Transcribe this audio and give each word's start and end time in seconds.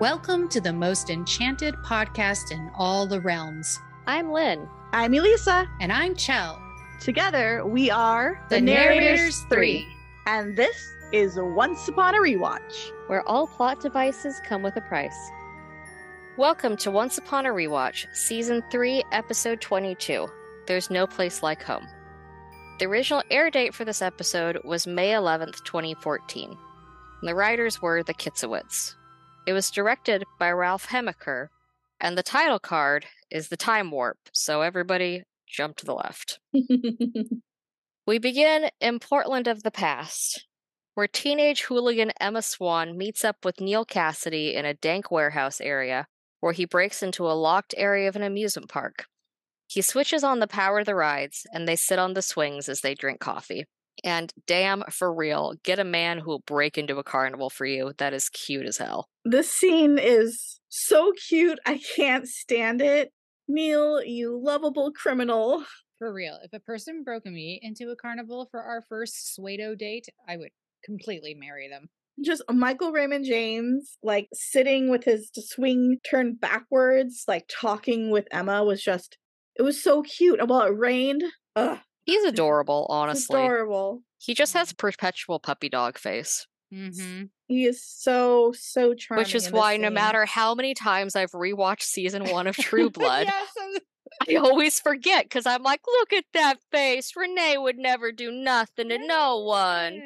Welcome 0.00 0.48
to 0.50 0.60
the 0.60 0.72
most 0.72 1.10
enchanted 1.10 1.74
podcast 1.84 2.52
in 2.52 2.70
all 2.76 3.06
the 3.06 3.20
realms. 3.20 3.78
I'm 4.06 4.30
Lynn. 4.30 4.68
I'm 4.92 5.12
Elisa. 5.14 5.68
And 5.80 5.92
I'm 5.92 6.14
Chell. 6.14 6.62
Together, 7.00 7.64
we 7.66 7.90
are 7.90 8.40
The 8.48 8.60
Narrators 8.60 9.40
Three. 9.50 9.86
And 10.26 10.56
this 10.56 10.76
is 11.12 11.36
Once 11.36 11.88
Upon 11.88 12.14
a 12.14 12.18
Rewatch. 12.18 12.90
where 13.08 13.26
all 13.28 13.46
plot 13.48 13.80
devices 13.80 14.40
come 14.46 14.62
with 14.62 14.76
a 14.76 14.80
price. 14.82 15.16
Welcome 16.36 16.76
to 16.78 16.90
Once 16.92 17.18
Upon 17.18 17.46
a 17.46 17.50
Rewatch, 17.50 18.06
Season 18.14 18.62
3, 18.70 19.02
Episode 19.10 19.60
22 19.60 20.28
There's 20.66 20.90
No 20.90 21.06
Place 21.06 21.42
Like 21.42 21.62
Home. 21.64 21.86
The 22.78 22.86
original 22.86 23.24
air 23.32 23.50
date 23.50 23.74
for 23.74 23.84
this 23.84 24.02
episode 24.02 24.60
was 24.64 24.86
May 24.86 25.10
11th, 25.10 25.64
2014. 25.64 26.50
And 27.20 27.28
the 27.28 27.34
writers 27.34 27.82
were 27.82 28.04
the 28.04 28.14
Kitsowitz. 28.14 28.94
It 29.48 29.54
was 29.54 29.70
directed 29.70 30.24
by 30.38 30.50
Ralph 30.50 30.88
Hemecker, 30.88 31.48
and 31.98 32.18
the 32.18 32.22
title 32.22 32.58
card 32.58 33.06
is 33.30 33.48
The 33.48 33.56
Time 33.56 33.90
Warp, 33.90 34.18
so 34.30 34.60
everybody 34.60 35.22
jump 35.46 35.78
to 35.78 35.86
the 35.86 35.94
left. 35.94 36.38
We 38.06 38.18
begin 38.18 38.68
in 38.78 38.98
Portland 38.98 39.48
of 39.48 39.62
the 39.62 39.70
past, 39.70 40.46
where 40.92 41.08
teenage 41.08 41.62
hooligan 41.62 42.12
Emma 42.20 42.42
Swan 42.42 42.98
meets 42.98 43.24
up 43.24 43.42
with 43.42 43.58
Neal 43.58 43.86
Cassidy 43.86 44.54
in 44.54 44.66
a 44.66 44.74
dank 44.74 45.10
warehouse 45.10 45.62
area 45.62 46.06
where 46.40 46.52
he 46.52 46.66
breaks 46.66 47.02
into 47.02 47.26
a 47.26 47.32
locked 47.32 47.74
area 47.78 48.06
of 48.06 48.16
an 48.16 48.22
amusement 48.22 48.68
park. 48.68 49.06
He 49.66 49.80
switches 49.80 50.22
on 50.22 50.40
the 50.40 50.46
power 50.46 50.80
of 50.80 50.86
the 50.86 50.94
rides, 50.94 51.46
and 51.54 51.66
they 51.66 51.76
sit 51.76 51.98
on 51.98 52.12
the 52.12 52.20
swings 52.20 52.68
as 52.68 52.82
they 52.82 52.94
drink 52.94 53.18
coffee. 53.18 53.64
And 54.04 54.32
damn, 54.46 54.82
for 54.90 55.12
real, 55.12 55.54
get 55.62 55.78
a 55.78 55.84
man 55.84 56.18
who 56.18 56.30
will 56.30 56.44
break 56.46 56.78
into 56.78 56.98
a 56.98 57.04
carnival 57.04 57.50
for 57.50 57.66
you. 57.66 57.92
That 57.98 58.14
is 58.14 58.28
cute 58.28 58.66
as 58.66 58.78
hell. 58.78 59.08
this 59.24 59.50
scene 59.50 59.98
is 59.98 60.60
so 60.68 61.12
cute. 61.28 61.58
I 61.66 61.80
can't 61.96 62.26
stand 62.26 62.80
it. 62.80 63.12
Neal, 63.48 64.02
you 64.02 64.38
lovable 64.42 64.92
criminal. 64.92 65.64
For 65.98 66.12
real, 66.12 66.38
if 66.44 66.52
a 66.52 66.60
person 66.60 67.02
broke 67.02 67.26
me 67.26 67.58
into 67.62 67.90
a 67.90 67.96
carnival 67.96 68.46
for 68.50 68.62
our 68.62 68.84
first 68.88 69.36
Suedo 69.36 69.76
date, 69.76 70.06
I 70.28 70.36
would 70.36 70.50
completely 70.84 71.34
marry 71.34 71.68
them. 71.68 71.88
Just 72.24 72.42
Michael 72.50 72.92
Raymond 72.92 73.24
James, 73.24 73.96
like 74.02 74.28
sitting 74.32 74.90
with 74.90 75.04
his 75.04 75.30
swing 75.34 75.98
turned 76.08 76.40
backwards, 76.40 77.24
like 77.26 77.48
talking 77.50 78.10
with 78.10 78.26
Emma 78.30 78.64
was 78.64 78.82
just, 78.82 79.16
it 79.56 79.62
was 79.62 79.82
so 79.82 80.02
cute. 80.02 80.46
While 80.46 80.66
it 80.66 80.76
rained. 80.76 81.22
Ugh, 81.56 81.78
He's 82.08 82.24
adorable, 82.24 82.86
honestly. 82.88 83.38
adorable. 83.38 84.02
He 84.16 84.32
just 84.32 84.54
has 84.54 84.72
perpetual 84.72 85.38
puppy 85.38 85.68
dog 85.68 85.98
face. 85.98 86.46
Mm-hmm. 86.72 87.24
He 87.48 87.66
is 87.66 87.84
so, 87.84 88.54
so 88.56 88.94
charming. 88.94 89.20
Which 89.24 89.34
is 89.34 89.52
why, 89.52 89.76
no 89.76 89.90
matter 89.90 90.24
how 90.24 90.54
many 90.54 90.72
times 90.72 91.14
I've 91.14 91.32
rewatched 91.32 91.82
season 91.82 92.24
one 92.30 92.46
of 92.46 92.56
True 92.56 92.88
Blood, 92.88 93.26
yes, 93.26 93.48
I- 93.58 93.78
I 94.32 94.36
always 94.36 94.80
forget 94.80 95.26
because 95.26 95.44
I'm 95.44 95.62
like, 95.62 95.82
look 95.86 96.14
at 96.14 96.24
that 96.32 96.56
face. 96.72 97.12
Renee 97.14 97.58
would 97.58 97.76
never 97.76 98.10
do 98.10 98.32
nothing 98.32 98.88
to 98.88 98.96
no 98.96 99.40
one. 99.40 100.00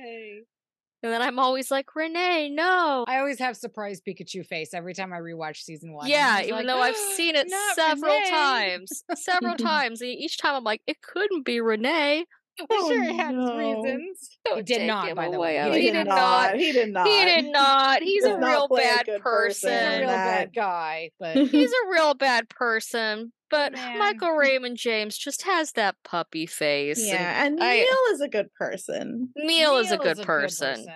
And 1.03 1.13
then 1.13 1.21
I'm 1.21 1.39
always 1.41 1.71
like, 1.71 1.97
Renee, 1.97 2.49
no. 2.49 3.05
I 3.09 3.19
always 3.19 3.41
have 3.41 3.57
surprised 3.57 4.05
Pikachu 4.07 4.47
face 4.47 4.73
every 4.73 4.95
time 4.95 5.13
I 5.13 5.19
rewatch 5.19 5.57
season 5.57 5.93
one. 5.93 6.09
Yeah, 6.09 6.43
even 6.43 6.55
like, 6.55 6.67
though 6.67 6.81
I've 6.81 6.95
ah, 6.97 7.13
seen 7.17 7.35
it 7.35 7.51
several 7.75 8.13
Renee." 8.15 8.31
times, 8.31 9.05
several 9.17 9.55
times. 9.57 10.01
and 10.01 10.11
Each 10.11 10.39
time 10.39 10.55
I'm 10.55 10.63
like, 10.65 10.81
it 10.87 11.03
couldn't 11.03 11.45
be 11.45 11.61
Renee. 11.61 12.25
I'm 12.61 12.67
Oh, 12.71 12.89
sure 12.91 13.03
it 13.03 13.15
had 13.15 13.35
its 13.35 13.45
no. 13.45 13.57
reasons. 13.57 14.29
He 14.45 14.51
Don't 14.51 14.67
did 14.67 14.87
not, 14.87 15.15
by 15.15 15.29
the 15.31 15.39
way. 15.39 15.57
He 15.73 15.81
He 15.81 15.87
did 15.87 15.93
did 15.93 16.07
not. 16.09 16.57
He 16.57 16.73
did 16.73 16.93
not. 16.93 17.07
He 17.09 17.25
did 17.25 17.45
not. 17.53 18.03
He's 18.03 18.25
a 18.25 18.37
not 18.39 18.47
real 18.49 18.69
play 18.69 18.83
a 18.83 19.05
bad 19.05 19.21
person. 19.21 19.71
He's 19.71 19.83
a 19.83 19.99
real 20.01 20.07
that. 20.09 20.27
bad 20.27 20.55
guy, 20.55 21.11
but 21.21 21.37
He's 21.37 21.71
a 21.71 21.89
real 21.91 22.15
bad 22.15 22.49
person. 22.49 23.33
But 23.51 23.73
Man. 23.75 23.99
Michael 23.99 24.33
Raymond 24.33 24.77
James 24.79 25.17
just 25.17 25.43
has 25.43 25.73
that 25.73 25.95
puppy 26.05 26.47
face. 26.47 26.99
and 26.99 27.09
Yeah, 27.09 27.45
and 27.47 27.63
I- 27.63 27.77
Neal 27.81 28.15
is 28.15 28.21
a 28.21 28.29
good 28.29 28.53
person. 28.55 29.31
Neal 29.37 29.77
is 29.79 29.91
a 29.93 29.97
Neal 29.97 30.03
good 30.15 30.23
person. 30.27 30.87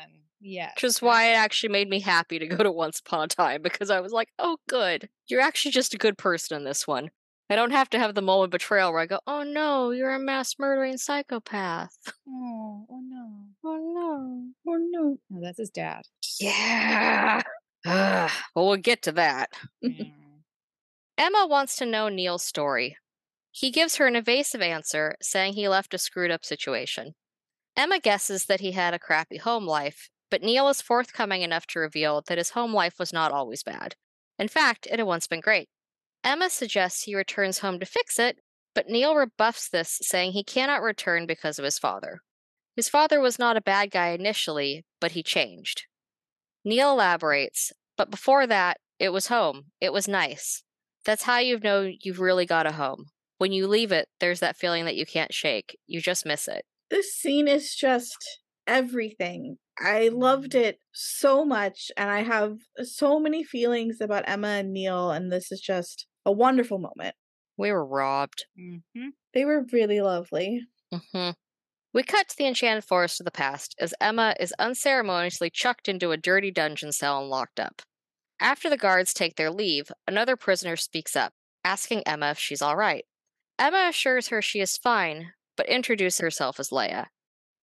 Yes. 0.41 0.72
Which 0.77 0.84
is 0.84 1.03
why 1.03 1.31
it 1.33 1.34
actually 1.34 1.71
made 1.71 1.89
me 1.89 2.00
happy 2.00 2.39
to 2.39 2.47
go 2.47 2.56
to 2.62 2.71
Once 2.71 3.00
Upon 3.00 3.25
a 3.25 3.28
Time 3.28 3.62
because 3.62 3.91
I 3.91 4.00
was 4.00 4.12
like, 4.12 4.28
oh, 4.39 4.59
good. 4.69 5.09
You're 5.28 5.41
actually 5.41 5.72
just 5.72 5.95
a 5.95 5.99
good 5.99 6.16
person 6.19 6.56
in 6.56 6.65
this 6.65 6.87
one. 6.87 7.11
I 7.49 7.57
don't 7.57 7.71
have 7.71 7.89
to 7.91 7.99
have 7.99 8.15
the 8.15 8.23
moment 8.23 8.49
of 8.49 8.51
betrayal 8.53 8.93
where 8.93 9.01
I 9.01 9.07
go, 9.07 9.21
oh 9.27 9.43
no, 9.45 9.91
you're 9.91 10.15
a 10.15 10.19
mass 10.19 10.57
murdering 10.59 10.97
psychopath. 10.99 11.97
Oh, 12.29 12.87
oh 12.91 13.01
no. 13.09 13.31
Oh 13.65 13.79
no. 13.95 14.43
Oh 14.69 14.77
no. 14.91 15.19
No, 15.31 15.41
that's 15.41 15.59
his 15.59 15.71
dad. 15.71 16.03
Yeah. 16.41 17.43
Well, 17.84 18.31
we'll 18.57 18.77
get 18.77 19.03
to 19.03 19.12
that. 19.12 19.51
Mm. 19.84 20.12
Emma 21.19 21.47
wants 21.49 21.77
to 21.77 21.87
know 21.87 22.09
Neal's 22.09 22.43
story. 22.43 22.97
He 23.53 23.71
gives 23.71 23.97
her 23.97 24.07
an 24.07 24.17
evasive 24.17 24.61
answer, 24.61 25.17
saying 25.23 25.55
he 25.55 25.69
left 25.69 25.95
a 25.95 25.99
screwed 25.99 26.31
up 26.31 26.45
situation. 26.45 27.15
Emma 27.77 28.01
guesses 28.01 28.47
that 28.47 28.61
he 28.61 28.73
had 28.73 28.93
a 28.93 28.99
crappy 28.99 29.39
home 29.39 29.67
life, 29.67 30.11
but 30.31 30.43
Neal 30.43 30.69
is 30.69 30.83
forthcoming 30.83 31.43
enough 31.43 31.67
to 31.69 31.78
reveal 31.78 32.23
that 32.27 32.37
his 32.39 32.51
home 32.51 32.75
life 32.75 32.99
was 32.99 33.13
not 33.13 33.33
always 33.33 33.63
bad. 33.63 33.95
In 34.39 34.49
fact, 34.49 34.87
it 34.87 34.99
had 34.99 35.07
once 35.07 35.27
been 35.27 35.41
great. 35.41 35.69
Emma 36.26 36.50
suggests 36.50 37.04
he 37.04 37.14
returns 37.14 37.60
home 37.60 37.78
to 37.78 37.87
fix 37.87 38.19
it, 38.19 38.41
but 38.75 38.88
Neal 38.88 39.14
rebuffs 39.14 39.69
this, 39.69 40.00
saying 40.03 40.32
he 40.32 40.42
cannot 40.42 40.82
return 40.82 41.25
because 41.25 41.56
of 41.56 41.64
his 41.64 41.78
father. 41.78 42.19
His 42.75 42.88
father 42.88 43.20
was 43.20 43.38
not 43.38 43.56
a 43.56 43.60
bad 43.60 43.92
guy 43.92 44.09
initially, 44.09 44.84
but 45.00 45.12
he 45.12 45.22
changed. 45.22 45.84
Neal 46.65 46.91
elaborates, 46.91 47.72
but 47.97 48.10
before 48.10 48.44
that, 48.48 48.78
it 48.98 49.10
was 49.10 49.28
home. 49.28 49.66
It 49.81 49.92
was 49.92 50.09
nice. 50.09 50.65
That's 51.04 51.22
how 51.22 51.38
you 51.38 51.60
know 51.60 51.88
you've 52.00 52.19
really 52.19 52.44
got 52.44 52.66
a 52.66 52.72
home. 52.72 53.04
When 53.38 53.53
you 53.53 53.69
leave 53.69 53.92
it, 53.92 54.09
there's 54.19 54.41
that 54.41 54.56
feeling 54.56 54.84
that 54.86 54.97
you 54.97 55.06
can't 55.06 55.32
shake. 55.32 55.78
You 55.86 56.00
just 56.00 56.26
miss 56.26 56.48
it. 56.48 56.65
This 56.91 57.15
scene 57.15 57.47
is 57.47 57.72
just 57.72 58.16
everything. 58.66 59.59
I 59.78 60.09
loved 60.09 60.56
it 60.56 60.81
so 60.92 61.44
much, 61.44 61.92
and 61.97 62.10
I 62.10 62.25
have 62.25 62.56
so 62.82 63.20
many 63.20 63.44
feelings 63.44 64.00
about 64.00 64.25
Emma 64.26 64.48
and 64.48 64.72
Neal, 64.72 65.12
and 65.12 65.31
this 65.31 65.53
is 65.53 65.60
just 65.60 66.09
a 66.26 66.32
wonderful 66.32 66.78
moment. 66.78 67.16
We 67.56 67.72
were 67.72 67.87
robbed. 67.87 68.47
Mhm. 68.59 69.12
They 69.32 69.47
were 69.47 69.62
really 69.72 70.03
lovely. 70.03 70.66
hmm 70.92 71.31
We 71.94 72.03
cut 72.04 72.28
to 72.28 72.37
the 72.37 72.47
Enchanted 72.47 72.84
Forest 72.84 73.20
of 73.20 73.25
the 73.26 73.31
past 73.32 73.75
as 73.81 73.94
Emma 74.00 74.34
is 74.41 74.54
unceremoniously 74.59 75.50
chucked 75.50 75.88
into 75.88 76.12
a 76.12 76.16
dirty 76.19 76.50
dungeon 76.50 76.92
cell 76.92 77.20
and 77.20 77.31
locked 77.31 77.60
up. 77.60 77.82
After 78.41 78.70
the 78.70 78.76
guards 78.78 79.15
take 79.15 79.36
their 79.36 79.50
leave, 79.50 79.91
another 80.06 80.36
prisoner 80.36 80.76
speaks 80.76 81.16
up, 81.16 81.34
asking 81.65 82.06
Emma 82.06 82.31
if 82.32 82.38
she's 82.38 82.62
all 82.62 82.76
right. 82.76 83.06
Emma 83.59 83.88
assures 83.88 84.28
her 84.28 84.42
she 84.42 84.60
is 84.60 84.76
fine, 84.78 85.34
but 85.56 85.69
introduces 85.69 86.20
herself 86.20 86.60
as 86.60 86.70
Leia. 86.70 87.09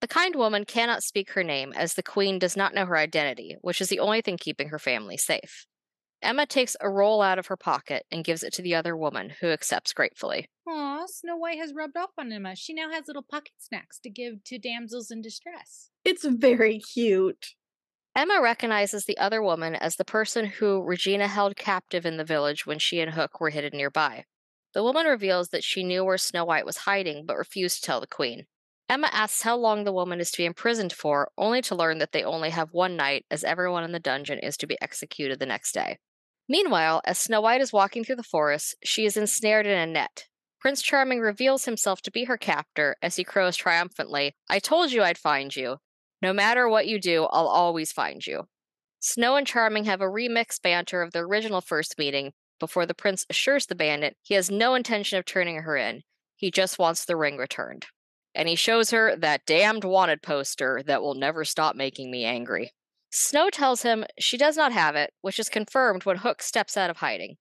The 0.02 0.08
kind 0.08 0.36
woman 0.36 0.66
cannot 0.66 1.04
speak 1.04 1.32
her 1.32 1.44
name 1.44 1.74
as 1.74 1.96
the 1.96 2.04
queen 2.04 2.40
does 2.40 2.58
not 2.58 2.74
know 2.74 2.86
her 2.86 2.98
identity, 2.98 3.58
which 3.62 3.82
is 3.82 3.90
the 3.90 4.00
only 4.00 4.22
thing 4.22 4.38
keeping 4.38 4.70
her 4.70 4.80
family 4.80 5.18
safe. 5.18 5.68
Emma 6.24 6.46
takes 6.46 6.78
a 6.80 6.90
roll 6.90 7.22
out 7.22 7.38
of 7.38 7.48
her 7.48 7.58
pocket 7.58 8.06
and 8.10 8.24
gives 8.24 8.44
it 8.44 8.54
to 8.54 8.62
the 8.62 8.74
other 8.74 8.96
woman, 8.96 9.30
who 9.42 9.48
accepts 9.48 9.92
gratefully. 9.94 10.48
Aw, 10.68 11.06
Snow 11.08 11.36
White 11.36 11.58
has 11.58 11.74
rubbed 11.74 11.98
off 11.98 12.12
on 12.18 12.32
Emma. 12.32 12.56
She 12.56 12.74
now 12.74 12.90
has 12.90 13.08
little 13.08 13.24
pocket 13.24 13.54
snacks 13.58 14.00
to 14.00 14.10
give 14.10 14.44
to 14.46 14.58
damsels 14.58 15.12
in 15.12 15.22
distress. 15.22 15.90
It's 16.06 16.26
very 16.26 16.80
cute. 16.80 17.56
Emma 18.16 18.40
recognizes 18.42 19.06
the 19.06 19.18
other 19.18 19.42
woman 19.42 19.76
as 19.76 19.96
the 19.96 20.06
person 20.06 20.46
who 20.46 20.82
Regina 20.82 21.28
held 21.28 21.56
captive 21.56 22.06
in 22.06 22.18
the 22.18 22.24
village 22.24 22.66
when 22.66 22.80
she 22.80 23.02
and 23.02 23.12
Hook 23.12 23.42
were 23.42 23.50
hidden 23.50 23.76
nearby. 23.76 24.26
The 24.74 24.84
woman 24.84 25.06
reveals 25.06 25.50
that 25.50 25.64
she 25.64 25.84
knew 25.84 26.04
where 26.06 26.18
Snow 26.18 26.46
White 26.46 26.66
was 26.66 26.78
hiding 26.78 27.26
but 27.26 27.38
refused 27.38 27.78
to 27.78 27.82
tell 27.82 28.00
the 28.00 28.08
queen. 28.08 28.46
Emma 28.88 29.10
asks 29.12 29.42
how 29.42 29.58
long 29.58 29.84
the 29.84 29.94
woman 29.94 30.20
is 30.20 30.32
to 30.32 30.38
be 30.38 30.46
imprisoned 30.46 30.94
for, 30.94 31.32
only 31.38 31.62
to 31.64 31.76
learn 31.76 31.98
that 32.00 32.12
they 32.12 32.24
only 32.24 32.52
have 32.52 32.70
one 32.72 32.96
night, 32.96 33.26
as 33.32 33.44
everyone 33.44 33.84
in 33.84 33.92
the 33.92 34.00
dungeon 34.00 34.40
is 34.40 34.58
to 34.58 34.68
be 34.68 34.78
executed 34.82 35.40
the 35.40 35.46
next 35.46 35.74
day. 35.74 35.98
Meanwhile, 36.50 37.02
as 37.06 37.18
Snow 37.18 37.42
White 37.42 37.62
is 37.62 37.74
walking 37.74 38.04
through 38.04 38.18
the 38.18 38.24
forest, 38.24 38.76
she 38.84 39.06
is 39.06 39.18
ensnared 39.18 39.66
in 39.66 39.78
a 39.78 39.86
net. 39.86 40.26
Prince 40.60 40.82
Charming 40.82 41.20
reveals 41.20 41.66
himself 41.66 42.02
to 42.02 42.12
be 42.12 42.26
her 42.26 42.38
captor 42.38 42.96
as 43.02 43.16
he 43.16 43.24
crows 43.24 43.58
triumphantly, 43.58 44.36
I 44.50 44.60
told 44.60 44.92
you 44.92 45.04
I'd 45.04 45.18
find 45.18 45.56
you. 45.56 45.78
No 46.22 46.32
matter 46.32 46.70
what 46.70 46.88
you 46.88 47.00
do, 47.00 47.24
I'll 47.26 47.48
always 47.48 47.92
find 47.92 48.26
you. 48.26 48.44
Snow 49.00 49.36
and 49.36 49.46
Charming 49.46 49.84
have 49.86 50.00
a 50.00 50.06
remix 50.06 50.62
banter 50.62 51.02
of 51.02 51.12
the 51.12 51.20
original 51.20 51.60
first 51.60 51.98
meeting 51.98 52.32
before 52.62 52.86
the 52.86 52.94
prince 52.94 53.26
assures 53.30 53.66
the 53.66 53.76
bandit 53.76 54.16
he 54.22 54.36
has 54.36 54.50
no 54.50 54.74
intention 54.74 55.20
of 55.20 55.26
turning 55.26 55.64
her 55.64 55.76
in. 55.76 56.04
He 56.38 56.50
just 56.50 56.80
wants 56.80 57.04
the 57.04 57.18
ring 57.18 57.36
returned. 57.36 57.86
And 58.34 58.48
he 58.48 58.56
shows 58.56 58.92
her 58.92 59.18
that 59.18 59.46
damned 59.46 59.84
wanted 59.84 60.22
poster 60.22 60.82
that 60.88 61.02
will 61.02 61.16
never 61.16 61.44
stop 61.44 61.76
making 61.76 62.10
me 62.10 62.24
angry. 62.24 62.72
Snow 63.16 63.52
tells 63.52 63.84
him 63.84 64.06
she 64.18 64.38
does 64.38 64.58
not 64.58 64.72
have 64.72 64.96
it, 64.96 65.14
which 65.22 65.38
is 65.38 65.48
confirmed 65.48 66.04
when 66.04 66.18
Hook 66.18 66.42
steps 66.42 66.76
out 66.76 66.90
of 66.90 66.98
hiding. 66.98 67.38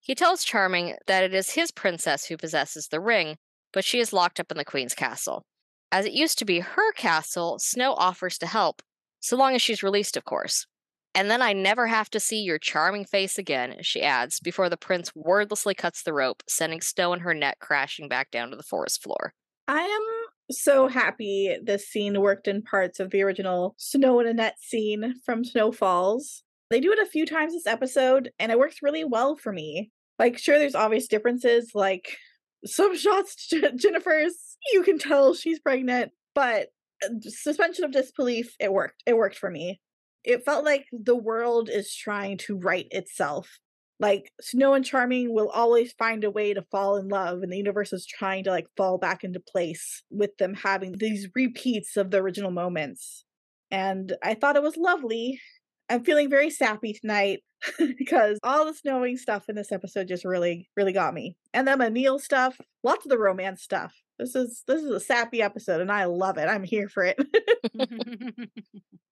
He 0.00 0.14
tells 0.14 0.44
Charming 0.44 0.94
that 1.08 1.24
it 1.24 1.34
is 1.34 1.50
his 1.50 1.72
princess 1.72 2.26
who 2.26 2.36
possesses 2.36 2.86
the 2.86 3.00
ring, 3.00 3.36
but 3.72 3.84
she 3.84 3.98
is 3.98 4.12
locked 4.12 4.38
up 4.38 4.52
in 4.52 4.56
the 4.56 4.64
queen's 4.64 4.94
castle. 4.94 5.44
As 5.90 6.06
it 6.06 6.12
used 6.12 6.38
to 6.38 6.44
be 6.44 6.60
her 6.60 6.92
castle, 6.92 7.58
Snow 7.58 7.94
offers 7.94 8.38
to 8.38 8.46
help, 8.46 8.82
so 9.18 9.36
long 9.36 9.56
as 9.56 9.62
she's 9.62 9.82
released, 9.82 10.16
of 10.16 10.24
course. 10.24 10.68
And 11.12 11.28
then 11.28 11.42
I 11.42 11.52
never 11.52 11.88
have 11.88 12.08
to 12.10 12.20
see 12.20 12.42
your 12.42 12.60
charming 12.60 13.04
face 13.04 13.36
again, 13.36 13.78
she 13.80 14.02
adds, 14.02 14.38
before 14.38 14.68
the 14.68 14.76
prince 14.76 15.10
wordlessly 15.16 15.74
cuts 15.74 16.04
the 16.04 16.12
rope, 16.12 16.44
sending 16.48 16.80
Snow 16.80 17.12
and 17.12 17.22
her 17.22 17.34
net 17.34 17.58
crashing 17.58 18.08
back 18.08 18.30
down 18.30 18.50
to 18.50 18.56
the 18.56 18.62
forest 18.62 19.02
floor. 19.02 19.34
I 19.66 19.80
am 19.80 20.15
so 20.50 20.88
happy 20.88 21.56
this 21.62 21.88
scene 21.88 22.20
worked 22.20 22.48
in 22.48 22.62
parts 22.62 23.00
of 23.00 23.10
the 23.10 23.22
original 23.22 23.74
Snow 23.78 24.20
and 24.20 24.28
Annette 24.28 24.60
scene 24.60 25.14
from 25.24 25.44
Snow 25.44 25.72
Falls. 25.72 26.42
They 26.70 26.80
do 26.80 26.92
it 26.92 26.98
a 26.98 27.06
few 27.06 27.26
times 27.26 27.52
this 27.52 27.66
episode, 27.66 28.30
and 28.38 28.50
it 28.50 28.58
works 28.58 28.82
really 28.82 29.04
well 29.04 29.36
for 29.36 29.52
me. 29.52 29.90
Like, 30.18 30.38
sure, 30.38 30.58
there's 30.58 30.74
obvious 30.74 31.08
differences, 31.08 31.72
like 31.74 32.16
some 32.64 32.96
shots, 32.96 33.48
Jennifer's, 33.76 34.56
you 34.72 34.82
can 34.82 34.98
tell 34.98 35.34
she's 35.34 35.60
pregnant, 35.60 36.12
but 36.34 36.68
uh, 37.04 37.08
suspension 37.20 37.84
of 37.84 37.92
disbelief, 37.92 38.54
it 38.58 38.72
worked. 38.72 39.02
It 39.06 39.16
worked 39.16 39.36
for 39.36 39.50
me. 39.50 39.80
It 40.24 40.44
felt 40.44 40.64
like 40.64 40.86
the 40.92 41.16
world 41.16 41.68
is 41.68 41.94
trying 41.94 42.38
to 42.38 42.58
right 42.58 42.86
itself. 42.90 43.58
Like 43.98 44.30
Snow 44.40 44.74
and 44.74 44.84
Charming 44.84 45.32
will 45.32 45.48
always 45.48 45.92
find 45.92 46.22
a 46.24 46.30
way 46.30 46.52
to 46.52 46.62
fall 46.70 46.96
in 46.96 47.08
love, 47.08 47.42
and 47.42 47.50
the 47.50 47.56
universe 47.56 47.92
is 47.92 48.06
trying 48.06 48.44
to 48.44 48.50
like 48.50 48.66
fall 48.76 48.98
back 48.98 49.24
into 49.24 49.40
place 49.40 50.02
with 50.10 50.36
them 50.38 50.54
having 50.54 50.92
these 50.92 51.28
repeats 51.34 51.96
of 51.96 52.10
the 52.10 52.18
original 52.18 52.50
moments. 52.50 53.24
And 53.70 54.14
I 54.22 54.34
thought 54.34 54.56
it 54.56 54.62
was 54.62 54.76
lovely. 54.76 55.40
I'm 55.88 56.04
feeling 56.04 56.28
very 56.28 56.50
sappy 56.50 56.92
tonight 56.92 57.40
because 57.98 58.38
all 58.42 58.66
the 58.66 58.74
snowing 58.74 59.16
stuff 59.16 59.44
in 59.48 59.54
this 59.54 59.72
episode 59.72 60.08
just 60.08 60.24
really, 60.24 60.68
really 60.76 60.92
got 60.92 61.14
me. 61.14 61.36
And 61.54 61.66
then 61.66 61.78
the 61.78 61.90
Neal 61.90 62.18
stuff, 62.18 62.60
lots 62.82 63.06
of 63.06 63.10
the 63.10 63.18
romance 63.18 63.62
stuff. 63.62 63.94
This 64.18 64.34
is 64.34 64.62
this 64.66 64.82
is 64.82 64.90
a 64.90 65.00
sappy 65.00 65.42
episode, 65.42 65.80
and 65.80 65.92
I 65.92 66.06
love 66.06 66.38
it. 66.38 66.48
I'm 66.48 66.64
here 66.64 66.88
for 66.88 67.04
it. 67.04 67.16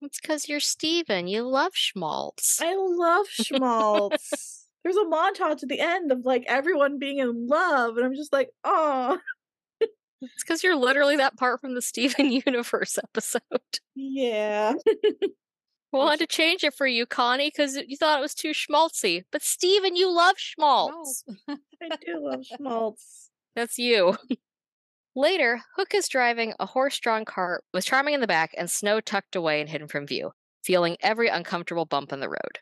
it's 0.01 0.21
because 0.21 0.49
you're 0.49 0.61
Steven. 0.61 1.27
You 1.27 1.43
love 1.43 1.73
schmaltz. 1.75 2.61
I 2.63 2.75
love 2.75 3.27
schmaltz. 3.31 4.64
There's 4.85 4.97
a 4.97 5.05
montage 5.05 5.63
at 5.63 5.69
the 5.69 5.81
end 5.81 6.13
of 6.13 6.25
like 6.25 6.45
everyone 6.47 6.99
being 6.99 7.19
in 7.19 7.47
love, 7.47 7.97
and 7.97 8.07
I'm 8.07 8.15
just 8.15 8.33
like, 8.33 8.51
oh. 8.63 9.19
It's 9.81 10.43
because 10.43 10.63
you're 10.63 10.77
literally 10.77 11.17
that 11.17 11.37
part 11.37 11.61
from 11.61 11.75
the 11.75 11.83
Steven 11.83 12.31
Universe 12.47 12.99
episode. 12.99 13.41
Yeah. 13.95 14.75
wanted 15.93 16.19
to 16.19 16.27
change 16.27 16.65
it 16.65 16.75
for 16.75 16.87
you, 16.87 17.07
Connie, 17.07 17.51
because 17.55 17.77
you 17.77 17.97
thought 17.97 18.19
it 18.19 18.23
was 18.23 18.35
too 18.35 18.51
schmaltzy. 18.51 19.23
But 19.31 19.43
Steven, 19.43 19.97
you 19.97 20.13
love 20.15 20.37
schmaltz. 20.39 21.25
I 21.49 21.57
do 22.07 22.21
love 22.21 22.45
schmaltz. 22.45 23.31
That's 23.55 23.79
you. 23.79 24.17
Later, 25.15 25.61
Hook 25.77 25.95
is 25.95 26.09
driving 26.09 26.55
a 26.59 26.67
horse 26.67 26.99
drawn 26.99 27.25
cart 27.25 27.63
with 27.73 27.85
Charming 27.85 28.15
in 28.15 28.21
the 28.21 28.27
back 28.27 28.53
and 28.59 28.69
Snow 28.69 29.01
tucked 29.01 29.37
away 29.37 29.61
and 29.61 29.71
hidden 29.71 29.87
from 29.87 30.07
view, 30.07 30.33
feeling 30.65 30.97
every 31.01 31.29
uncomfortable 31.29 31.85
bump 31.85 32.13
in 32.13 32.21
the 32.21 32.29
road. 32.29 32.59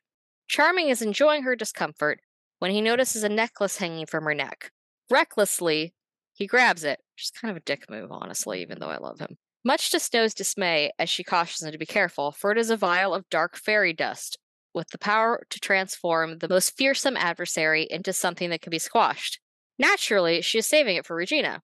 Charming 0.53 0.91
is 0.91 1.01
enjoying 1.01 1.45
her 1.45 1.57
discomfort 1.57 2.21
when 2.59 2.71
he 2.71 2.83
notices 2.83 3.25
a 3.25 3.31
necklace 3.31 3.79
hanging 3.79 4.05
from 4.05 4.25
her 4.25 4.35
neck. 4.35 4.71
Recklessly, 5.09 5.95
he 6.35 6.47
grabs 6.47 6.85
it, 6.85 7.01
which 7.15 7.25
is 7.25 7.31
kind 7.31 7.51
of 7.51 7.57
a 7.57 7.65
dick 7.65 7.89
move, 7.89 8.13
honestly, 8.13 8.61
even 8.61 8.79
though 8.79 8.91
I 8.91 8.99
love 8.99 9.19
him. 9.19 9.39
Much 9.65 9.91
to 9.93 9.99
Snow's 9.99 10.35
dismay, 10.35 10.93
as 10.99 11.09
she 11.09 11.25
cautions 11.25 11.63
him 11.63 11.73
to 11.73 11.79
be 11.79 11.87
careful, 11.87 12.33
for 12.33 12.53
it 12.53 12.59
is 12.59 12.69
a 12.69 12.77
vial 12.77 13.15
of 13.15 13.31
dark 13.31 13.57
fairy 13.57 13.95
dust, 13.95 14.37
with 14.75 14.89
the 14.91 14.99
power 14.99 15.47
to 15.49 15.59
transform 15.59 16.37
the 16.37 16.51
most 16.51 16.77
fearsome 16.77 17.17
adversary 17.17 17.87
into 17.89 18.13
something 18.13 18.51
that 18.51 18.61
can 18.61 18.71
be 18.71 18.79
squashed. 18.79 19.41
Naturally, 19.79 20.43
she 20.43 20.59
is 20.59 20.67
saving 20.67 20.97
it 20.97 21.07
for 21.07 21.17
Regina, 21.17 21.63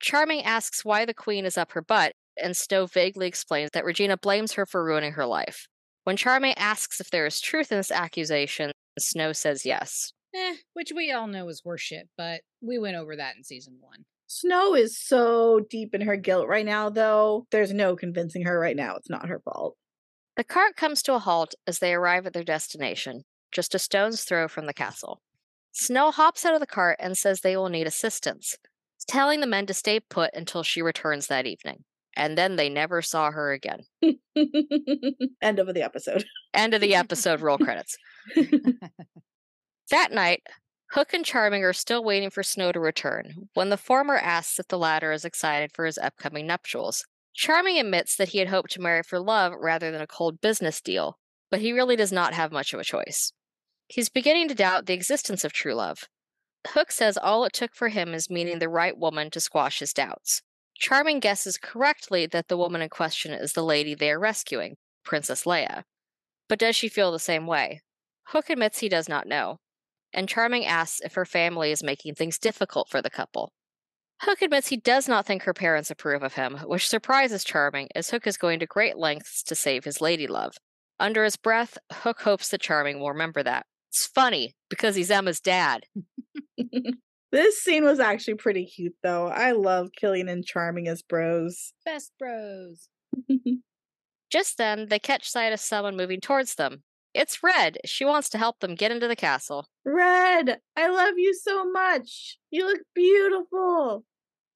Charming 0.00 0.44
asks 0.44 0.82
why 0.82 1.04
the 1.04 1.12
queen 1.12 1.44
is 1.44 1.58
up 1.58 1.72
her 1.72 1.82
butt, 1.82 2.14
and 2.42 2.56
Snow 2.56 2.86
vaguely 2.86 3.26
explains 3.26 3.68
that 3.72 3.84
Regina 3.84 4.16
blames 4.16 4.54
her 4.54 4.64
for 4.64 4.82
ruining 4.82 5.12
her 5.12 5.26
life. 5.26 5.68
When 6.08 6.16
Charming 6.16 6.54
asks 6.56 7.02
if 7.02 7.10
there 7.10 7.26
is 7.26 7.38
truth 7.38 7.70
in 7.70 7.76
this 7.76 7.90
accusation, 7.90 8.72
Snow 8.98 9.34
says 9.34 9.66
yes. 9.66 10.14
Eh, 10.34 10.54
which 10.72 10.90
we 10.96 11.12
all 11.12 11.26
know 11.26 11.46
is 11.50 11.60
horseshit, 11.60 12.04
but 12.16 12.40
we 12.62 12.78
went 12.78 12.96
over 12.96 13.14
that 13.14 13.36
in 13.36 13.44
season 13.44 13.76
one. 13.78 14.06
Snow 14.26 14.74
is 14.74 14.98
so 14.98 15.60
deep 15.68 15.94
in 15.94 16.00
her 16.00 16.16
guilt 16.16 16.48
right 16.48 16.64
now, 16.64 16.88
though. 16.88 17.46
There's 17.50 17.74
no 17.74 17.94
convincing 17.94 18.46
her 18.46 18.58
right 18.58 18.74
now 18.74 18.96
it's 18.96 19.10
not 19.10 19.28
her 19.28 19.38
fault. 19.40 19.76
The 20.38 20.44
cart 20.44 20.76
comes 20.76 21.02
to 21.02 21.14
a 21.14 21.18
halt 21.18 21.54
as 21.66 21.78
they 21.78 21.92
arrive 21.92 22.24
at 22.24 22.32
their 22.32 22.42
destination, 22.42 23.24
just 23.52 23.74
a 23.74 23.78
stone's 23.78 24.24
throw 24.24 24.48
from 24.48 24.64
the 24.64 24.72
castle. 24.72 25.20
Snow 25.72 26.10
hops 26.10 26.46
out 26.46 26.54
of 26.54 26.60
the 26.60 26.66
cart 26.66 26.96
and 27.00 27.18
says 27.18 27.42
they 27.42 27.54
will 27.54 27.68
need 27.68 27.86
assistance, 27.86 28.56
telling 29.08 29.40
the 29.40 29.46
men 29.46 29.66
to 29.66 29.74
stay 29.74 30.00
put 30.00 30.30
until 30.32 30.62
she 30.62 30.80
returns 30.80 31.26
that 31.26 31.44
evening. 31.44 31.84
And 32.18 32.36
then 32.36 32.56
they 32.56 32.68
never 32.68 33.00
saw 33.00 33.30
her 33.30 33.52
again. 33.52 33.84
End 35.40 35.58
of 35.58 35.72
the 35.72 35.82
episode. 35.82 36.24
End 36.52 36.74
of 36.74 36.80
the 36.80 36.94
episode, 36.94 37.40
roll 37.40 37.58
credits. 37.66 37.96
that 39.90 40.12
night, 40.12 40.42
Hook 40.90 41.14
and 41.14 41.24
Charming 41.24 41.64
are 41.64 41.72
still 41.72 42.04
waiting 42.04 42.30
for 42.30 42.42
Snow 42.42 42.72
to 42.72 42.80
return 42.80 43.48
when 43.54 43.70
the 43.70 43.76
former 43.76 44.16
asks 44.16 44.58
if 44.58 44.68
the 44.68 44.78
latter 44.78 45.12
is 45.12 45.24
excited 45.24 45.70
for 45.72 45.86
his 45.86 45.98
upcoming 45.98 46.46
nuptials. 46.46 47.04
Charming 47.34 47.78
admits 47.78 48.16
that 48.16 48.30
he 48.30 48.38
had 48.38 48.48
hoped 48.48 48.72
to 48.72 48.80
marry 48.80 49.02
for 49.02 49.20
love 49.20 49.52
rather 49.58 49.90
than 49.90 50.00
a 50.00 50.06
cold 50.06 50.40
business 50.40 50.80
deal, 50.80 51.18
but 51.50 51.60
he 51.60 51.72
really 51.72 51.94
does 51.94 52.12
not 52.12 52.34
have 52.34 52.50
much 52.50 52.74
of 52.74 52.80
a 52.80 52.84
choice. 52.84 53.32
He's 53.86 54.08
beginning 54.08 54.48
to 54.48 54.54
doubt 54.54 54.86
the 54.86 54.94
existence 54.94 55.44
of 55.44 55.52
true 55.52 55.74
love, 55.74 56.08
Hook 56.66 56.90
says 56.90 57.16
all 57.16 57.44
it 57.44 57.52
took 57.52 57.74
for 57.74 57.88
him 57.88 58.14
is 58.14 58.28
meeting 58.28 58.58
the 58.58 58.68
right 58.68 58.96
woman 58.96 59.30
to 59.30 59.40
squash 59.40 59.78
his 59.78 59.92
doubts. 59.92 60.42
Charming 60.78 61.18
guesses 61.18 61.58
correctly 61.58 62.26
that 62.26 62.46
the 62.46 62.56
woman 62.56 62.82
in 62.82 62.88
question 62.88 63.32
is 63.32 63.52
the 63.52 63.64
lady 63.64 63.94
they 63.94 64.12
are 64.12 64.18
rescuing, 64.18 64.76
Princess 65.04 65.44
Leia. 65.44 65.82
But 66.48 66.60
does 66.60 66.76
she 66.76 66.88
feel 66.88 67.10
the 67.10 67.18
same 67.18 67.46
way? 67.46 67.82
Hook 68.28 68.48
admits 68.48 68.78
he 68.78 68.88
does 68.88 69.08
not 69.08 69.26
know, 69.26 69.58
and 70.12 70.28
Charming 70.28 70.64
asks 70.64 71.00
if 71.00 71.14
her 71.14 71.24
family 71.24 71.72
is 71.72 71.82
making 71.82 72.14
things 72.14 72.38
difficult 72.38 72.88
for 72.88 73.02
the 73.02 73.10
couple. 73.10 73.52
Hook 74.22 74.40
admits 74.40 74.68
he 74.68 74.76
does 74.76 75.08
not 75.08 75.26
think 75.26 75.42
her 75.42 75.54
parents 75.54 75.90
approve 75.90 76.22
of 76.22 76.34
him, 76.34 76.58
which 76.64 76.88
surprises 76.88 77.44
Charming 77.44 77.88
as 77.94 78.10
Hook 78.10 78.26
is 78.26 78.36
going 78.36 78.60
to 78.60 78.66
great 78.66 78.96
lengths 78.96 79.42
to 79.44 79.54
save 79.54 79.84
his 79.84 80.00
lady 80.00 80.26
love. 80.26 80.56
Under 81.00 81.24
his 81.24 81.36
breath, 81.36 81.76
Hook 81.92 82.20
hopes 82.20 82.48
that 82.48 82.60
Charming 82.60 83.00
will 83.00 83.08
remember 83.08 83.42
that. 83.42 83.66
It's 83.90 84.06
funny 84.06 84.54
because 84.68 84.94
he's 84.94 85.10
Emma's 85.10 85.40
dad. 85.40 85.84
this 87.32 87.60
scene 87.62 87.84
was 87.84 88.00
actually 88.00 88.34
pretty 88.34 88.66
cute, 88.66 88.94
though. 89.02 89.28
I 89.28 89.52
love 89.52 89.90
Killian 89.98 90.28
and 90.28 90.44
Charming 90.44 90.88
as 90.88 91.02
bros. 91.02 91.72
Best 91.84 92.12
bros. 92.18 92.88
Just 94.30 94.58
then, 94.58 94.88
they 94.88 94.98
catch 94.98 95.28
sight 95.30 95.52
of 95.52 95.60
someone 95.60 95.96
moving 95.96 96.20
towards 96.20 96.54
them. 96.54 96.82
It's 97.14 97.42
Red. 97.42 97.78
She 97.84 98.04
wants 98.04 98.28
to 98.30 98.38
help 98.38 98.60
them 98.60 98.74
get 98.74 98.92
into 98.92 99.08
the 99.08 99.16
castle. 99.16 99.66
Red, 99.84 100.60
I 100.76 100.88
love 100.88 101.14
you 101.16 101.34
so 101.34 101.64
much. 101.64 102.38
You 102.50 102.66
look 102.66 102.80
beautiful. 102.94 104.04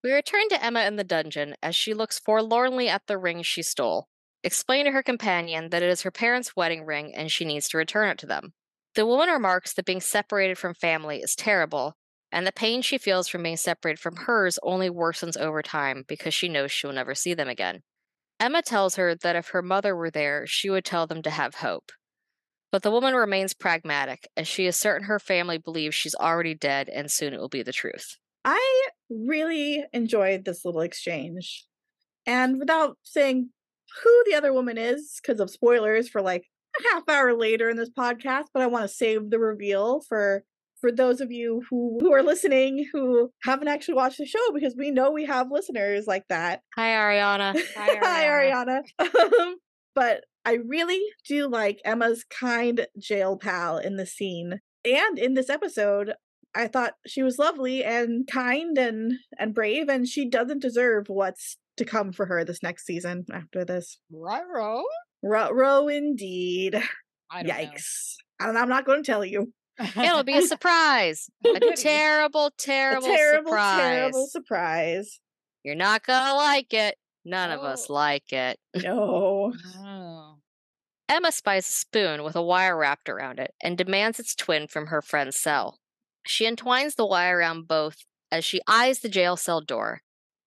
We 0.05 0.13
return 0.13 0.49
to 0.51 0.63
Emma 0.63 0.83
in 0.83 0.97
the 0.97 1.05
dungeon 1.05 1.55
as 1.63 1.75
she 1.75 1.95
looks 1.95 2.19
forlornly 2.19 2.89
at 2.89 3.07
the 3.07 3.19
ring 3.19 3.43
she 3.43 3.63
stole, 3.63 4.09
explaining 4.43 4.87
to 4.87 4.93
her 4.93 5.03
companion 5.03 5.71
that 5.71 5.83
it 5.83 5.89
is 5.89 6.03
her 6.03 6.11
parents' 6.11 6.57
wedding 6.57 6.85
ring 6.85 7.15
and 7.15 7.31
she 7.31 7.45
needs 7.45 7.69
to 7.69 7.79
return 7.79 8.11
it 8.11 8.19
to 8.19 8.27
them. 8.27 8.53
The 8.95 9.07
woman 9.07 9.31
remarks 9.31 9.73
that 9.75 9.87
being 9.87 10.01
separated 10.01 10.59
from 10.59 10.75
family 10.75 11.19
is 11.23 11.35
terrible, 11.35 11.97
and 12.33 12.47
the 12.47 12.53
pain 12.53 12.83
she 12.83 12.99
feels 12.99 13.29
from 13.29 13.43
being 13.43 13.57
separated 13.57 14.01
from 14.01 14.17
hers 14.17 14.59
only 14.63 14.89
worsens 14.89 15.39
over 15.39 15.63
time 15.63 16.05
because 16.09 16.33
she 16.33 16.49
knows 16.49 16.73
she 16.73 16.87
will 16.87 16.95
never 16.95 17.15
see 17.15 17.35
them 17.35 17.49
again. 17.49 17.83
Emma 18.41 18.63
tells 18.63 18.97
her 18.97 19.15
that 19.15 19.37
if 19.37 19.49
her 19.49 19.63
mother 19.63 19.95
were 19.95 20.11
there, 20.11 20.47
she 20.47 20.71
would 20.71 20.85
tell 20.85 21.07
them 21.07 21.23
to 21.23 21.31
have 21.31 21.57
hope. 21.57 21.93
But 22.73 22.83
the 22.83 22.91
woman 22.91 23.15
remains 23.15 23.53
pragmatic, 23.53 24.27
as 24.37 24.49
she 24.49 24.67
is 24.67 24.77
certain 24.77 25.07
her 25.07 25.19
family 25.19 25.59
believes 25.59 25.95
she's 25.95 26.15
already 26.15 26.55
dead 26.55 26.89
and 26.89 27.11
soon 27.11 27.35
it 27.35 27.39
will 27.39 27.51
be 27.51 27.63
the 27.63 27.73
truth. 27.73 28.17
I 28.45 28.89
really 29.11 29.85
enjoyed 29.93 30.45
this 30.45 30.65
little 30.65 30.81
exchange. 30.81 31.67
And 32.27 32.59
without 32.59 32.97
saying 33.03 33.51
who 34.03 34.25
the 34.27 34.35
other 34.35 34.53
woman 34.53 34.79
is, 34.79 35.21
because 35.21 35.39
of 35.39 35.51
spoilers 35.51 36.09
for 36.09 36.23
like 36.23 36.47
a 36.81 36.83
half 36.93 37.09
hour 37.09 37.35
later 37.35 37.69
in 37.69 37.77
this 37.77 37.91
podcast, 37.91 38.47
but 38.55 38.63
I 38.63 38.67
want 38.67 38.85
to 38.85 38.89
save 38.89 39.29
the 39.29 39.39
reveal 39.39 40.01
for 40.01 40.43
for 40.83 40.93
those 40.93 41.21
of 41.21 41.31
you 41.31 41.63
who, 41.71 41.97
who 42.01 42.13
are 42.13 42.23
listening 42.23 42.87
who 42.93 43.31
haven't 43.45 43.69
actually 43.69 43.95
watched 43.95 44.19
the 44.19 44.27
show 44.27 44.53
because 44.53 44.75
we 44.77 44.91
know 44.91 45.11
we 45.11 45.25
have 45.25 45.47
listeners 45.51 46.05
like 46.07 46.25
that. 46.29 46.61
Hi 46.77 46.89
Ariana. 46.89 47.59
Hi 47.77 47.95
Ariana. 47.95 48.03
Hi, 48.03 48.25
Ariana. 48.27 49.41
Um, 49.41 49.57
but 49.95 50.25
I 50.45 50.59
really 50.67 51.01
do 51.27 51.49
like 51.49 51.81
Emma's 51.85 52.25
kind 52.25 52.87
jail 52.99 53.39
pal 53.39 53.79
in 53.79 53.97
the 53.97 54.07
scene. 54.07 54.61
And 54.85 55.19
in 55.19 55.35
this 55.35 55.49
episode, 55.49 56.15
I 56.55 56.67
thought 56.67 56.95
she 57.07 57.23
was 57.23 57.39
lovely 57.39 57.85
and 57.85 58.27
kind 58.31 58.77
and 58.77 59.13
and 59.39 59.55
brave 59.55 59.89
and 59.89 60.07
she 60.07 60.29
doesn't 60.29 60.61
deserve 60.61 61.05
what's 61.09 61.59
to 61.77 61.85
come 61.85 62.13
for 62.13 62.27
her 62.27 62.45
this 62.45 62.63
next 62.63 62.85
season 62.85 63.25
after 63.33 63.65
this. 63.65 63.99
Right, 64.11 64.43
Ro? 64.53 64.83
Row 65.23 65.89
indeed. 65.89 66.83
Yikes. 67.33 68.17
Know. 68.41 68.49
And 68.49 68.59
I'm 68.59 68.69
not 68.69 68.85
going 68.85 69.03
to 69.03 69.11
tell 69.11 69.25
you. 69.25 69.53
It'll 69.79 70.23
be 70.23 70.39
a 70.39 70.43
surprise. 70.47 71.29
A 71.45 71.61
terrible, 71.77 72.53
terrible, 72.59 73.07
a 73.07 73.11
terrible, 73.17 73.49
surprise. 73.49 73.79
terrible 73.79 74.27
surprise. 74.27 75.21
You're 75.65 75.75
not 75.75 76.05
going 76.05 76.25
to 76.25 76.35
like 76.35 76.73
it. 76.73 76.97
None 77.25 77.51
oh. 77.51 77.55
of 77.55 77.65
us 77.65 77.89
like 77.89 78.33
it. 78.33 78.59
No. 78.77 79.53
Oh. 79.79 80.37
Emma 81.09 81.31
spies 81.31 81.69
a 81.69 81.73
spoon 81.73 82.23
with 82.23 82.37
a 82.37 82.43
wire 82.43 82.77
wrapped 82.77 83.09
around 83.09 83.39
it 83.39 83.53
and 83.63 83.77
demands 83.77 84.19
its 84.19 84.35
twin 84.35 84.67
from 84.67 84.87
her 84.87 85.03
friend's 85.03 85.39
cell. 85.39 85.79
She 86.27 86.47
entwines 86.47 86.95
the 86.95 87.07
wire 87.07 87.39
around 87.39 87.69
both 87.69 87.97
as 88.31 88.45
she 88.45 88.61
eyes 88.67 89.01
the 89.01 89.09
jail 89.09 89.37
cell 89.37 89.61
door. 89.61 90.01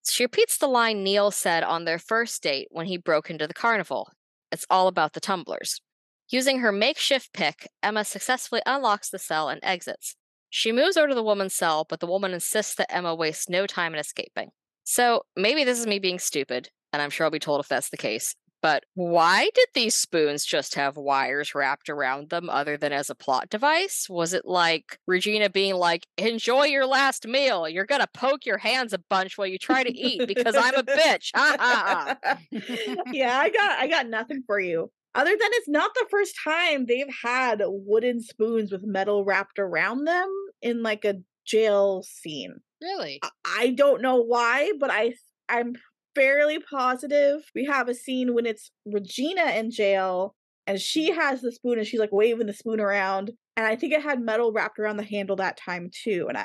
She 0.10 0.24
repeats 0.24 0.58
the 0.58 0.68
line 0.68 1.04
Neal 1.04 1.32
said 1.32 1.64
on 1.64 1.86
their 1.86 2.00
first 2.00 2.42
date 2.42 2.68
when 2.72 2.88
he 2.88 2.98
broke 2.98 3.30
into 3.30 3.48
the 3.48 3.54
carnival 3.54 4.12
It's 4.52 4.66
all 4.70 4.88
about 4.88 5.14
the 5.14 5.20
tumblers. 5.20 5.82
Using 6.30 6.60
her 6.60 6.72
makeshift 6.72 7.34
pick, 7.34 7.68
Emma 7.84 8.04
successfully 8.04 8.62
unlocks 8.66 9.10
the 9.10 9.20
cell 9.20 9.48
and 9.50 9.60
exits. 9.64 10.16
She 10.50 10.72
moves 10.72 10.98
over 10.98 11.08
to 11.10 11.16
the 11.16 11.24
woman's 11.24 11.54
cell, 11.54 11.86
but 11.88 12.00
the 12.00 12.08
woman 12.08 12.34
insists 12.34 12.76
that 12.76 12.94
Emma 12.94 13.14
wastes 13.14 13.50
no 13.50 13.68
time 13.68 13.94
in 13.94 14.00
escaping. 14.00 14.50
So 14.84 15.24
maybe 15.36 15.64
this 15.64 15.80
is 15.80 15.86
me 15.88 16.00
being 16.00 16.20
stupid, 16.20 16.70
and 16.94 17.02
I'm 17.02 17.10
sure 17.10 17.26
I'll 17.26 17.32
be 17.32 17.40
told 17.40 17.60
if 17.60 17.68
that's 17.68 17.90
the 17.90 17.98
case. 17.98 18.36
But 18.62 18.84
why 18.96 19.50
did 19.54 19.68
these 19.76 19.94
spoons 19.94 20.44
just 20.44 20.74
have 20.74 20.98
wires 20.98 21.54
wrapped 21.54 21.88
around 21.90 22.30
them 22.32 22.50
other 22.50 22.78
than 22.78 22.92
as 22.92 23.12
a 23.12 23.16
plot 23.16 23.50
device? 23.52 24.08
Was 24.10 24.34
it 24.34 24.44
like 24.46 24.98
Regina 25.06 25.52
being 25.52 25.76
like, 25.76 26.08
enjoy 26.18 26.64
your 26.66 26.88
last 26.88 27.28
meal? 27.28 27.70
You're 27.70 27.86
going 27.86 28.02
to 28.02 28.08
poke 28.12 28.44
your 28.48 28.58
hands 28.58 28.92
a 28.94 28.98
bunch 28.98 29.38
while 29.38 29.46
you 29.46 29.60
try 29.60 29.84
to 29.84 29.96
eat 29.96 30.26
because 30.28 30.56
I'm 30.56 30.74
a 30.76 30.84
bitch. 30.84 31.30
Yeah, 33.12 33.38
I 33.38 33.50
got 33.50 33.80
I 33.80 33.88
got 33.88 34.08
nothing 34.08 34.42
for 34.48 34.60
you. 34.60 34.92
Other 35.16 35.32
than 35.32 35.50
it's 35.54 35.70
not 35.70 35.94
the 35.96 36.06
first 36.12 36.36
time 36.44 36.86
they've 36.86 37.14
had 37.24 37.62
wooden 37.66 38.22
spoons 38.22 38.72
with 38.72 38.84
metal 38.84 39.24
wrapped 39.24 39.60
around 39.60 40.06
them 40.06 40.30
in 40.62 40.84
like 40.84 41.06
a 41.06 41.16
jail 41.46 42.04
scene. 42.04 42.58
Really? 42.82 43.20
I- 43.46 43.70
don't 43.70 44.02
know 44.02 44.18
why, 44.22 44.74
but 44.80 44.92
I 44.92 45.14
I'm 45.50 45.76
fairly 46.14 46.60
positive 46.60 47.42
we 47.54 47.66
have 47.66 47.90
a 47.90 47.94
scene 47.94 48.34
when 48.34 48.46
it's 48.46 48.72
Regina 48.86 49.52
in 49.52 49.70
jail 49.70 50.34
and 50.66 50.80
she 50.80 51.12
has 51.12 51.42
the 51.42 51.52
spoon 51.52 51.78
and 51.78 51.86
she's 51.86 52.00
like 52.00 52.12
waving 52.14 52.48
the 52.48 52.54
spoon 52.54 52.80
around 52.80 53.32
and 53.58 53.66
I 53.66 53.76
think 53.76 53.92
it 53.94 54.02
had 54.02 54.22
metal 54.22 54.54
wrapped 54.54 54.80
around 54.80 54.98
the 54.98 55.04
handle 55.04 55.36
that 55.38 55.58
time 55.58 55.90
too 55.94 56.28
and 56.30 56.38
I 56.38 56.42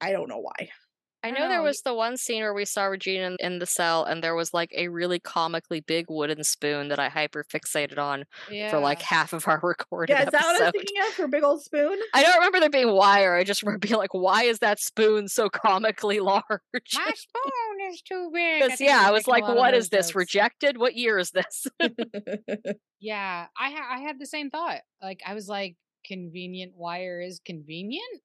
I, 0.00 0.08
I 0.08 0.12
don't 0.12 0.28
know 0.28 0.40
why. 0.40 0.68
I 1.24 1.28
I 1.28 1.30
know 1.30 1.48
there 1.48 1.62
was 1.62 1.82
the 1.82 1.94
one 1.94 2.16
scene 2.16 2.42
where 2.42 2.52
we 2.54 2.64
saw 2.64 2.84
Regina 2.84 3.26
in, 3.26 3.36
in 3.40 3.58
the 3.58 3.66
cell, 3.66 4.04
and 4.04 4.22
there 4.22 4.34
was 4.34 4.52
like 4.52 4.72
a 4.76 4.88
really 4.88 5.18
comically 5.20 5.80
big 5.80 6.06
wooden 6.08 6.42
spoon 6.44 6.88
that 6.88 6.98
I 6.98 7.08
hyper 7.08 7.44
fixated 7.44 7.98
on 7.98 8.24
Yeah. 8.50 8.70
for 8.70 8.78
like 8.80 9.00
half 9.02 9.32
of 9.32 9.46
our 9.48 9.60
recording. 9.62 10.16
Yeah, 10.16 10.24
is 10.24 10.30
that 10.32 10.42
what 10.42 10.60
I 10.60 10.64
was 10.64 10.72
thinking 10.72 10.96
of 11.06 11.12
for 11.14 11.28
big 11.28 11.42
old 11.44 11.62
spoon? 11.62 11.98
I 12.12 12.22
don't 12.22 12.34
remember 12.36 12.60
there 12.60 12.70
being 12.70 12.92
wire. 12.92 13.34
I 13.36 13.44
just 13.44 13.62
remember 13.62 13.86
being 13.86 13.98
like, 13.98 14.12
why 14.14 14.44
is 14.44 14.58
that 14.60 14.80
spoon 14.80 15.28
so 15.28 15.48
comically 15.48 16.20
large? 16.20 16.42
My 16.50 17.10
spoon 17.14 17.90
is 17.90 18.02
too 18.02 18.30
big. 18.34 18.62
Because 18.62 18.80
yeah, 18.80 19.02
I 19.04 19.10
was 19.12 19.26
like, 19.28 19.44
what 19.46 19.74
is 19.74 19.88
this? 19.90 20.14
Rejected? 20.14 20.76
What 20.78 20.94
year 20.96 21.18
is 21.18 21.30
this? 21.30 21.66
Yeah, 23.00 23.46
I 23.58 23.70
ha- 23.70 23.96
I 23.96 24.00
had 24.00 24.20
the 24.20 24.26
same 24.26 24.48
thought. 24.48 24.78
Like 25.02 25.22
I 25.26 25.34
was 25.34 25.48
like, 25.48 25.74
convenient 26.06 26.74
wire 26.76 27.20
is 27.20 27.40
convenient. 27.44 28.22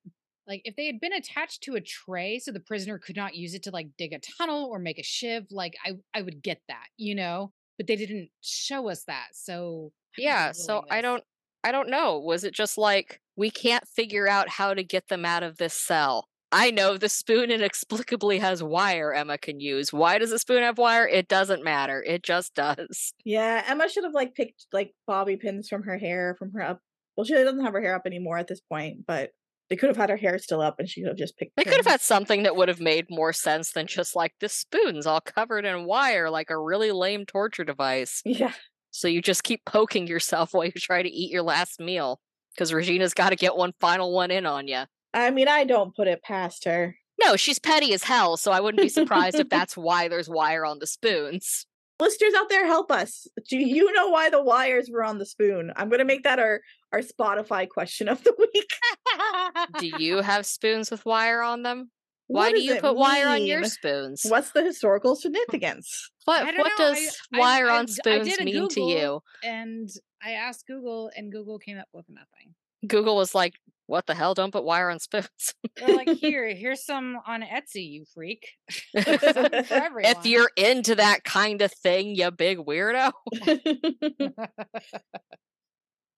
Like 0.47 0.61
if 0.63 0.75
they 0.75 0.85
had 0.85 0.99
been 0.99 1.13
attached 1.13 1.63
to 1.63 1.75
a 1.75 1.81
tray 1.81 2.39
so 2.39 2.51
the 2.51 2.59
prisoner 2.59 2.97
could 2.97 3.15
not 3.15 3.35
use 3.35 3.53
it 3.53 3.63
to 3.63 3.71
like 3.71 3.89
dig 3.97 4.13
a 4.13 4.19
tunnel 4.37 4.65
or 4.65 4.79
make 4.79 4.99
a 4.99 5.03
shiv, 5.03 5.45
like 5.51 5.75
I 5.85 5.93
I 6.13 6.21
would 6.21 6.41
get 6.41 6.61
that, 6.67 6.85
you 6.97 7.15
know. 7.15 7.51
But 7.77 7.87
they 7.87 7.95
didn't 7.95 8.29
show 8.41 8.89
us 8.89 9.03
that, 9.03 9.27
so 9.33 9.91
I'm 10.17 10.23
yeah, 10.23 10.51
so 10.51 10.83
I 10.89 11.01
don't 11.01 11.23
I 11.63 11.71
don't 11.71 11.89
know. 11.89 12.17
Was 12.17 12.43
it 12.43 12.53
just 12.53 12.77
like 12.77 13.21
we 13.35 13.51
can't 13.51 13.87
figure 13.87 14.27
out 14.27 14.49
how 14.49 14.73
to 14.73 14.83
get 14.83 15.09
them 15.09 15.25
out 15.25 15.43
of 15.43 15.57
this 15.57 15.73
cell? 15.73 16.27
I 16.51 16.71
know 16.71 16.97
the 16.97 17.09
spoon 17.09 17.51
inexplicably 17.51 18.39
has 18.39 18.63
wire 18.63 19.13
Emma 19.13 19.37
can 19.37 19.59
use. 19.59 19.91
Why 19.91 20.17
does 20.17 20.31
the 20.31 20.39
spoon 20.39 20.63
have 20.63 20.77
wire? 20.77 21.07
It 21.07 21.27
doesn't 21.27 21.63
matter. 21.63 22.01
It 22.01 22.23
just 22.23 22.55
does. 22.55 23.13
Yeah, 23.25 23.63
Emma 23.67 23.89
should 23.89 24.05
have 24.05 24.13
like 24.13 24.33
picked 24.33 24.67
like 24.71 24.93
bobby 25.05 25.35
pins 25.35 25.67
from 25.67 25.83
her 25.83 25.97
hair 25.97 26.35
from 26.39 26.51
her 26.53 26.61
up. 26.61 26.81
Well, 27.15 27.25
she 27.25 27.33
doesn't 27.33 27.63
have 27.63 27.73
her 27.73 27.81
hair 27.81 27.95
up 27.95 28.05
anymore 28.05 28.37
at 28.37 28.47
this 28.47 28.61
point, 28.61 29.05
but 29.07 29.31
they 29.69 29.75
could 29.75 29.89
have 29.89 29.97
had 29.97 30.09
her 30.09 30.17
hair 30.17 30.37
still 30.39 30.61
up, 30.61 30.79
and 30.79 30.89
she 30.89 31.01
could 31.01 31.09
have 31.09 31.17
just 31.17 31.37
picked. 31.37 31.55
They 31.57 31.63
could 31.63 31.77
have 31.77 31.87
had 31.87 32.01
something 32.01 32.43
that 32.43 32.55
would 32.55 32.69
have 32.69 32.79
made 32.79 33.07
more 33.09 33.33
sense 33.33 33.71
than 33.71 33.87
just 33.87 34.15
like 34.15 34.33
the 34.39 34.49
spoon's 34.49 35.05
all 35.05 35.21
covered 35.21 35.65
in 35.65 35.85
wire, 35.85 36.29
like 36.29 36.49
a 36.49 36.57
really 36.59 36.91
lame 36.91 37.25
torture 37.25 37.63
device. 37.63 38.21
Yeah, 38.25 38.53
So 38.91 39.07
you 39.07 39.21
just 39.21 39.43
keep 39.43 39.65
poking 39.65 40.07
yourself 40.07 40.53
while 40.53 40.65
you 40.65 40.71
try 40.71 41.01
to 41.01 41.09
eat 41.09 41.31
your 41.31 41.43
last 41.43 41.79
meal. 41.79 42.19
Because 42.53 42.73
Regina's 42.73 43.13
got 43.13 43.29
to 43.29 43.35
get 43.35 43.55
one 43.55 43.73
final 43.79 44.11
one 44.11 44.31
in 44.31 44.45
on 44.45 44.67
you. 44.67 44.83
I 45.13 45.29
mean, 45.29 45.47
I 45.47 45.63
don't 45.63 45.95
put 45.95 46.07
it 46.07 46.23
past 46.23 46.65
her. 46.65 46.95
No, 47.23 47.35
she's 47.35 47.59
petty 47.59 47.93
as 47.93 48.03
hell, 48.03 48.37
so 48.37 48.51
I 48.51 48.59
wouldn't 48.59 48.81
be 48.81 48.89
surprised 48.89 49.39
if 49.39 49.49
that's 49.51 49.77
why 49.77 50.07
there's 50.07 50.29
wire 50.29 50.65
on 50.65 50.79
the 50.79 50.87
spoons. 50.87 51.65
Listeners 51.99 52.33
out 52.35 52.49
there, 52.49 52.65
help 52.67 52.91
us. 52.91 53.27
Do 53.49 53.57
you 53.57 53.91
know 53.93 54.09
why 54.09 54.29
the 54.29 54.41
wires 54.43 54.89
were 54.91 55.03
on 55.03 55.17
the 55.17 55.25
spoon? 55.25 55.71
I'm 55.75 55.89
gonna 55.89 56.05
make 56.05 56.23
that 56.23 56.39
our 56.39 56.61
our 56.91 56.99
Spotify 57.01 57.67
question 57.67 58.07
of 58.07 58.23
the 58.23 58.33
week. 58.37 59.79
Do 59.79 60.03
you 60.03 60.21
have 60.21 60.45
spoons 60.45 60.91
with 60.91 61.05
wire 61.05 61.41
on 61.41 61.63
them? 61.63 61.91
Why 62.27 62.51
do 62.51 62.61
you 62.61 62.73
it 62.73 62.81
put 62.81 62.95
wire 62.97 63.27
on 63.27 63.45
your 63.45 63.63
spoons? 63.63 64.23
What's 64.27 64.51
the 64.51 64.61
historical 64.63 65.15
significance? 65.15 66.11
What 66.25 66.45
what 66.45 66.55
know, 66.55 66.93
does 66.93 67.17
I- 67.33 67.39
wire 67.39 67.69
I 67.69 67.77
on 67.79 67.85
d- 67.85 67.91
I 67.91 67.93
spoons 67.93 68.27
did 68.27 68.41
a 68.41 68.43
mean 68.43 68.67
to 68.69 68.81
you? 68.81 69.21
And 69.43 69.89
I 70.21 70.31
asked 70.31 70.67
Google, 70.67 71.09
and 71.15 71.31
Google 71.31 71.57
came 71.57 71.77
up 71.77 71.87
with 71.93 72.05
nothing. 72.09 72.53
Google 72.85 73.15
was 73.15 73.33
like, 73.33 73.53
"What 73.87 74.05
the 74.05 74.15
hell? 74.15 74.33
Don't 74.33 74.51
put 74.51 74.63
wire 74.63 74.89
on 74.89 74.99
spoons." 74.99 75.55
They're 75.77 75.95
like, 75.95 76.09
here, 76.19 76.47
here's 76.53 76.85
some 76.85 77.17
on 77.25 77.41
Etsy, 77.41 77.89
you 77.89 78.05
freak. 78.13 78.49
If 78.93 80.25
you're 80.25 80.51
into 80.55 80.95
that 80.95 81.23
kind 81.23 81.61
of 81.61 81.71
thing, 81.71 82.15
you 82.15 82.29
big 82.31 82.59
weirdo. 82.59 83.11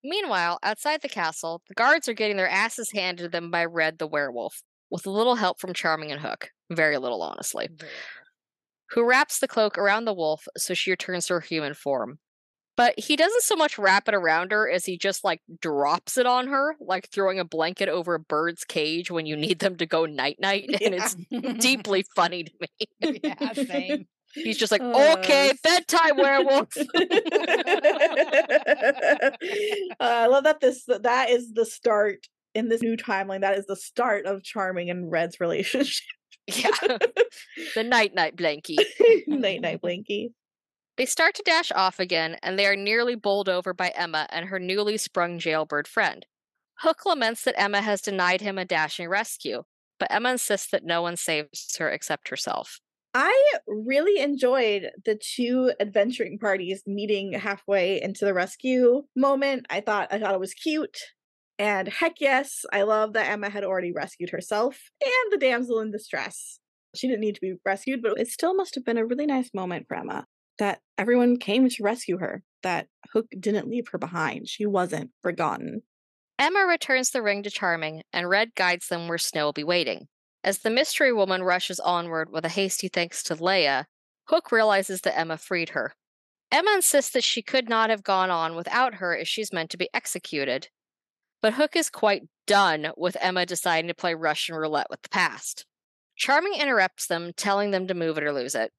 Meanwhile, 0.03 0.59
outside 0.63 1.01
the 1.01 1.09
castle, 1.09 1.61
the 1.67 1.73
guards 1.73 2.07
are 2.07 2.13
getting 2.13 2.37
their 2.37 2.49
asses 2.49 2.91
handed 2.91 3.23
to 3.23 3.29
them 3.29 3.51
by 3.51 3.65
Red 3.65 3.99
the 3.99 4.07
werewolf, 4.07 4.61
with 4.89 5.05
a 5.05 5.11
little 5.11 5.35
help 5.35 5.59
from 5.59 5.73
Charming 5.73 6.11
and 6.11 6.21
Hook. 6.21 6.51
Very 6.71 6.97
little, 6.97 7.21
honestly. 7.21 7.69
Who 8.91 9.03
wraps 9.03 9.39
the 9.39 9.47
cloak 9.47 9.77
around 9.77 10.05
the 10.05 10.13
wolf 10.13 10.47
so 10.57 10.73
she 10.73 10.91
returns 10.91 11.27
to 11.27 11.33
her 11.35 11.41
human 11.41 11.73
form. 11.73 12.19
But 12.79 12.97
he 12.97 13.17
doesn't 13.17 13.43
so 13.43 13.57
much 13.57 13.77
wrap 13.77 14.07
it 14.07 14.15
around 14.15 14.53
her 14.53 14.71
as 14.71 14.85
he 14.85 14.97
just 14.97 15.25
like 15.25 15.41
drops 15.61 16.17
it 16.17 16.25
on 16.25 16.47
her, 16.47 16.77
like 16.79 17.09
throwing 17.09 17.37
a 17.37 17.43
blanket 17.43 17.89
over 17.89 18.13
a 18.13 18.19
bird's 18.19 18.63
cage 18.63 19.11
when 19.11 19.25
you 19.25 19.35
need 19.35 19.59
them 19.59 19.75
to 19.79 19.85
go 19.85 20.05
night 20.05 20.37
night. 20.39 20.69
And 20.81 20.95
it's 20.95 21.13
deeply 21.59 22.05
funny 22.15 22.45
to 22.45 22.51
me. 22.61 23.19
yeah, 23.21 23.51
same. 23.51 24.07
He's 24.33 24.57
just 24.57 24.71
like, 24.71 24.79
okay, 24.79 25.51
bedtime 25.61 26.15
werewolf. 26.17 26.69
uh, 26.77 26.83
I 29.99 30.27
love 30.27 30.45
that 30.45 30.61
this 30.61 30.85
that 30.85 31.29
is 31.29 31.51
the 31.51 31.65
start 31.65 32.27
in 32.55 32.69
this 32.69 32.81
new 32.81 32.95
timeline. 32.95 33.41
That 33.41 33.57
is 33.57 33.65
the 33.65 33.75
start 33.75 34.25
of 34.25 34.41
Charming 34.41 34.89
and 34.89 35.11
Red's 35.11 35.41
relationship. 35.41 36.07
yeah. 36.47 36.69
the 37.75 37.83
night 37.83 38.15
night 38.15 38.37
blankie. 38.37 38.77
night 39.27 39.59
night 39.59 39.81
Blinky. 39.81 40.31
They 40.99 41.05
start 41.05 41.33
to 41.35 41.43
dash 41.43 41.71
off 41.71 41.97
again, 41.97 42.35
and 42.43 42.59
they 42.59 42.67
are 42.67 42.75
nearly 42.75 43.15
bowled 43.15 43.47
over 43.47 43.73
by 43.73 43.93
Emma 43.95 44.27
and 44.31 44.49
her 44.49 44.59
newly 44.59 44.97
sprung 44.97 45.39
jailbird 45.39 45.87
friend. 45.87 46.25
Hook 46.79 47.05
laments 47.05 47.45
that 47.45 47.57
Emma 47.57 47.79
has 47.81 48.01
denied 48.01 48.41
him 48.41 48.57
a 48.57 48.65
dashing 48.65 49.07
rescue, 49.07 49.63
but 49.97 50.11
Emma 50.11 50.31
insists 50.31 50.69
that 50.71 50.83
no 50.83 51.01
one 51.01 51.15
saves 51.15 51.73
her 51.77 51.89
except 51.89 52.27
herself. 52.27 52.81
I 53.13 53.53
really 53.65 54.21
enjoyed 54.21 54.89
the 55.05 55.17
two 55.17 55.71
adventuring 55.79 56.37
parties 56.37 56.83
meeting 56.85 57.31
halfway 57.31 58.01
into 58.01 58.25
the 58.25 58.33
rescue 58.33 59.03
moment. 59.15 59.67
I 59.69 59.79
thought 59.79 60.11
I 60.11 60.19
thought 60.19 60.35
it 60.35 60.41
was 60.41 60.53
cute. 60.53 60.97
And 61.57 61.87
heck 61.87 62.15
yes, 62.19 62.65
I 62.73 62.81
love 62.81 63.13
that 63.13 63.29
Emma 63.29 63.49
had 63.49 63.63
already 63.63 63.93
rescued 63.93 64.31
herself 64.31 64.77
and 65.01 65.31
the 65.31 65.37
damsel 65.37 65.79
in 65.79 65.91
distress. 65.91 66.59
She 66.93 67.07
didn't 67.07 67.21
need 67.21 67.35
to 67.35 67.41
be 67.41 67.53
rescued, 67.65 68.01
but 68.01 68.19
it 68.19 68.27
still 68.27 68.53
must 68.53 68.75
have 68.75 68.83
been 68.83 68.97
a 68.97 69.05
really 69.05 69.27
nice 69.27 69.51
moment 69.53 69.85
for 69.87 69.95
Emma 69.95 70.25
that 70.59 70.79
everyone 70.97 71.37
came 71.37 71.67
to 71.67 71.83
rescue 71.83 72.19
her, 72.19 72.43
that 72.63 72.87
Hook 73.13 73.27
didn't 73.37 73.67
leave 73.67 73.87
her 73.91 73.97
behind. 73.97 74.47
She 74.47 74.65
wasn't 74.65 75.11
forgotten. 75.21 75.81
Emma 76.37 76.65
returns 76.67 77.09
the 77.09 77.21
ring 77.21 77.43
to 77.43 77.49
Charming, 77.49 78.03
and 78.13 78.29
Red 78.29 78.55
guides 78.55 78.87
them 78.87 79.07
where 79.07 79.17
Snow 79.17 79.45
will 79.45 79.53
be 79.53 79.63
waiting. 79.63 80.07
As 80.43 80.59
the 80.59 80.69
mystery 80.69 81.11
woman 81.11 81.43
rushes 81.43 81.79
onward 81.79 82.29
with 82.31 82.45
a 82.45 82.49
hasty 82.49 82.87
thanks 82.87 83.23
to 83.23 83.35
Leia, 83.35 83.85
Hook 84.25 84.51
realizes 84.51 85.01
that 85.01 85.17
Emma 85.17 85.37
freed 85.37 85.69
her. 85.69 85.93
Emma 86.51 86.71
insists 86.75 87.11
that 87.11 87.23
she 87.23 87.41
could 87.41 87.67
not 87.67 87.89
have 87.89 88.03
gone 88.03 88.29
on 88.29 88.55
without 88.55 88.95
her 88.95 89.15
if 89.15 89.27
she's 89.27 89.51
meant 89.51 89.69
to 89.71 89.77
be 89.77 89.89
executed. 89.93 90.69
But 91.41 91.53
Hook 91.53 91.75
is 91.75 91.89
quite 91.89 92.23
done 92.47 92.91
with 92.97 93.17
Emma 93.19 93.45
deciding 93.45 93.87
to 93.89 93.93
play 93.93 94.13
Russian 94.13 94.55
roulette 94.55 94.87
with 94.89 95.01
the 95.01 95.09
past. 95.09 95.65
Charming 96.15 96.53
interrupts 96.53 97.07
them, 97.07 97.31
telling 97.35 97.71
them 97.71 97.87
to 97.87 97.93
move 97.93 98.17
it 98.17 98.23
or 98.23 98.33
lose 98.33 98.55
it. 98.55 98.71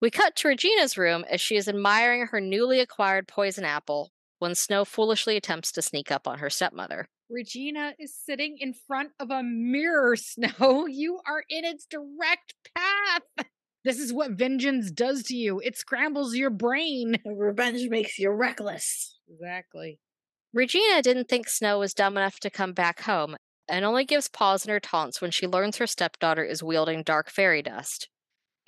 We 0.00 0.10
cut 0.10 0.36
to 0.36 0.48
Regina's 0.48 0.96
room 0.96 1.24
as 1.28 1.40
she 1.40 1.56
is 1.56 1.68
admiring 1.68 2.26
her 2.28 2.40
newly 2.40 2.78
acquired 2.78 3.26
poison 3.26 3.64
apple 3.64 4.12
when 4.38 4.54
Snow 4.54 4.84
foolishly 4.84 5.36
attempts 5.36 5.72
to 5.72 5.82
sneak 5.82 6.12
up 6.12 6.28
on 6.28 6.38
her 6.38 6.48
stepmother. 6.48 7.08
Regina 7.28 7.94
is 7.98 8.14
sitting 8.14 8.58
in 8.60 8.72
front 8.72 9.10
of 9.18 9.30
a 9.30 9.42
mirror, 9.42 10.14
Snow. 10.16 10.86
You 10.86 11.20
are 11.26 11.42
in 11.48 11.64
its 11.64 11.84
direct 11.84 12.54
path. 12.76 13.46
This 13.84 13.98
is 13.98 14.12
what 14.12 14.32
vengeance 14.32 14.90
does 14.90 15.24
to 15.24 15.34
you. 15.34 15.60
It 15.60 15.76
scrambles 15.76 16.36
your 16.36 16.50
brain. 16.50 17.16
Revenge 17.26 17.88
makes 17.88 18.18
you 18.18 18.30
reckless. 18.30 19.18
Exactly. 19.28 19.98
Regina 20.54 21.02
didn't 21.02 21.28
think 21.28 21.48
Snow 21.48 21.80
was 21.80 21.92
dumb 21.92 22.16
enough 22.16 22.38
to 22.40 22.50
come 22.50 22.72
back 22.72 23.02
home, 23.02 23.36
and 23.68 23.84
only 23.84 24.04
gives 24.04 24.28
pause 24.28 24.64
in 24.64 24.70
her 24.70 24.80
taunts 24.80 25.20
when 25.20 25.30
she 25.30 25.46
learns 25.46 25.76
her 25.76 25.86
stepdaughter 25.86 26.44
is 26.44 26.62
wielding 26.62 27.02
dark 27.02 27.30
fairy 27.30 27.62
dust. 27.62 28.08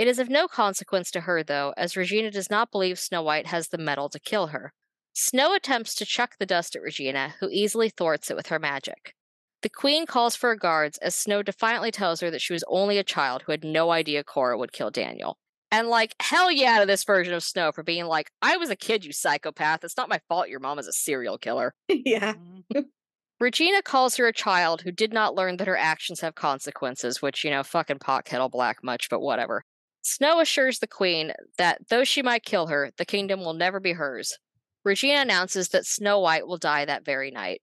It 0.01 0.09
is 0.09 0.19
of 0.19 0.31
no 0.31 0.49
consequence 0.49 1.11
to 1.11 1.21
her, 1.21 1.43
though, 1.43 1.75
as 1.77 1.95
Regina 1.95 2.31
does 2.31 2.49
not 2.49 2.71
believe 2.71 2.99
Snow 2.99 3.21
White 3.21 3.49
has 3.49 3.69
the 3.69 3.77
metal 3.77 4.09
to 4.09 4.19
kill 4.19 4.47
her. 4.47 4.73
Snow 5.13 5.55
attempts 5.55 5.95
to 5.97 6.07
chuck 6.07 6.37
the 6.39 6.47
dust 6.47 6.75
at 6.75 6.81
Regina, 6.81 7.35
who 7.39 7.51
easily 7.51 7.91
thwarts 7.91 8.31
it 8.31 8.35
with 8.35 8.47
her 8.47 8.59
magic. 8.59 9.15
The 9.61 9.69
queen 9.69 10.07
calls 10.07 10.35
for 10.35 10.49
her 10.49 10.57
guards 10.57 10.97
as 11.03 11.15
Snow 11.15 11.43
defiantly 11.43 11.91
tells 11.91 12.21
her 12.21 12.31
that 12.31 12.41
she 12.41 12.55
was 12.55 12.65
only 12.67 12.97
a 12.97 13.05
child 13.05 13.43
who 13.43 13.53
had 13.53 13.63
no 13.63 13.91
idea 13.91 14.25
Cora 14.25 14.57
would 14.57 14.73
kill 14.73 14.91
Daniel. 14.91 15.37
And 15.71 15.89
like, 15.89 16.15
hell 16.19 16.51
yeah 16.51 16.81
to 16.81 16.87
this 16.87 17.05
version 17.05 17.35
of 17.35 17.43
Snow 17.43 17.71
for 17.71 17.83
being 17.83 18.07
like, 18.07 18.31
I 18.41 18.57
was 18.57 18.71
a 18.71 18.77
kid, 18.77 19.05
you 19.05 19.13
psychopath. 19.13 19.85
It's 19.85 19.99
not 19.99 20.09
my 20.09 20.23
fault 20.31 20.49
your 20.49 20.61
mom 20.61 20.79
is 20.79 20.87
a 20.87 20.95
serial 20.95 21.37
killer. 21.37 21.75
yeah. 21.91 22.37
Mhm. 22.73 22.87
Regina 23.39 23.83
calls 23.83 24.17
her 24.17 24.27
a 24.27 24.33
child 24.33 24.81
who 24.81 24.93
did 24.93 25.13
not 25.13 25.35
learn 25.35 25.59
that 25.59 25.69
her 25.69 25.77
actions 25.77 26.21
have 26.21 26.35
consequences, 26.35 27.21
which, 27.21 27.45
you 27.45 27.51
know, 27.51 27.63
fucking 27.63 27.99
pot 27.99 28.25
kettle 28.25 28.49
black 28.49 28.83
much, 28.83 29.11
but 29.11 29.21
whatever. 29.21 29.65
Snow 30.03 30.41
assures 30.41 30.79
the 30.79 30.87
queen 30.87 31.33
that 31.59 31.89
though 31.89 32.05
she 32.05 32.23
might 32.23 32.45
kill 32.45 32.69
her, 32.69 32.91
the 32.97 33.05
kingdom 33.05 33.41
will 33.41 33.55
never 33.55 33.81
be 33.81 33.93
hers. 33.93 34.39
Regina 34.85 35.21
announces 35.21 35.69
that 35.69 35.87
Snow 35.87 36.21
White 36.21 36.47
will 36.47 36.57
die 36.57 36.85
that 36.85 37.05
very 37.05 37.31
night. 37.31 37.61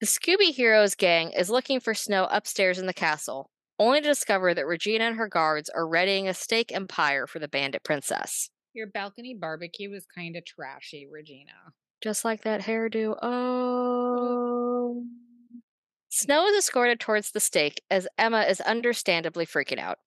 The 0.00 0.06
Scooby 0.06 0.54
Heroes 0.54 0.94
gang 0.94 1.30
is 1.30 1.50
looking 1.50 1.80
for 1.80 1.94
Snow 1.94 2.26
upstairs 2.30 2.78
in 2.78 2.86
the 2.86 2.94
castle, 2.94 3.50
only 3.78 4.00
to 4.00 4.08
discover 4.08 4.54
that 4.54 4.66
Regina 4.66 5.04
and 5.04 5.16
her 5.16 5.28
guards 5.28 5.68
are 5.68 5.86
readying 5.86 6.26
a 6.26 6.34
steak 6.34 6.72
empire 6.72 7.26
for 7.26 7.38
the 7.38 7.48
bandit 7.48 7.82
princess. 7.82 8.50
Your 8.72 8.86
balcony 8.86 9.36
barbecue 9.38 9.90
was 9.90 10.06
kind 10.06 10.36
of 10.36 10.44
trashy, 10.44 11.06
Regina. 11.10 11.52
Just 12.02 12.24
like 12.24 12.42
that 12.42 12.62
hairdo. 12.62 13.16
Oh. 13.22 15.04
Snow 16.08 16.46
is 16.46 16.56
escorted 16.56 17.00
towards 17.00 17.30
the 17.30 17.40
stake 17.40 17.82
as 17.90 18.08
Emma 18.18 18.42
is 18.42 18.60
understandably 18.60 19.46
freaking 19.46 19.78
out. 19.78 19.98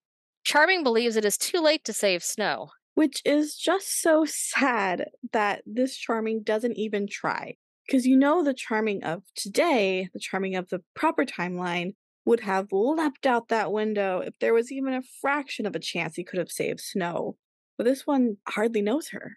Charming 0.47 0.81
believes 0.81 1.17
it 1.17 1.25
is 1.25 1.37
too 1.37 1.59
late 1.59 1.83
to 1.83 1.91
save 1.91 2.23
Snow. 2.23 2.69
Which 2.93 3.21
is 3.25 3.57
just 3.57 4.01
so 4.01 4.23
sad 4.27 5.09
that 5.33 5.61
this 5.65 5.97
Charming 5.97 6.41
doesn't 6.41 6.77
even 6.77 7.05
try. 7.05 7.55
Because 7.85 8.05
you 8.05 8.15
know, 8.15 8.41
the 8.43 8.53
Charming 8.53 9.03
of 9.03 9.23
today, 9.35 10.07
the 10.13 10.21
Charming 10.21 10.55
of 10.55 10.69
the 10.69 10.79
proper 10.95 11.25
timeline, 11.25 11.95
would 12.23 12.39
have 12.39 12.67
leapt 12.71 13.25
out 13.25 13.49
that 13.49 13.73
window 13.73 14.19
if 14.19 14.35
there 14.39 14.53
was 14.53 14.71
even 14.71 14.93
a 14.93 15.01
fraction 15.21 15.65
of 15.65 15.75
a 15.75 15.79
chance 15.79 16.15
he 16.15 16.23
could 16.23 16.39
have 16.39 16.51
saved 16.51 16.79
Snow. 16.79 17.35
But 17.77 17.83
this 17.83 18.07
one 18.07 18.37
hardly 18.47 18.81
knows 18.81 19.09
her. 19.09 19.33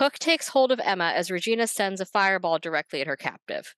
Hook 0.00 0.18
takes 0.18 0.48
hold 0.48 0.72
of 0.72 0.80
Emma 0.82 1.12
as 1.14 1.30
Regina 1.30 1.68
sends 1.68 2.00
a 2.00 2.06
fireball 2.06 2.58
directly 2.58 3.00
at 3.00 3.06
her 3.06 3.16
captive. 3.16 3.76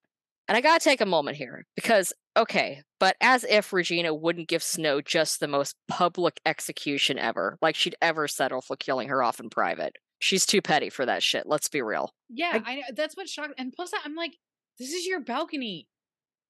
And 0.48 0.56
I 0.56 0.62
gotta 0.62 0.82
take 0.82 1.02
a 1.02 1.06
moment 1.06 1.36
here 1.36 1.66
because, 1.74 2.14
okay, 2.36 2.82
but 3.00 3.16
as 3.20 3.44
if 3.44 3.72
Regina 3.72 4.14
wouldn't 4.14 4.48
give 4.48 4.62
Snow 4.62 5.00
just 5.00 5.40
the 5.40 5.48
most 5.48 5.74
public 5.88 6.40
execution 6.44 7.18
ever, 7.18 7.58
like 7.62 7.74
she'd 7.74 7.96
ever 8.02 8.28
settle 8.28 8.60
for 8.60 8.76
killing 8.76 9.08
her 9.08 9.22
off 9.22 9.40
in 9.40 9.50
private. 9.50 9.96
She's 10.18 10.46
too 10.46 10.62
petty 10.62 10.90
for 10.90 11.04
that 11.06 11.22
shit, 11.22 11.44
let's 11.46 11.68
be 11.68 11.82
real. 11.82 12.10
Yeah, 12.28 12.60
I, 12.64 12.76
know 12.76 12.82
that's 12.94 13.16
what 13.16 13.28
shocked. 13.28 13.54
And 13.58 13.72
plus, 13.72 13.90
I'm 14.04 14.14
like, 14.14 14.32
this 14.78 14.92
is 14.92 15.06
your 15.06 15.20
balcony, 15.20 15.88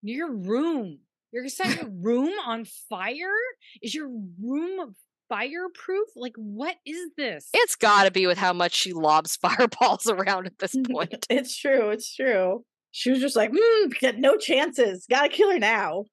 your 0.03 0.33
room. 0.33 1.01
You're 1.33 1.43
gonna 1.43 1.51
set 1.51 1.77
your 1.77 1.91
room 2.01 2.33
on 2.45 2.65
fire? 2.89 3.35
Is 3.83 3.95
your 3.95 4.09
room 4.43 4.95
fireproof? 5.29 6.09
Like, 6.15 6.35
what 6.37 6.77
is 6.87 7.11
this? 7.17 7.49
It's 7.53 7.77
gotta 7.77 8.11
be 8.11 8.27
with 8.27 8.39
how 8.39 8.53
much 8.53 8.75
she 8.75 8.93
lobs 8.93 9.37
fireballs 9.43 10.07
around 10.07 10.47
at 10.47 10.59
this 10.59 10.75
point. 10.91 11.27
it's 11.29 11.57
true, 11.57 11.91
it's 11.91 12.15
true. 12.15 12.65
She 12.97 13.11
was 13.11 13.21
just 13.21 13.37
like, 13.37 13.53
mm, 13.53 14.19
no 14.19 14.39
chances. 14.39 15.05
Gotta 15.11 15.29
kill 15.29 15.51
her 15.51 15.59
now. 15.59 16.07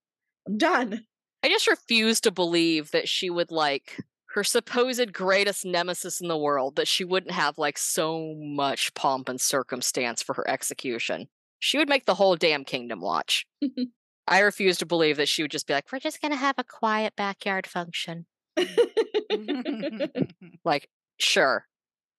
I'm 0.46 0.58
done. 0.58 1.06
I 1.42 1.48
just 1.48 1.66
refuse 1.66 2.20
to 2.20 2.32
believe 2.32 2.92
that 2.92 3.08
she 3.08 3.30
would 3.30 3.52
like 3.52 4.02
her 4.32 4.44
supposed 4.44 5.14
greatest 5.14 5.64
nemesis 5.64 6.20
in 6.20 6.28
the 6.28 6.38
world, 6.38 6.76
that 6.76 6.90
she 6.90 7.06
wouldn't 7.06 7.32
have 7.32 7.58
like 7.58 7.78
so 7.78 8.36
much 8.38 8.94
pomp 8.96 9.30
and 9.30 9.40
circumstance 9.40 10.22
for 10.22 10.34
her 10.34 10.46
execution. 10.50 11.30
She 11.60 11.78
would 11.78 11.88
make 11.88 12.06
the 12.06 12.16
whole 12.16 12.36
damn 12.36 12.66
kingdom 12.66 13.00
watch. 13.00 13.46
I 14.28 14.40
refuse 14.40 14.78
to 14.80 14.86
believe 14.86 15.16
that 15.16 15.30
she 15.30 15.42
would 15.42 15.52
just 15.52 15.68
be 15.68 15.74
like, 15.74 15.90
we're 15.90 16.00
just 16.00 16.22
gonna 16.22 16.36
have 16.36 16.56
a 16.58 16.66
quiet 16.66 17.16
backyard 17.16 17.66
function. 17.66 18.26
Like, 20.66 20.88
sure. 21.18 21.66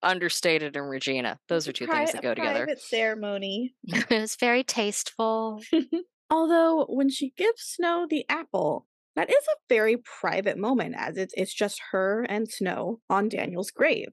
Understated 0.05 0.77
and 0.77 0.89
Regina. 0.89 1.39
Those 1.49 1.67
are 1.67 1.73
two 1.73 1.87
things 1.87 2.13
that 2.13 2.23
go 2.23 2.35
together. 2.35 2.65
Private 2.65 2.81
ceremony. 2.81 3.75
it 3.85 4.11
was 4.11 4.37
very 4.37 4.63
tasteful. 4.63 5.61
Although 6.31 6.87
when 6.89 7.11
she 7.11 7.33
gives 7.37 7.63
Snow 7.63 8.07
the 8.09 8.25
apple, 8.29 8.87
that 9.17 9.31
is 9.31 9.45
a 9.49 9.59
very 9.69 9.97
private 9.97 10.59
moment, 10.59 10.95
as 10.99 11.17
it's 11.17 11.35
it's 11.37 11.55
just 11.55 11.81
her 11.93 12.27
and 12.29 12.51
Snow 12.51 13.01
on 13.09 13.29
Daniel's 13.29 13.71
grave. 13.71 14.09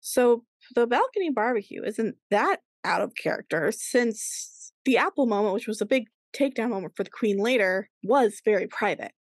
So 0.00 0.44
the 0.74 0.86
balcony 0.86 1.30
barbecue 1.30 1.82
isn't 1.84 2.16
that 2.30 2.60
out 2.84 3.02
of 3.02 3.14
character, 3.14 3.72
since 3.72 4.72
the 4.84 4.96
apple 4.96 5.26
moment, 5.26 5.54
which 5.54 5.66
was 5.66 5.80
a 5.80 5.86
big 5.86 6.04
takedown 6.34 6.70
moment 6.70 6.94
for 6.96 7.04
the 7.04 7.10
queen 7.10 7.38
later, 7.38 7.90
was 8.02 8.40
very 8.44 8.66
private. 8.66 9.12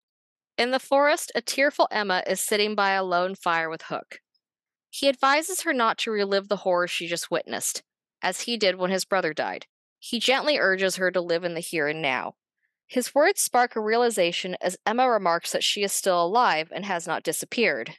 In 0.59 0.71
the 0.71 0.79
forest, 0.79 1.33
a 1.35 1.41
tearful 1.41 1.89
Emma 1.91 2.23
is 2.27 2.41
sitting 2.41 2.75
by 2.75 2.93
a 2.93 3.05
lone 3.05 3.35
fire 3.35 3.69
with 3.69 3.83
Hook. 3.83 4.21
He 4.99 5.11
advises 5.11 5.61
her 5.61 5.75
not 5.75 5.99
to 5.99 6.11
relive 6.11 6.49
the 6.49 6.57
horror 6.57 6.89
she 6.89 7.07
just 7.07 7.31
witnessed, 7.31 7.83
as 8.23 8.43
he 8.43 8.57
did 8.57 8.77
when 8.77 8.91
his 8.91 9.05
brother 9.05 9.35
died. 9.35 9.67
He 9.99 10.19
gently 10.19 10.57
urges 10.57 10.97
her 10.97 11.11
to 11.11 11.21
live 11.21 11.45
in 11.45 11.53
the 11.53 11.61
here 11.61 11.87
and 11.87 12.01
now. 12.01 12.37
His 12.87 13.15
words 13.15 13.43
spark 13.43 13.77
a 13.77 13.81
realization 13.81 14.57
as 14.59 14.79
Emma 14.87 15.11
remarks 15.11 15.53
that 15.53 15.63
she 15.63 15.83
is 15.83 15.93
still 15.93 16.25
alive 16.25 16.73
and 16.75 16.87
has 16.87 17.07
not 17.07 17.23
disappeared, 17.23 17.99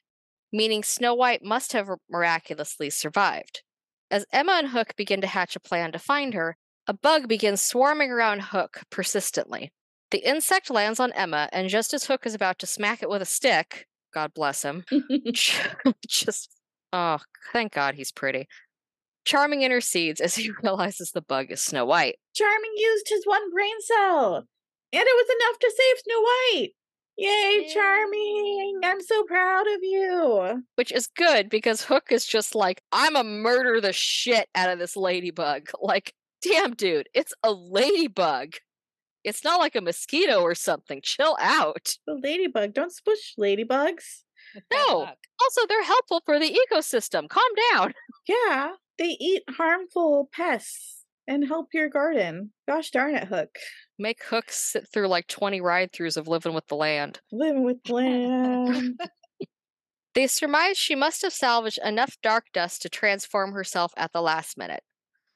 meaning 0.52 0.82
Snow 0.82 1.14
White 1.14 1.44
must 1.44 1.74
have 1.74 1.88
miraculously 2.10 2.90
survived. 2.90 3.62
As 4.10 4.26
Emma 4.34 4.54
and 4.54 4.70
Hook 4.70 4.96
begin 4.96 5.22
to 5.22 5.28
hatch 5.28 5.56
a 5.56 5.60
plan 5.60 5.92
to 5.92 6.00
find 6.00 6.34
her, 6.34 6.58
a 6.88 6.94
bug 6.94 7.28
begins 7.28 7.62
swarming 7.62 8.10
around 8.10 8.42
Hook 8.42 8.82
persistently. 8.90 9.72
The 10.10 10.28
insect 10.28 10.72
lands 10.72 11.00
on 11.00 11.12
Emma, 11.12 11.48
and 11.54 11.70
just 11.70 11.94
as 11.94 12.06
Hook 12.06 12.26
is 12.26 12.34
about 12.34 12.58
to 12.58 12.66
smack 12.66 13.04
it 13.04 13.10
with 13.10 13.22
a 13.22 13.26
stick, 13.26 13.86
God 14.16 14.34
bless 14.34 14.64
him, 14.64 14.84
just 16.08 16.57
oh, 16.98 17.20
thank 17.54 17.74
God 17.74 17.96
he's 17.96 18.12
pretty. 18.12 18.48
Charming 19.26 19.62
intercedes 19.62 20.22
as 20.22 20.36
he 20.36 20.52
realizes 20.64 21.12
the 21.12 21.22
bug 21.22 21.48
is 21.52 21.62
Snow 21.62 21.86
White. 21.86 22.16
Charming 22.36 22.72
used 22.76 23.08
his 23.10 23.26
one 23.26 23.52
brain 23.52 23.76
cell, 23.82 24.36
and 24.94 25.04
it 25.04 25.28
was 25.28 25.36
enough 25.36 25.60
to 25.60 25.74
save 25.76 26.04
Snow 26.04 26.22
White. 26.22 26.72
Yay, 27.20 27.64
Yay. 27.66 27.74
Charming! 27.74 28.80
I'm 28.84 29.02
so 29.02 29.24
proud 29.24 29.66
of 29.66 29.80
you. 29.82 30.64
Which 30.76 30.92
is 30.92 31.08
good 31.08 31.50
because 31.50 31.82
Hook 31.82 32.12
is 32.12 32.28
just 32.28 32.54
like, 32.54 32.84
I'm 32.92 33.16
a 33.16 33.24
murder 33.24 33.82
the 33.82 33.92
shit 33.92 34.48
out 34.54 34.70
of 34.70 34.78
this 34.80 34.96
ladybug. 34.96 35.70
Like, 35.82 36.14
damn, 36.44 36.74
dude, 36.76 37.10
it's 37.16 37.34
a 37.44 37.52
ladybug. 37.52 38.54
It's 39.24 39.44
not 39.44 39.60
like 39.60 39.76
a 39.76 39.82
mosquito 39.82 40.42
or 40.42 40.54
something. 40.54 41.02
Chill 41.04 41.36
out. 41.42 41.96
The 42.06 42.20
ladybug. 42.24 42.74
Don't 42.74 42.94
spush 42.94 43.36
ladybugs. 43.40 44.24
No. 44.72 45.00
luck. 45.00 45.18
Also, 45.42 45.62
they're 45.68 45.84
helpful 45.84 46.22
for 46.26 46.40
the 46.40 46.58
ecosystem. 46.72 47.30
Calm 47.30 47.44
down. 47.74 47.94
Yeah, 48.28 48.72
they 48.98 49.18
eat 49.20 49.44
harmful 49.50 50.30
pests 50.34 51.06
and 51.28 51.48
help 51.48 51.68
your 51.74 51.90
garden. 51.90 52.52
Gosh 52.68 52.92
darn 52.92 53.16
it, 53.16 53.28
Hook. 53.28 53.58
Make 54.00 54.24
Hook 54.24 54.46
sit 54.50 54.88
through 54.92 55.08
like 55.08 55.28
20 55.28 55.62
ride 55.62 55.92
throughs 55.92 56.18
of 56.18 56.28
living 56.28 56.54
with 56.54 56.68
the 56.68 56.76
land. 56.76 57.20
Living 57.32 57.64
with 57.64 57.90
land. 57.90 59.00
They 60.18 60.26
surmise 60.26 60.80
she 60.80 60.96
must 60.96 61.22
have 61.22 61.32
salvaged 61.32 61.78
enough 61.86 62.18
dark 62.24 62.46
dust 62.52 62.82
to 62.82 62.90
transform 62.90 63.52
herself 63.52 63.94
at 63.98 64.14
the 64.14 64.22
last 64.24 64.58
minute. 64.58 64.82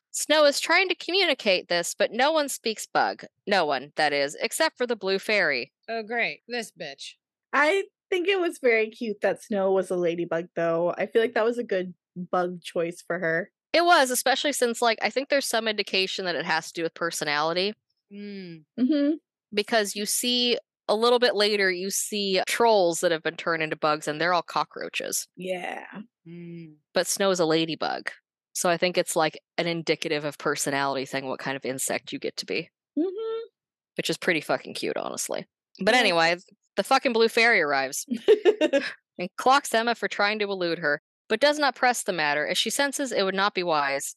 Snow 0.10 0.44
is 0.46 0.60
trying 0.60 0.90
to 0.90 0.96
communicate 0.96 1.68
this, 1.68 1.94
but 1.96 2.12
no 2.12 2.32
one 2.32 2.50
speaks 2.50 2.88
bug. 2.92 3.26
No 3.46 3.64
one, 3.64 3.92
that 3.96 4.12
is, 4.12 4.36
except 4.42 4.80
for 4.80 4.88
the 4.88 4.96
blue 4.96 5.20
fairy. 5.20 5.72
Oh, 5.88 6.02
great. 6.02 6.40
This 6.48 6.72
bitch. 6.72 7.12
I 7.54 7.84
think 8.12 8.28
it 8.28 8.40
was 8.40 8.60
very 8.62 8.90
cute 8.92 9.22
that 9.22 9.42
Snow 9.42 9.72
was 9.72 9.90
a 9.90 9.96
ladybug, 9.96 10.46
though. 10.56 10.94
I 10.96 11.08
feel 11.08 11.22
like 11.24 11.34
that 11.34 11.46
was 11.46 11.58
a 11.58 11.64
good 11.64 11.96
bug 12.16 12.62
choice 12.62 13.04
for 13.06 13.18
her. 13.18 13.50
It 13.74 13.84
was, 13.86 14.12
especially 14.12 14.52
since, 14.54 14.82
like, 14.82 15.00
I 15.02 15.10
think 15.10 15.30
there's 15.30 15.48
some 15.48 15.68
indication 15.68 16.26
that 16.26 16.36
it 16.36 16.46
has 16.46 16.68
to 16.68 16.74
do 16.74 16.84
with 16.84 16.94
personality 16.94 17.74
Mm. 18.14 18.66
Mm-hmm. 18.80 19.12
because 19.54 19.96
you 19.96 20.06
see 20.06 20.58
a 20.90 20.96
little 20.96 21.20
bit 21.20 21.34
later, 21.34 21.72
you 21.72 21.90
see 21.90 22.42
trolls 22.46 23.00
that 23.00 23.12
have 23.14 23.24
been 23.24 23.38
turned 23.38 23.64
into 23.64 23.78
bugs 23.78 24.06
and 24.10 24.20
they're 24.20 24.34
all 24.34 24.42
cockroaches. 24.42 25.30
Yeah. 25.38 25.86
Mm. 26.28 26.74
But 26.94 27.08
Snow 27.08 27.32
is 27.32 27.40
a 27.40 27.46
ladybug. 27.46 28.12
So 28.52 28.70
I 28.70 28.76
think 28.76 28.98
it's 28.98 29.16
like 29.16 29.40
an 29.58 29.66
indicative 29.68 30.26
of 30.26 30.38
personality 30.38 31.06
thing, 31.06 31.26
what 31.28 31.40
kind 31.40 31.56
of 31.56 31.64
insect 31.64 32.12
you 32.12 32.20
get 32.20 32.36
to 32.38 32.46
be, 32.46 32.70
Mm-hmm. 33.00 33.48
which 33.96 34.10
is 34.10 34.18
pretty 34.18 34.42
fucking 34.42 34.74
cute, 34.74 34.98
honestly. 34.98 35.46
But 35.80 35.94
Yeah. 35.94 36.02
anyway, 36.02 36.36
the 36.76 36.84
fucking 36.84 37.14
blue 37.14 37.30
fairy 37.30 37.62
arrives. 37.62 38.06
and 39.18 39.30
clocks 39.38 39.74
Emma 39.74 39.96
for 39.96 40.08
trying 40.08 40.40
to 40.40 40.50
elude 40.50 40.80
her, 40.80 41.02
but 41.30 41.40
does 41.40 41.60
not 41.60 41.76
press 41.76 42.04
the 42.04 42.14
matter 42.14 42.48
as 42.48 42.58
she 42.58 42.70
senses 42.70 43.12
it 43.12 43.24
would 43.24 43.36
not 43.36 43.54
be 43.54 43.64
wise. 43.64 44.16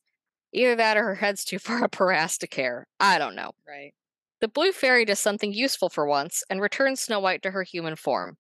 Either 0.53 0.77
that 0.77 0.97
or 0.97 1.05
her 1.05 1.15
head's 1.17 1.45
too 1.45 1.59
far 1.61 1.85
up 1.85 1.97
her 1.97 2.13
ass 2.13 2.39
to 2.39 2.47
care. 2.47 2.87
I 3.01 3.19
don't 3.19 3.35
know. 3.35 3.53
Right. 3.67 3.93
The 4.41 4.49
blue 4.49 4.73
fairy 4.73 5.05
does 5.05 5.21
something 5.21 5.53
useful 5.53 5.89
for 5.89 6.07
once 6.07 6.43
and 6.51 6.61
returns 6.61 7.01
Snow 7.01 7.21
White 7.21 7.43
to 7.43 7.51
her 7.53 7.63
human 7.63 7.97
form. 7.97 8.37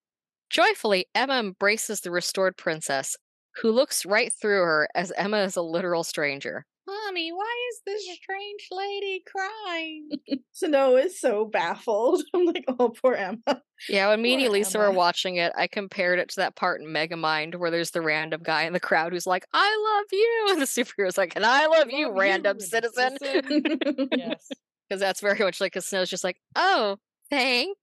Joyfully, 0.50 1.06
Emma 1.14 1.38
embraces 1.38 2.00
the 2.00 2.10
restored 2.10 2.56
princess, 2.56 3.16
who 3.62 3.70
looks 3.70 4.04
right 4.04 4.32
through 4.32 4.62
her 4.62 4.88
as 4.94 5.12
Emma 5.16 5.38
is 5.38 5.56
a 5.56 5.62
literal 5.62 6.04
stranger. 6.04 6.66
Mommy, 6.86 7.32
why 7.32 7.54
is 7.70 7.80
this 7.86 8.04
strange 8.16 8.68
lady 8.70 9.22
crying? 9.26 10.08
Snow 10.52 10.96
is 10.96 11.18
so 11.18 11.46
baffled. 11.46 12.22
I'm 12.34 12.44
like, 12.44 12.64
oh, 12.68 12.90
poor 12.90 13.14
Emma. 13.14 13.62
Yeah, 13.88 14.08
when 14.08 14.20
me 14.22 14.34
and 14.34 14.42
Poor 14.42 14.50
Elisa 14.50 14.78
were 14.78 14.90
watching 14.90 15.36
it, 15.36 15.52
I 15.56 15.66
compared 15.66 16.18
it 16.18 16.28
to 16.30 16.36
that 16.40 16.56
part 16.56 16.80
in 16.80 16.88
Megamind 16.88 17.56
where 17.56 17.70
there's 17.70 17.90
the 17.90 18.02
random 18.02 18.42
guy 18.42 18.62
in 18.64 18.72
the 18.72 18.80
crowd 18.80 19.12
who's 19.12 19.26
like, 19.26 19.46
I 19.52 19.96
love 19.96 20.06
you. 20.12 20.46
And 20.50 20.60
the 20.60 20.66
superhero's 20.66 21.16
like, 21.18 21.34
and 21.36 21.44
I 21.44 21.66
love 21.66 21.90
you, 21.90 22.06
Love 22.08 22.14
you, 22.14 22.20
random 22.20 22.58
random 22.58 22.60
citizen. 22.60 23.16
citizen. 23.18 24.08
yes. 24.16 24.48
Because 24.88 25.00
that's 25.00 25.20
very 25.20 25.38
much 25.38 25.60
like, 25.60 25.72
because 25.72 25.86
Snow's 25.86 26.10
just 26.10 26.24
like, 26.24 26.36
oh, 26.54 26.98
thanks. 27.30 27.78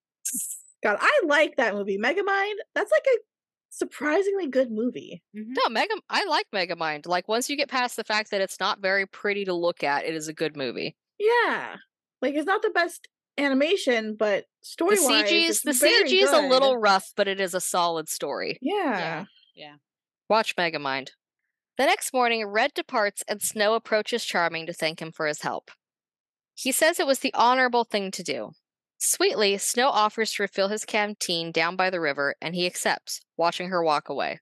God, 0.84 0.98
I 1.02 1.22
like 1.26 1.58
that 1.58 1.74
movie. 1.74 1.98
Megamind, 1.98 2.54
that's 2.76 2.92
like 2.92 3.06
a 3.08 3.18
surprisingly 3.72 4.48
good 4.48 4.70
movie. 4.72 5.24
Mhm. 5.36 5.54
No, 5.58 5.70
Mega. 5.70 5.96
I 6.10 6.26
like 6.26 6.46
Megamind. 6.54 7.08
Like 7.08 7.28
once 7.28 7.50
you 7.50 7.56
get 7.58 7.70
past 7.70 7.96
the 7.96 8.04
fact 8.04 8.30
that 8.32 8.42
it's 8.42 8.60
not 8.60 8.80
very 8.80 9.08
pretty 9.08 9.46
to 9.46 9.54
look 9.54 9.84
at, 9.84 10.06
it 10.06 10.14
is 10.14 10.28
a 10.28 10.34
good 10.34 10.56
movie. 10.56 10.96
Yeah. 11.18 11.78
Like 12.22 12.36
it's 12.36 12.46
not 12.46 12.62
the 12.62 12.70
best 12.70 13.08
animation, 13.38 14.16
but 14.16 14.46
story 14.62 14.98
The 14.98 15.04
wise, 15.04 15.30
CG 15.30 15.50
is 15.50 15.62
the 15.62 15.72
CG 15.72 16.22
is 16.22 16.32
a 16.32 16.48
little 16.48 16.78
rough, 16.78 17.12
but 17.16 17.28
it 17.28 17.40
is 17.40 17.54
a 17.54 17.62
solid 17.62 18.10
story. 18.10 18.60
Yeah. 18.62 19.26
Yeah. 19.56 19.76
Watch 20.30 20.56
Megamind. 20.56 21.10
The 21.78 21.86
next 21.86 22.14
morning, 22.14 22.46
Red 22.46 22.74
departs 22.74 23.24
and 23.28 23.42
Snow 23.42 23.74
approaches 23.74 24.26
Charming 24.26 24.68
to 24.68 24.74
thank 24.74 25.02
him 25.02 25.12
for 25.12 25.26
his 25.26 25.42
help. 25.42 25.72
He 26.54 26.72
says 26.72 27.00
it 27.00 27.08
was 27.08 27.20
the 27.20 27.34
honorable 27.34 27.86
thing 27.86 28.12
to 28.12 28.22
do. 28.24 28.52
Sweetly, 29.04 29.58
Snow 29.58 29.90
offers 29.90 30.32
to 30.34 30.44
refill 30.44 30.68
his 30.68 30.86
canteen 30.86 31.52
down 31.52 31.76
by 31.76 31.90
the 31.90 32.00
river, 32.00 32.36
and 32.40 32.54
he 32.54 32.68
accepts, 32.68 33.22
watching 33.36 33.70
her 33.70 33.84
walk 33.84 34.10
away. 34.10 34.42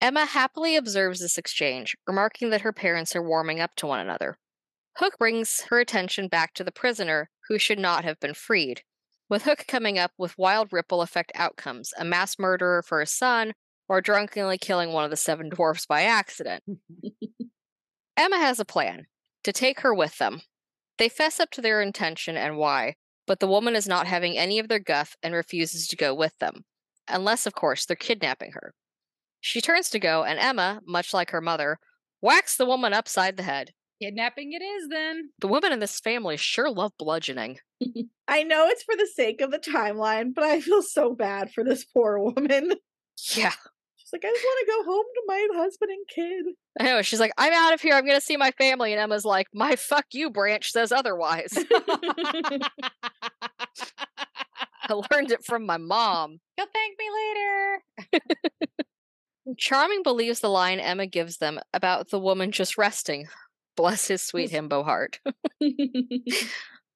Emma 0.00 0.26
happily 0.26 0.76
observes 0.76 1.18
this 1.18 1.36
exchange, 1.36 1.96
remarking 2.06 2.50
that 2.50 2.60
her 2.60 2.72
parents 2.72 3.16
are 3.16 3.22
warming 3.22 3.58
up 3.58 3.74
to 3.74 3.86
one 3.86 3.98
another. 3.98 4.38
Hook 4.98 5.18
brings 5.18 5.62
her 5.70 5.80
attention 5.80 6.28
back 6.28 6.54
to 6.54 6.62
the 6.62 6.70
prisoner, 6.70 7.30
who 7.48 7.58
should 7.58 7.80
not 7.80 8.04
have 8.04 8.20
been 8.20 8.32
freed, 8.32 8.82
with 9.28 9.42
Hook 9.42 9.64
coming 9.66 9.98
up 9.98 10.12
with 10.16 10.38
wild 10.38 10.72
ripple 10.72 11.02
effect 11.02 11.32
outcomes 11.34 11.92
a 11.98 12.04
mass 12.04 12.38
murderer 12.38 12.84
for 12.84 13.00
his 13.00 13.10
son, 13.10 13.54
or 13.88 14.00
drunkenly 14.00 14.56
killing 14.56 14.92
one 14.92 15.02
of 15.02 15.10
the 15.10 15.16
seven 15.16 15.48
dwarfs 15.48 15.84
by 15.84 16.02
accident. 16.02 16.62
Emma 18.16 18.38
has 18.38 18.60
a 18.60 18.64
plan 18.64 19.06
to 19.42 19.52
take 19.52 19.80
her 19.80 19.92
with 19.92 20.18
them. 20.18 20.42
They 20.96 21.08
fess 21.08 21.40
up 21.40 21.50
to 21.50 21.60
their 21.60 21.82
intention 21.82 22.36
and 22.36 22.56
why, 22.56 22.94
but 23.26 23.40
the 23.40 23.46
woman 23.46 23.76
is 23.76 23.88
not 23.88 24.06
having 24.06 24.36
any 24.36 24.58
of 24.58 24.68
their 24.68 24.78
guff 24.78 25.16
and 25.22 25.34
refuses 25.34 25.86
to 25.88 25.96
go 25.96 26.14
with 26.14 26.36
them, 26.38 26.64
unless, 27.08 27.46
of 27.46 27.54
course, 27.54 27.84
they're 27.84 27.96
kidnapping 27.96 28.52
her. 28.52 28.74
She 29.40 29.60
turns 29.60 29.90
to 29.90 29.98
go, 29.98 30.24
and 30.24 30.38
Emma, 30.38 30.80
much 30.86 31.14
like 31.14 31.30
her 31.30 31.40
mother, 31.40 31.78
whacks 32.20 32.56
the 32.56 32.66
woman 32.66 32.92
upside 32.92 33.36
the 33.36 33.42
head. 33.42 33.72
Kidnapping 34.02 34.52
it 34.52 34.62
is 34.62 34.88
then. 34.88 35.30
The 35.40 35.48
women 35.48 35.72
in 35.72 35.78
this 35.78 36.00
family 36.00 36.36
sure 36.36 36.70
love 36.70 36.92
bludgeoning. 36.98 37.58
I 38.28 38.42
know 38.42 38.66
it's 38.68 38.82
for 38.82 38.96
the 38.96 39.08
sake 39.14 39.40
of 39.40 39.50
the 39.50 39.58
timeline, 39.58 40.34
but 40.34 40.44
I 40.44 40.60
feel 40.60 40.82
so 40.82 41.14
bad 41.14 41.52
for 41.52 41.64
this 41.64 41.84
poor 41.84 42.18
woman. 42.18 42.72
Yeah. 43.34 43.54
She's 44.06 44.12
like, 44.12 44.24
I 44.24 44.32
just 44.32 44.44
want 44.44 44.66
to 44.66 44.72
go 44.72 44.84
home 44.84 45.04
to 45.14 45.22
my 45.26 45.48
husband 45.54 45.90
and 45.90 46.06
kid. 46.06 46.54
I 46.78 46.84
know. 46.84 47.02
She's 47.02 47.18
like, 47.18 47.32
I'm 47.36 47.52
out 47.52 47.74
of 47.74 47.80
here. 47.80 47.92
I'm 47.92 48.04
going 48.06 48.16
to 48.16 48.24
see 48.24 48.36
my 48.36 48.52
family. 48.52 48.92
And 48.92 49.00
Emma's 49.00 49.24
like, 49.24 49.48
my 49.52 49.74
fuck 49.74 50.04
you 50.12 50.30
branch 50.30 50.70
says 50.70 50.92
otherwise. 50.92 51.58
I 54.88 54.92
learned 55.10 55.32
it 55.32 55.44
from 55.44 55.66
my 55.66 55.78
mom. 55.78 56.38
You'll 56.56 56.68
thank 56.72 56.96
me 56.96 57.06
later. 58.12 58.22
Charming 59.58 60.04
believes 60.04 60.38
the 60.38 60.50
line 60.50 60.78
Emma 60.78 61.06
gives 61.06 61.38
them 61.38 61.58
about 61.74 62.10
the 62.10 62.20
woman 62.20 62.52
just 62.52 62.78
resting. 62.78 63.26
Bless 63.76 64.06
his 64.06 64.22
sweet 64.22 64.50
himbo 64.52 64.84
heart. 64.84 65.18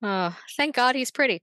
Oh, 0.01 0.37
thank 0.57 0.77
God 0.77 0.95
he's 0.95 1.11
pretty. 1.11 1.43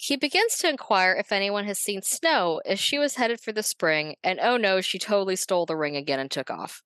He 0.00 0.16
begins 0.16 0.56
to 0.58 0.68
inquire 0.68 1.12
if 1.12 1.32
anyone 1.32 1.64
has 1.64 1.80
seen 1.80 2.02
Snow 2.02 2.60
as 2.64 2.78
she 2.78 2.98
was 2.98 3.16
headed 3.16 3.40
for 3.40 3.52
the 3.52 3.64
spring, 3.64 4.14
and 4.22 4.38
oh 4.40 4.56
no, 4.56 4.80
she 4.80 4.96
totally 4.96 5.34
stole 5.34 5.66
the 5.66 5.76
ring 5.76 5.96
again 5.96 6.20
and 6.20 6.30
took 6.30 6.50
off. 6.50 6.82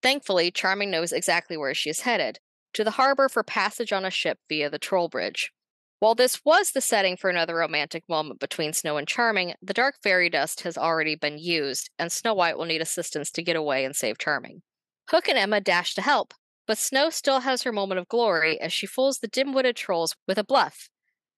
Thankfully, 0.00 0.52
Charming 0.52 0.88
knows 0.88 1.10
exactly 1.10 1.56
where 1.56 1.74
she 1.74 1.90
is 1.90 2.02
headed 2.02 2.38
to 2.74 2.84
the 2.84 2.92
harbor 2.92 3.28
for 3.28 3.42
passage 3.42 3.92
on 3.92 4.04
a 4.04 4.10
ship 4.10 4.38
via 4.48 4.70
the 4.70 4.78
Troll 4.78 5.08
Bridge. 5.08 5.52
While 5.98 6.14
this 6.14 6.44
was 6.44 6.70
the 6.70 6.80
setting 6.80 7.16
for 7.16 7.28
another 7.28 7.56
romantic 7.56 8.04
moment 8.08 8.38
between 8.38 8.72
Snow 8.72 8.96
and 8.96 9.08
Charming, 9.08 9.54
the 9.60 9.74
dark 9.74 9.96
fairy 10.00 10.30
dust 10.30 10.60
has 10.60 10.78
already 10.78 11.16
been 11.16 11.38
used, 11.38 11.90
and 11.98 12.12
Snow 12.12 12.32
White 12.32 12.56
will 12.56 12.64
need 12.64 12.80
assistance 12.80 13.32
to 13.32 13.42
get 13.42 13.56
away 13.56 13.84
and 13.84 13.94
save 13.94 14.18
Charming. 14.18 14.62
Hook 15.10 15.28
and 15.28 15.36
Emma 15.36 15.60
dash 15.60 15.94
to 15.96 16.00
help, 16.00 16.32
but 16.68 16.78
Snow 16.78 17.10
still 17.10 17.40
has 17.40 17.64
her 17.64 17.72
moment 17.72 17.98
of 17.98 18.08
glory 18.08 18.60
as 18.60 18.72
she 18.72 18.86
fools 18.86 19.18
the 19.18 19.28
dim 19.28 19.52
witted 19.52 19.74
trolls 19.74 20.14
with 20.28 20.38
a 20.38 20.44
bluff. 20.44 20.88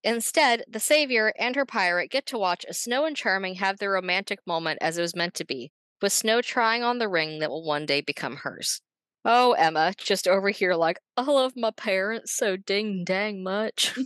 Instead, 0.04 0.62
the 0.68 0.78
Savior 0.78 1.32
and 1.38 1.56
her 1.56 1.64
pirate 1.64 2.10
get 2.10 2.26
to 2.26 2.38
watch 2.38 2.64
as 2.66 2.78
Snow 2.78 3.06
and 3.06 3.16
Charming 3.16 3.54
have 3.54 3.78
their 3.78 3.90
romantic 3.90 4.38
moment 4.46 4.78
as 4.82 4.98
it 4.98 5.02
was 5.02 5.16
meant 5.16 5.32
to 5.34 5.46
be, 5.46 5.72
with 6.02 6.12
Snow 6.12 6.42
trying 6.42 6.82
on 6.82 6.98
the 6.98 7.08
ring 7.08 7.38
that 7.38 7.48
will 7.48 7.64
one 7.64 7.86
day 7.86 8.02
become 8.02 8.36
hers. 8.36 8.82
Oh, 9.24 9.52
Emma, 9.52 9.94
just 9.96 10.28
over 10.28 10.50
here 10.50 10.74
like, 10.74 10.98
I 11.16 11.22
love 11.22 11.54
my 11.56 11.70
parents 11.70 12.36
so 12.36 12.58
ding 12.58 13.04
dang 13.06 13.42
much. 13.42 13.98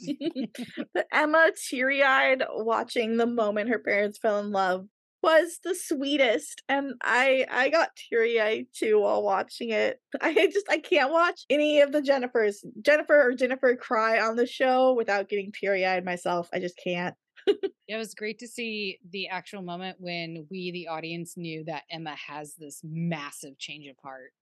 Emma, 1.12 1.50
teary 1.68 2.04
eyed, 2.04 2.44
watching 2.48 3.16
the 3.16 3.26
moment 3.26 3.68
her 3.70 3.80
parents 3.80 4.18
fell 4.18 4.38
in 4.38 4.52
love 4.52 4.87
was 5.22 5.59
the 5.64 5.74
sweetest. 5.74 6.62
And 6.68 6.94
I 7.02 7.46
I 7.50 7.68
got 7.70 7.96
teary 7.96 8.40
eyed 8.40 8.66
too 8.72 9.00
while 9.00 9.22
watching 9.22 9.70
it. 9.70 10.00
I 10.20 10.33
just 10.52 10.68
I 10.70 10.78
can't 10.78 11.11
watch 11.12 11.44
any 11.50 11.81
of 11.81 11.92
the 11.92 12.00
Jennifers, 12.00 12.57
Jennifer 12.83 13.20
or 13.28 13.35
Jennifer 13.35 13.74
cry 13.76 14.20
on 14.20 14.37
the 14.37 14.46
show 14.46 14.92
without 14.94 15.28
getting 15.28 15.52
teary 15.52 15.85
eyed 15.87 16.04
myself. 16.04 16.48
I 16.52 16.61
just 16.61 16.78
can't. 16.83 17.14
It 17.90 17.96
was 17.96 18.14
great 18.14 18.38
to 18.40 18.46
see 18.46 18.98
the 19.12 19.28
actual 19.28 19.62
moment 19.62 19.96
when 19.98 20.46
we, 20.50 20.70
the 20.72 20.88
audience, 20.88 21.38
knew 21.38 21.64
that 21.64 21.85
Emma 21.90 22.14
has 22.16 22.54
this 22.59 22.83
massive 22.85 23.59
change 23.59 23.87
of 23.87 23.96
heart. 24.02 24.33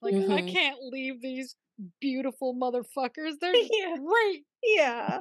Like, 0.00 0.14
I 0.14 0.40
Mhm. 0.40 0.50
can't 0.50 0.78
leave 0.82 1.20
these 1.20 1.54
beautiful 2.00 2.54
motherfuckers. 2.54 3.34
They're 3.42 3.54
yeah. 3.70 3.96
great. 3.98 4.44
Yeah. 4.62 5.18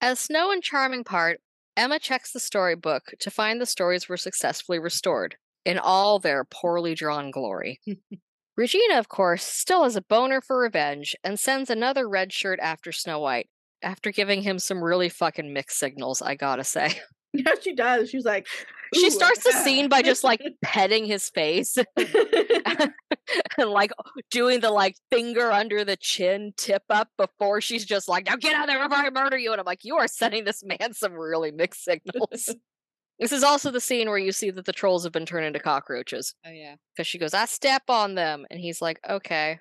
As 0.00 0.20
Snow 0.20 0.52
and 0.52 0.62
Charming 0.62 1.02
part, 1.02 1.40
Emma 1.76 1.98
checks 1.98 2.32
the 2.32 2.40
storybook 2.40 3.14
to 3.20 3.30
find 3.30 3.60
the 3.60 3.66
stories 3.66 4.08
were 4.08 4.16
successfully 4.16 4.78
restored 4.78 5.36
in 5.64 5.78
all 5.78 6.18
their 6.18 6.44
poorly 6.44 6.94
drawn 6.94 7.30
glory. 7.30 7.80
Regina, 8.56 8.98
of 8.98 9.08
course, 9.08 9.44
still 9.44 9.82
has 9.84 9.96
a 9.96 10.02
boner 10.02 10.40
for 10.40 10.58
revenge 10.58 11.14
and 11.22 11.38
sends 11.38 11.68
another 11.68 12.08
red 12.08 12.32
shirt 12.32 12.58
after 12.62 12.90
Snow 12.90 13.18
White 13.18 13.48
after 13.82 14.10
giving 14.10 14.42
him 14.42 14.58
some 14.58 14.82
really 14.82 15.10
fucking 15.10 15.52
mixed 15.52 15.78
signals, 15.78 16.22
I 16.22 16.34
gotta 16.34 16.64
say. 16.64 17.00
Yeah, 17.32 17.52
she 17.60 17.74
does. 17.74 18.08
She's 18.08 18.24
like, 18.24 18.46
She 18.94 19.06
"Ooh, 19.06 19.10
starts 19.10 19.42
the 19.42 19.52
ah." 19.54 19.62
scene 19.64 19.88
by 19.88 20.02
just 20.02 20.22
like 20.24 20.40
petting 20.62 21.04
his 21.04 21.28
face 21.30 21.76
and 21.96 23.70
like 23.70 23.92
doing 24.30 24.60
the 24.60 24.70
like 24.70 24.96
finger 25.10 25.50
under 25.50 25.84
the 25.84 25.96
chin 25.96 26.52
tip 26.56 26.82
up 26.90 27.08
before 27.16 27.60
she's 27.60 27.84
just 27.84 28.08
like, 28.08 28.26
now 28.26 28.36
get 28.36 28.54
out 28.54 28.62
of 28.64 28.68
there 28.68 28.88
before 28.88 29.04
I 29.04 29.10
murder 29.10 29.38
you. 29.38 29.52
And 29.52 29.60
I'm 29.60 29.66
like, 29.66 29.84
you 29.84 29.96
are 29.96 30.08
sending 30.08 30.44
this 30.44 30.62
man 30.64 30.92
some 30.92 31.12
really 31.14 31.50
mixed 31.50 31.84
signals. 31.84 32.54
this 33.18 33.32
is 33.32 33.42
also 33.42 33.70
the 33.70 33.80
scene 33.80 34.08
where 34.08 34.18
you 34.18 34.32
see 34.32 34.50
that 34.50 34.64
the 34.64 34.72
trolls 34.72 35.04
have 35.04 35.12
been 35.12 35.26
turned 35.26 35.46
into 35.46 35.58
cockroaches 35.58 36.34
Oh, 36.46 36.50
yeah. 36.50 36.76
because 36.94 37.06
she 37.06 37.18
goes, 37.18 37.34
I 37.34 37.46
step 37.46 37.82
on 37.88 38.14
them. 38.14 38.46
And 38.50 38.60
he's 38.60 38.80
like, 38.82 39.00
okay. 39.08 39.58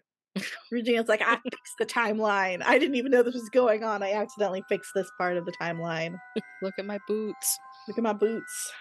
Regina's 0.69 1.07
like, 1.07 1.21
I 1.21 1.38
fixed 1.43 1.75
the 1.79 1.85
timeline. 1.85 2.61
I 2.65 2.77
didn't 2.77 2.95
even 2.95 3.09
know 3.11 3.23
this 3.23 3.35
was 3.35 3.49
going 3.53 3.85
on. 3.85 4.03
I 4.03 4.11
accidentally 4.11 4.63
fixed 4.67 4.91
this 4.93 5.09
part 5.17 5.38
of 5.38 5.45
the 5.45 5.53
timeline. 5.61 6.17
Look 6.61 6.73
at 6.77 6.85
my 6.85 6.99
boots. 7.07 7.57
Look 7.88 7.97
at 7.97 8.03
my 8.03 8.11
boots. 8.11 8.71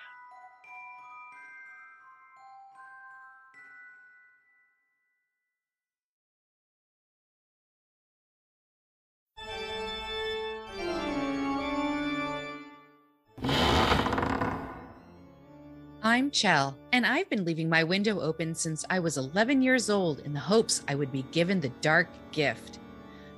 I'm 16.07 16.31
Chell, 16.31 16.77
and 16.93 17.07
I've 17.07 17.31
been 17.31 17.47
leaving 17.47 17.67
my 17.67 17.83
window 17.83 18.21
open 18.21 18.55
since 18.55 18.85
I 18.91 18.99
was 18.99 19.17
11 19.17 19.63
years 19.63 19.89
old 19.89 20.21
in 20.21 20.35
the 20.35 20.39
hopes 20.39 20.85
I 20.87 20.95
would 20.95 21.11
be 21.11 21.25
given 21.33 21.61
the 21.61 21.71
dark 21.81 22.09
gift. 22.31 22.79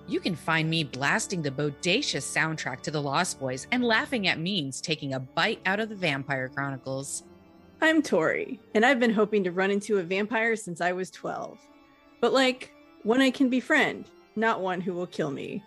You 0.08 0.18
can 0.18 0.34
find 0.34 0.68
me 0.68 0.82
blasting 0.82 1.42
the 1.42 1.52
bodacious 1.52 2.24
soundtrack 2.24 2.80
to 2.80 2.90
The 2.90 3.00
Lost 3.00 3.38
Boys 3.38 3.68
and 3.70 3.84
laughing 3.84 4.26
at 4.26 4.40
memes 4.40 4.80
taking 4.80 5.14
a 5.14 5.20
bite 5.20 5.60
out 5.64 5.78
of 5.78 5.88
the 5.88 5.94
Vampire 5.94 6.48
Chronicles. 6.48 7.22
I'm 7.80 8.02
Tori, 8.02 8.58
and 8.74 8.84
I've 8.84 8.98
been 8.98 9.14
hoping 9.14 9.44
to 9.44 9.52
run 9.52 9.70
into 9.70 9.98
a 9.98 10.02
vampire 10.02 10.56
since 10.56 10.80
I 10.80 10.90
was 10.90 11.12
12. 11.12 11.60
But, 12.20 12.32
like, 12.32 12.72
one 13.04 13.20
I 13.20 13.30
can 13.30 13.48
befriend, 13.48 14.10
not 14.34 14.60
one 14.60 14.80
who 14.80 14.92
will 14.92 15.06
kill 15.06 15.30
me. 15.30 15.62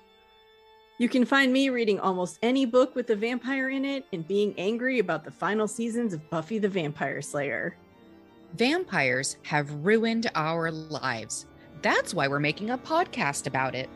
You 1.00 1.08
can 1.08 1.24
find 1.24 1.54
me 1.54 1.70
reading 1.70 1.98
almost 1.98 2.40
any 2.44 2.66
book 2.66 2.94
with 2.94 3.10
a 3.10 3.16
vampire 3.16 3.70
in 3.70 3.86
it 3.86 4.06
and 4.12 4.28
being 4.28 4.54
angry 4.58 5.00
about 5.00 5.24
the 5.24 5.32
final 5.32 5.66
seasons 5.66 6.14
of 6.14 6.30
Buffy 6.30 6.60
the 6.60 6.68
Vampire 6.68 7.22
Slayer. 7.22 7.78
Vampires 8.58 9.38
have 9.44 9.72
ruined 9.72 10.30
our 10.36 10.70
lives. 10.72 11.46
That's 11.82 12.14
why 12.14 12.28
we're 12.28 12.42
making 12.42 12.72
a 12.72 12.78
podcast 12.78 13.48
about 13.48 13.76
it. 13.76 13.90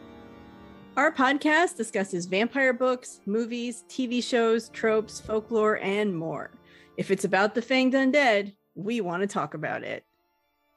Our 0.95 1.11
podcast 1.11 1.75
discusses 1.75 2.25
vampire 2.25 2.71
books, 2.71 3.19
movies, 3.25 3.83
TV 3.89 4.23
shows, 4.23 4.69
tropes, 4.69 5.19
folklore, 5.19 5.79
and 5.79 6.15
more. 6.15 6.51
If 6.95 7.11
it's 7.11 7.25
about 7.25 7.53
the 7.53 7.61
fanged 7.61 7.95
undead, 7.95 8.55
we 8.75 9.01
want 9.01 9.23
to 9.23 9.27
talk 9.27 9.55
about 9.55 9.83
it. 9.83 10.05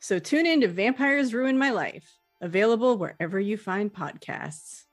So 0.00 0.18
tune 0.18 0.46
in 0.46 0.60
to 0.62 0.68
Vampires 0.68 1.32
Ruin 1.32 1.56
My 1.56 1.70
Life, 1.70 2.18
available 2.40 2.98
wherever 2.98 3.38
you 3.38 3.56
find 3.56 3.94
podcasts. 3.94 4.85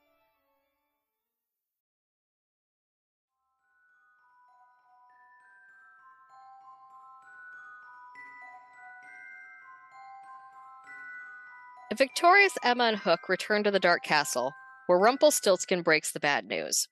Victorious 11.94 12.52
Emma 12.62 12.84
and 12.84 12.96
Hook 12.96 13.28
return 13.28 13.62
to 13.64 13.70
the 13.70 13.78
Dark 13.78 14.02
Castle, 14.02 14.52
where 14.86 14.98
Rumpelstiltskin 14.98 15.82
breaks 15.82 16.10
the 16.12 16.20
bad 16.20 16.46
news. 16.46 16.88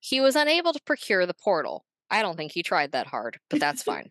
He 0.00 0.20
was 0.20 0.36
unable 0.36 0.72
to 0.72 0.82
procure 0.82 1.26
the 1.26 1.34
portal. 1.34 1.84
I 2.10 2.22
don't 2.22 2.36
think 2.36 2.52
he 2.52 2.62
tried 2.62 2.92
that 2.92 3.08
hard, 3.08 3.40
but 3.50 3.58
that's 3.58 3.82
fine. 3.84 4.10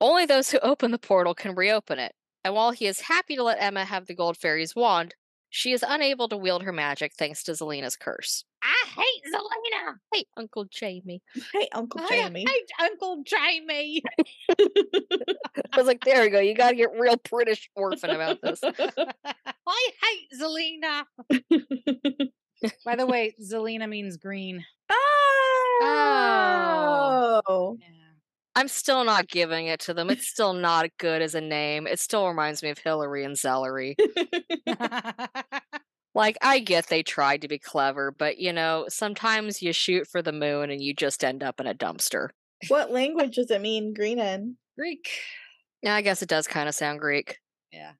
Only 0.00 0.26
those 0.26 0.50
who 0.50 0.58
open 0.60 0.90
the 0.90 0.98
portal 0.98 1.34
can 1.34 1.54
reopen 1.54 1.98
it, 1.98 2.12
and 2.44 2.54
while 2.54 2.70
he 2.70 2.86
is 2.86 3.02
happy 3.02 3.36
to 3.36 3.42
let 3.42 3.60
Emma 3.60 3.84
have 3.84 4.06
the 4.06 4.14
Gold 4.14 4.36
Fairy's 4.36 4.74
wand, 4.74 5.14
she 5.50 5.72
is 5.72 5.84
unable 5.86 6.28
to 6.28 6.36
wield 6.36 6.62
her 6.62 6.72
magic 6.72 7.12
thanks 7.14 7.42
to 7.44 7.52
Zelena's 7.52 7.96
curse. 7.96 8.44
I 8.62 8.74
hate 8.96 9.22
Zelena. 9.32 9.94
Hey, 10.12 10.24
Uncle 10.36 10.64
Jamie. 10.70 11.22
Hey, 11.52 11.68
Uncle 11.72 12.00
I 12.02 12.08
Jamie. 12.08 12.44
hate 12.46 12.70
Uncle 12.80 13.22
Jamie. 13.24 14.02
I 15.72 15.76
was 15.76 15.86
like, 15.86 16.04
there 16.04 16.22
we 16.22 16.30
go. 16.30 16.40
You 16.40 16.54
got 16.54 16.70
to 16.70 16.76
get 16.76 16.90
real 16.98 17.16
British 17.30 17.70
orphan 17.76 18.10
about 18.10 18.40
this. 18.42 18.60
I 19.66 19.90
hate 20.02 20.28
Zelena. 20.40 21.04
By 22.84 22.96
the 22.96 23.06
way, 23.06 23.34
Zelena 23.40 23.88
means 23.88 24.16
green. 24.16 24.64
oh. 25.80 27.40
oh. 27.48 27.78
Yeah. 27.80 27.97
I'm 28.58 28.66
still 28.66 29.04
not 29.04 29.28
giving 29.28 29.66
it 29.66 29.78
to 29.80 29.94
them. 29.94 30.10
It's 30.10 30.26
still 30.26 30.52
not 30.52 30.90
good 30.98 31.22
as 31.22 31.36
a 31.36 31.40
name. 31.40 31.86
It 31.86 32.00
still 32.00 32.26
reminds 32.26 32.60
me 32.60 32.70
of 32.70 32.78
Hillary 32.78 33.24
and 33.24 33.38
Celery. 33.38 33.96
Like, 36.14 36.36
I 36.42 36.58
get 36.58 36.88
they 36.88 37.04
tried 37.04 37.42
to 37.42 37.48
be 37.48 37.60
clever, 37.60 38.10
but 38.10 38.38
you 38.38 38.52
know, 38.52 38.86
sometimes 38.88 39.62
you 39.62 39.72
shoot 39.72 40.08
for 40.08 40.20
the 40.20 40.32
moon 40.32 40.68
and 40.68 40.82
you 40.82 40.92
just 40.92 41.22
end 41.22 41.44
up 41.44 41.60
in 41.60 41.68
a 41.68 41.74
dumpster. 41.74 42.30
what 42.66 42.90
language 42.90 43.36
does 43.36 43.52
it 43.52 43.60
mean 43.60 43.94
green 43.94 44.18
in? 44.18 44.56
Greek. 44.76 45.08
Yeah, 45.80 45.94
I 45.94 46.00
guess 46.00 46.20
it 46.20 46.28
does 46.28 46.48
kind 46.48 46.68
of 46.68 46.74
sound 46.74 46.98
Greek. 46.98 47.38
Yeah. 47.70 47.92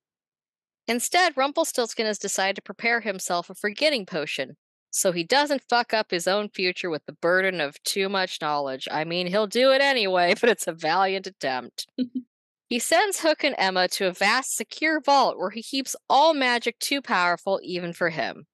Instead, 0.88 1.37
Rumpelstiltskin 1.37 2.07
has 2.07 2.18
decided 2.18 2.57
to 2.57 2.62
prepare 2.62 3.01
himself 3.01 3.51
a 3.51 3.55
forgetting 3.55 4.05
potion 4.05 4.57
so 4.90 5.12
he 5.12 5.24
doesn't 5.24 5.68
fuck 5.68 5.92
up 5.92 6.11
his 6.11 6.27
own 6.27 6.48
future 6.48 6.90
with 6.90 7.05
the 7.07 7.12
burden 7.12 7.61
of 7.61 7.83
too 7.83 8.09
much 8.09 8.40
knowledge. 8.40 8.88
I 8.90 9.05
mean, 9.05 9.27
he'll 9.27 9.46
do 9.46 9.70
it 9.72 9.81
anyway, 9.81 10.35
but 10.40 10.51
it's 10.51 10.66
a 10.66 10.72
valiant 10.72 11.27
attempt. 11.27 11.87
he 12.68 12.79
sends 12.79 13.20
Hook 13.20 13.44
and 13.44 13.55
Emma 13.59 13.88
to 13.88 14.07
a 14.07 14.12
vast, 14.12 14.57
secure 14.57 15.01
vault 15.01 15.38
where 15.38 15.51
he 15.51 15.62
keeps 15.62 15.96
all 16.09 16.35
magic 16.35 16.79
too 16.79 17.03
powerful 17.03 17.61
even 17.62 17.92
for 17.92 18.11
him. 18.11 18.46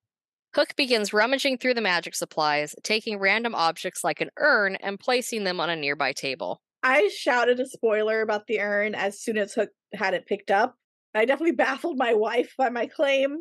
Hook 0.55 0.77
begins 0.77 1.13
rummaging 1.13 1.59
through 1.59 1.75
the 1.75 1.81
magic 1.81 2.15
supplies, 2.15 2.77
taking 2.85 3.19
random 3.19 3.57
objects 3.57 4.05
like 4.05 4.21
an 4.21 4.31
urn 4.39 4.77
and 4.77 5.01
placing 5.01 5.43
them 5.43 5.59
on 5.59 5.69
a 5.69 5.75
nearby 5.75 6.13
table. 6.13 6.61
I 6.85 7.09
shouted 7.09 7.59
a 7.59 7.67
spoiler 7.67 8.21
about 8.21 8.47
the 8.47 8.61
urn 8.61 8.95
as 8.95 9.21
soon 9.21 9.37
as 9.37 9.55
Hook 9.55 9.71
had 9.95 10.15
it 10.15 10.27
picked 10.27 10.51
up. 10.51 10.77
I 11.15 11.25
definitely 11.25 11.53
baffled 11.57 11.99
my 11.99 12.15
wife 12.15 12.55
by 12.57 12.69
my 12.69 12.87
claim. 12.87 13.39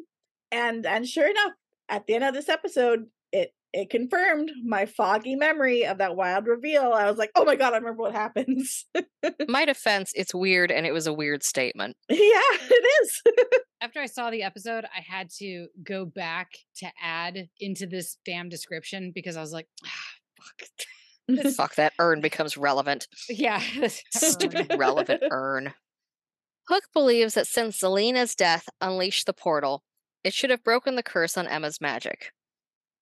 And 0.51 0.85
and 0.85 1.07
sure 1.07 1.29
enough, 1.29 1.51
at 1.89 2.05
the 2.07 2.15
end 2.15 2.23
of 2.23 2.33
this 2.33 2.49
episode, 2.49 3.05
it 3.31 3.53
it 3.73 3.89
confirmed 3.89 4.51
my 4.63 4.85
foggy 4.85 5.35
memory 5.35 5.85
of 5.85 5.97
that 5.97 6.15
wild 6.15 6.45
reveal. 6.45 6.93
I 6.93 7.09
was 7.09 7.17
like, 7.17 7.31
oh 7.35 7.43
my 7.43 7.55
god, 7.55 7.73
I 7.73 7.77
remember 7.77 8.03
what 8.03 8.13
happens. 8.13 8.85
My 9.47 9.65
defense, 9.73 10.11
it's 10.15 10.33
weird 10.35 10.69
and 10.71 10.85
it 10.85 10.91
was 10.91 11.07
a 11.07 11.13
weird 11.13 11.41
statement. 11.43 11.97
yeah, 12.09 12.17
it 12.19 12.85
is. 13.03 13.21
After 13.81 13.99
I 13.99 14.05
saw 14.05 14.29
the 14.29 14.43
episode, 14.43 14.85
I 14.85 15.01
had 15.01 15.29
to 15.39 15.67
go 15.83 16.05
back 16.05 16.51
to 16.77 16.87
add 17.01 17.49
into 17.59 17.87
this 17.87 18.17
damn 18.25 18.47
description 18.47 19.11
because 19.13 19.35
I 19.35 19.41
was 19.41 19.51
like, 19.51 19.67
ah, 19.83 19.89
fuck. 20.37 20.69
This- 21.27 21.55
Fuck, 21.55 21.75
that 21.75 21.93
urn 21.99 22.21
becomes 22.21 22.57
relevant. 22.57 23.07
yeah. 23.29 23.61
Stupid 24.11 24.75
relevant 24.77 25.23
urn. 25.31 25.73
Hook 26.69 26.83
believes 26.93 27.33
that 27.33 27.47
since 27.47 27.79
Zelena's 27.79 28.35
death 28.35 28.69
unleashed 28.81 29.25
the 29.25 29.33
portal, 29.33 29.83
it 30.23 30.33
should 30.33 30.49
have 30.49 30.63
broken 30.63 30.95
the 30.95 31.03
curse 31.03 31.37
on 31.37 31.47
Emma's 31.47 31.81
magic. 31.81 32.31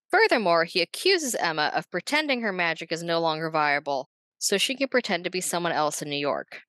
Furthermore, 0.10 0.66
he 0.66 0.82
accuses 0.82 1.36
Emma 1.36 1.72
of 1.74 1.90
pretending 1.90 2.42
her 2.42 2.52
magic 2.52 2.92
is 2.92 3.04
no 3.04 3.20
longer 3.20 3.50
viable, 3.50 4.10
so 4.38 4.58
she 4.58 4.76
can 4.76 4.90
pretend 4.90 5.24
to 5.24 5.30
be 5.30 5.40
someone 5.40 5.72
else 5.72 6.02
in 6.02 6.10
New 6.10 6.18
York. 6.18 6.62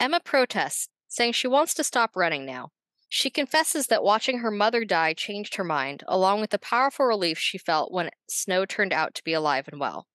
Emma 0.00 0.18
protests, 0.18 0.88
saying 1.06 1.32
she 1.32 1.46
wants 1.46 1.74
to 1.74 1.84
stop 1.84 2.16
running 2.16 2.44
now. 2.44 2.70
She 3.08 3.28
confesses 3.28 3.88
that 3.88 4.02
watching 4.02 4.38
her 4.38 4.50
mother 4.50 4.84
die 4.84 5.14
changed 5.14 5.56
her 5.56 5.64
mind, 5.64 6.02
along 6.08 6.40
with 6.40 6.50
the 6.50 6.58
powerful 6.58 7.06
relief 7.06 7.38
she 7.38 7.58
felt 7.58 7.92
when 7.92 8.10
Snow 8.28 8.64
turned 8.64 8.92
out 8.92 9.14
to 9.14 9.24
be 9.24 9.32
alive 9.32 9.68
and 9.68 9.80
well. 9.80 10.06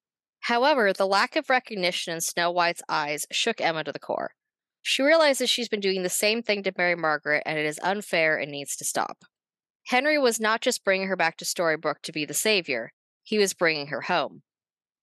However, 0.41 0.93
the 0.93 1.07
lack 1.07 1.35
of 1.35 1.49
recognition 1.49 2.13
in 2.13 2.21
Snow 2.21 2.51
White's 2.51 2.81
eyes 2.87 3.25
shook 3.31 3.59
Emma 3.59 3.83
to 3.83 3.91
the 3.91 3.99
core. 3.99 4.31
She 4.81 5.01
realizes 5.01 5.49
she's 5.49 5.67
been 5.67 5.79
doing 5.79 6.03
the 6.03 6.09
same 6.09 6.41
thing 6.43 6.63
to 6.63 6.71
Mary 6.77 6.95
Margaret 6.95 7.43
and 7.45 7.57
it 7.57 7.65
is 7.65 7.79
unfair 7.81 8.37
and 8.37 8.51
needs 8.51 8.75
to 8.77 8.85
stop. 8.85 9.25
Henry 9.87 10.17
was 10.17 10.39
not 10.39 10.61
just 10.61 10.83
bringing 10.83 11.07
her 11.07 11.15
back 11.15 11.37
to 11.37 11.45
Storybrooke 11.45 12.01
to 12.03 12.11
be 12.11 12.25
the 12.25 12.33
savior, 12.33 12.91
he 13.23 13.37
was 13.37 13.53
bringing 13.53 13.87
her 13.87 14.01
home. 14.01 14.41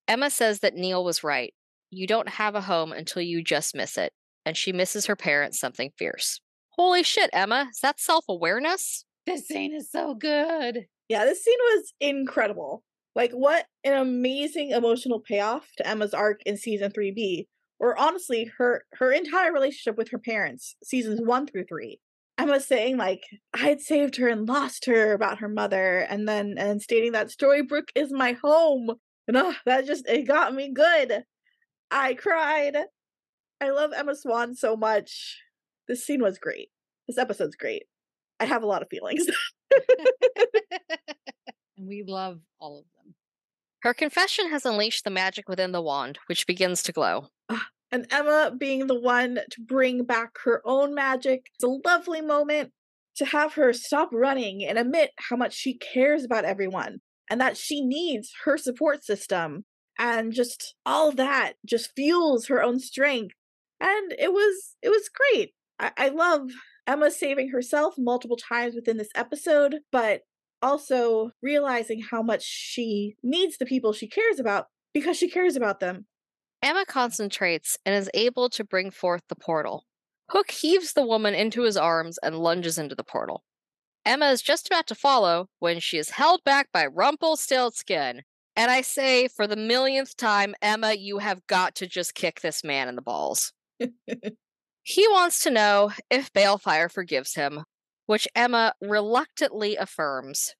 Emma 0.09 0.29
says 0.29 0.61
that 0.61 0.75
Neal 0.75 1.05
was 1.05 1.23
right. 1.23 1.55
You 1.91 2.07
don't 2.07 2.29
have 2.29 2.55
a 2.55 2.63
home 2.63 2.93
until 2.93 3.23
you 3.23 3.43
just 3.45 3.75
miss 3.77 3.97
it, 3.97 4.13
and 4.45 4.57
she 4.57 4.73
misses 4.73 5.07
her 5.07 5.15
parents 5.17 5.61
something 5.61 5.91
fierce. 5.97 6.41
Holy 6.71 7.03
shit, 7.03 7.31
Emma, 7.33 7.69
is 7.71 7.79
that 7.81 8.01
self 8.01 8.25
awareness? 8.29 9.05
This 9.27 9.47
scene 9.47 9.73
is 9.73 9.91
so 9.91 10.15
good. 10.15 10.87
yeah, 11.09 11.25
this 11.25 11.45
scene 11.45 11.59
was 11.61 11.93
incredible. 12.01 12.83
Like, 13.15 13.31
what 13.33 13.67
an 13.85 13.93
amazing 13.93 14.71
emotional 14.71 15.21
payoff 15.21 15.69
to 15.77 15.87
Emma's 15.87 16.15
arc 16.15 16.41
in 16.45 16.57
season 16.57 16.91
3B, 16.91 17.47
or 17.79 17.97
honestly, 17.97 18.51
her 18.59 18.85
her 18.95 19.13
entire 19.13 19.53
relationship 19.53 19.97
with 19.97 20.11
her 20.11 20.19
parents, 20.19 20.75
seasons 20.83 21.21
one 21.23 21.47
through 21.47 21.67
three. 21.67 22.01
Emma 22.43 22.59
saying 22.61 22.97
like 22.97 23.23
I 23.55 23.59
had 23.59 23.81
saved 23.81 24.17
her 24.17 24.27
and 24.29 24.49
lost 24.49 24.87
her 24.87 25.13
about 25.13 25.39
her 25.39 25.49
mother, 25.49 25.99
and 25.99 26.29
then 26.29 26.57
and 26.59 26.83
stating 26.83 27.13
that 27.13 27.29
Storybrooke 27.29 27.91
is 27.95 28.13
my 28.13 28.33
home. 28.33 28.91
And 29.29 29.37
oh, 29.37 29.55
that 29.65 29.87
just 29.87 30.09
it 30.09 30.27
got 30.27 30.53
me 30.53 30.73
good. 30.73 31.23
I 31.91 32.15
cried. 32.15 32.77
I 33.61 33.71
love 33.71 33.93
Emma 33.95 34.17
Swan 34.17 34.57
so 34.57 34.77
much. 34.77 35.39
This 35.87 36.05
scene 36.05 36.21
was 36.21 36.39
great. 36.39 36.71
This 37.07 37.19
episode's 37.19 37.55
great. 37.55 37.85
I 38.41 38.45
have 38.47 38.65
a 38.65 38.67
lot 38.67 38.83
of 38.83 38.89
feelings. 38.89 39.25
and 41.77 41.87
we 41.87 42.03
love 42.03 42.41
all 42.59 42.81
of 42.81 42.85
them. 42.97 43.15
Her 43.83 43.95
confession 43.95 44.51
has 44.51 44.67
unleashed 44.67 45.05
the 45.05 45.11
magic 45.11 45.49
within 45.49 45.71
the 45.71 45.83
wand, 45.83 46.19
which 46.27 46.47
begins 46.47 46.83
to 46.85 46.93
glow. 46.93 47.29
Ah. 47.49 47.67
And 47.93 48.07
Emma 48.11 48.53
being 48.59 48.87
the 48.87 48.99
one 48.99 49.39
to 49.51 49.61
bring 49.61 50.05
back 50.05 50.39
her 50.45 50.63
own 50.65 50.95
magic. 50.95 51.47
It's 51.55 51.65
a 51.65 51.89
lovely 51.89 52.23
moment 52.23 52.73
to 53.17 53.27
have 53.27 53.55
her 53.55 53.75
stop 53.75 54.09
running 54.13 54.65
and 54.65 54.79
admit 54.79 55.11
how 55.19 55.37
much 55.37 55.53
she 55.53 55.75
cares 55.75 56.25
about 56.25 56.47
everyone 56.47 57.01
and 57.31 57.41
that 57.41 57.59
she 57.59 57.85
needs 57.85 58.33
her 58.45 58.57
support 58.57 59.05
system. 59.05 59.65
And 59.99 60.33
just 60.33 60.75
all 60.87 61.13
that 61.13 61.53
just 61.67 61.93
fuels 61.95 62.47
her 62.47 62.63
own 62.63 62.81
strength. 62.81 63.35
And 63.79 64.15
it 64.19 64.33
was 64.33 64.75
it 64.81 64.89
was 64.89 65.11
great. 65.11 65.53
I, 65.79 65.93
I 65.99 66.09
love 66.09 66.49
Emma 66.87 67.11
saving 67.11 67.51
herself 67.51 67.95
multiple 67.99 68.39
times 68.39 68.75
within 68.75 68.97
this 68.97 69.11
episode, 69.15 69.81
but 69.93 70.23
also 70.63 71.33
realizing 71.43 72.01
how 72.01 72.23
much 72.23 72.43
she 72.43 73.17
needs 73.23 73.59
the 73.59 73.67
people 73.67 73.93
she 73.93 74.09
cares 74.09 74.41
about 74.41 74.67
because 74.95 75.19
she 75.19 75.29
cares 75.29 75.57
about 75.57 75.81
them. 75.81 76.07
Emma 76.63 76.85
concentrates 76.87 77.77
and 77.85 77.95
is 77.95 78.11
able 78.15 78.49
to 78.51 78.63
bring 78.65 78.91
forth 78.91 79.23
the 79.29 79.35
portal. 79.35 79.85
Hook 80.31 80.53
heaves 80.53 80.93
the 80.93 81.05
woman 81.05 81.35
into 81.35 81.63
his 81.63 81.77
arms 81.77 82.19
and 82.23 82.39
lunges 82.39 82.79
into 82.79 82.95
the 82.95 83.05
portal. 83.05 83.43
Emma 84.05 84.31
is 84.31 84.43
just 84.43 84.67
about 84.67 84.87
to 84.87 84.95
follow 84.95 85.49
when 85.59 85.81
she 85.81 85.99
is 85.99 86.11
held 86.11 86.43
back 86.45 86.69
by 86.73 86.87
Rumpelstiltskin. 86.87 88.23
And 88.55 88.71
I 88.71 88.83
say, 88.83 89.29
for 89.29 89.47
the 89.47 89.57
millionth 89.57 90.17
time, 90.17 90.55
Emma, 90.63 90.95
you 90.95 91.19
have 91.19 91.47
got 91.47 91.75
to 91.77 91.87
just 91.87 92.15
kick 92.15 92.41
this 92.41 92.63
man 92.63 92.89
in 92.89 92.97
the 92.97 93.03
balls. 93.03 93.53
he 94.83 95.09
wants 95.09 95.43
to 95.43 95.51
know 95.51 95.91
if 96.11 96.33
Baelfire 96.33 96.91
forgives 96.91 97.35
him, 97.35 97.65
which 98.07 98.29
Emma 98.35 98.75
reluctantly 98.81 99.77
affirms. 99.77 100.55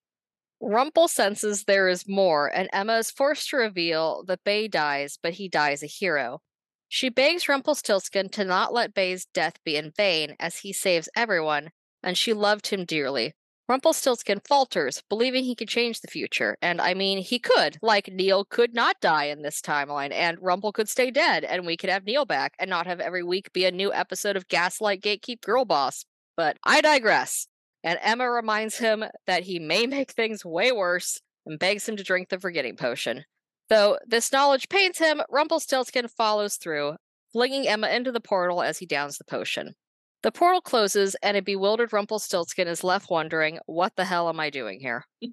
Rumple 0.65 1.09
senses 1.09 1.65
there 1.65 1.89
is 1.89 2.07
more, 2.07 2.47
and 2.47 2.69
Emma 2.71 2.93
is 2.93 3.11
forced 3.11 3.49
to 3.49 3.57
reveal 3.57 4.23
that 4.27 4.45
Bae 4.45 4.67
dies, 4.67 5.19
but 5.21 5.33
he 5.33 5.49
dies 5.49 5.83
a 5.83 5.87
hero. 5.87 6.39
She 6.87 7.09
begs 7.09 7.49
Rumpelstiltskin 7.49 8.29
to 8.29 8.45
not 8.45 8.71
let 8.71 8.93
Bae's 8.93 9.25
death 9.25 9.55
be 9.65 9.75
in 9.75 9.91
vain, 9.97 10.37
as 10.39 10.59
he 10.59 10.71
saves 10.71 11.09
everyone, 11.17 11.71
and 12.01 12.17
she 12.17 12.31
loved 12.31 12.67
him 12.67 12.85
dearly. 12.85 13.33
Rumpelstiltskin 13.67 14.39
falters, 14.47 15.03
believing 15.09 15.43
he 15.43 15.55
could 15.55 15.67
change 15.67 15.99
the 15.99 16.07
future. 16.07 16.57
And 16.61 16.79
I 16.79 16.93
mean, 16.93 17.17
he 17.17 17.39
could. 17.39 17.77
Like, 17.81 18.07
Neal 18.07 18.45
could 18.45 18.73
not 18.73 19.01
die 19.01 19.25
in 19.25 19.41
this 19.41 19.59
timeline, 19.59 20.13
and 20.13 20.37
Rumple 20.41 20.71
could 20.71 20.87
stay 20.87 21.11
dead, 21.11 21.43
and 21.43 21.65
we 21.65 21.75
could 21.75 21.89
have 21.89 22.05
Neal 22.05 22.23
back 22.23 22.53
and 22.57 22.69
not 22.69 22.87
have 22.87 23.01
every 23.01 23.23
week 23.23 23.51
be 23.51 23.65
a 23.65 23.71
new 23.71 23.91
episode 23.91 24.37
of 24.37 24.47
Gaslight 24.47 25.01
Gatekeep 25.01 25.41
Girl 25.41 25.65
Boss. 25.65 26.05
But 26.37 26.57
I 26.63 26.79
digress. 26.79 27.47
And 27.83 27.99
Emma 28.01 28.29
reminds 28.29 28.77
him 28.77 29.03
that 29.27 29.43
he 29.43 29.59
may 29.59 29.85
make 29.85 30.11
things 30.11 30.45
way 30.45 30.71
worse 30.71 31.21
and 31.45 31.59
begs 31.59 31.87
him 31.87 31.97
to 31.97 32.03
drink 32.03 32.29
the 32.29 32.39
forgetting 32.39 32.77
potion. 32.77 33.25
Though 33.69 33.97
this 34.05 34.31
knowledge 34.31 34.69
pains 34.69 34.97
him, 34.97 35.21
Rumpelstiltskin 35.29 36.07
follows 36.07 36.55
through, 36.55 36.95
flinging 37.31 37.67
Emma 37.67 37.89
into 37.89 38.11
the 38.11 38.21
portal 38.21 38.61
as 38.61 38.79
he 38.79 38.85
downs 38.85 39.17
the 39.17 39.25
potion. 39.25 39.75
The 40.21 40.31
portal 40.31 40.61
closes, 40.61 41.15
and 41.21 41.35
a 41.35 41.41
bewildered 41.41 41.91
Rumpelstiltskin 41.91 42.67
is 42.67 42.83
left 42.83 43.09
wondering, 43.09 43.59
what 43.65 43.95
the 43.97 44.05
hell 44.05 44.29
am 44.29 44.39
I 44.39 44.49
doing 44.49 44.79
here? 44.79 45.05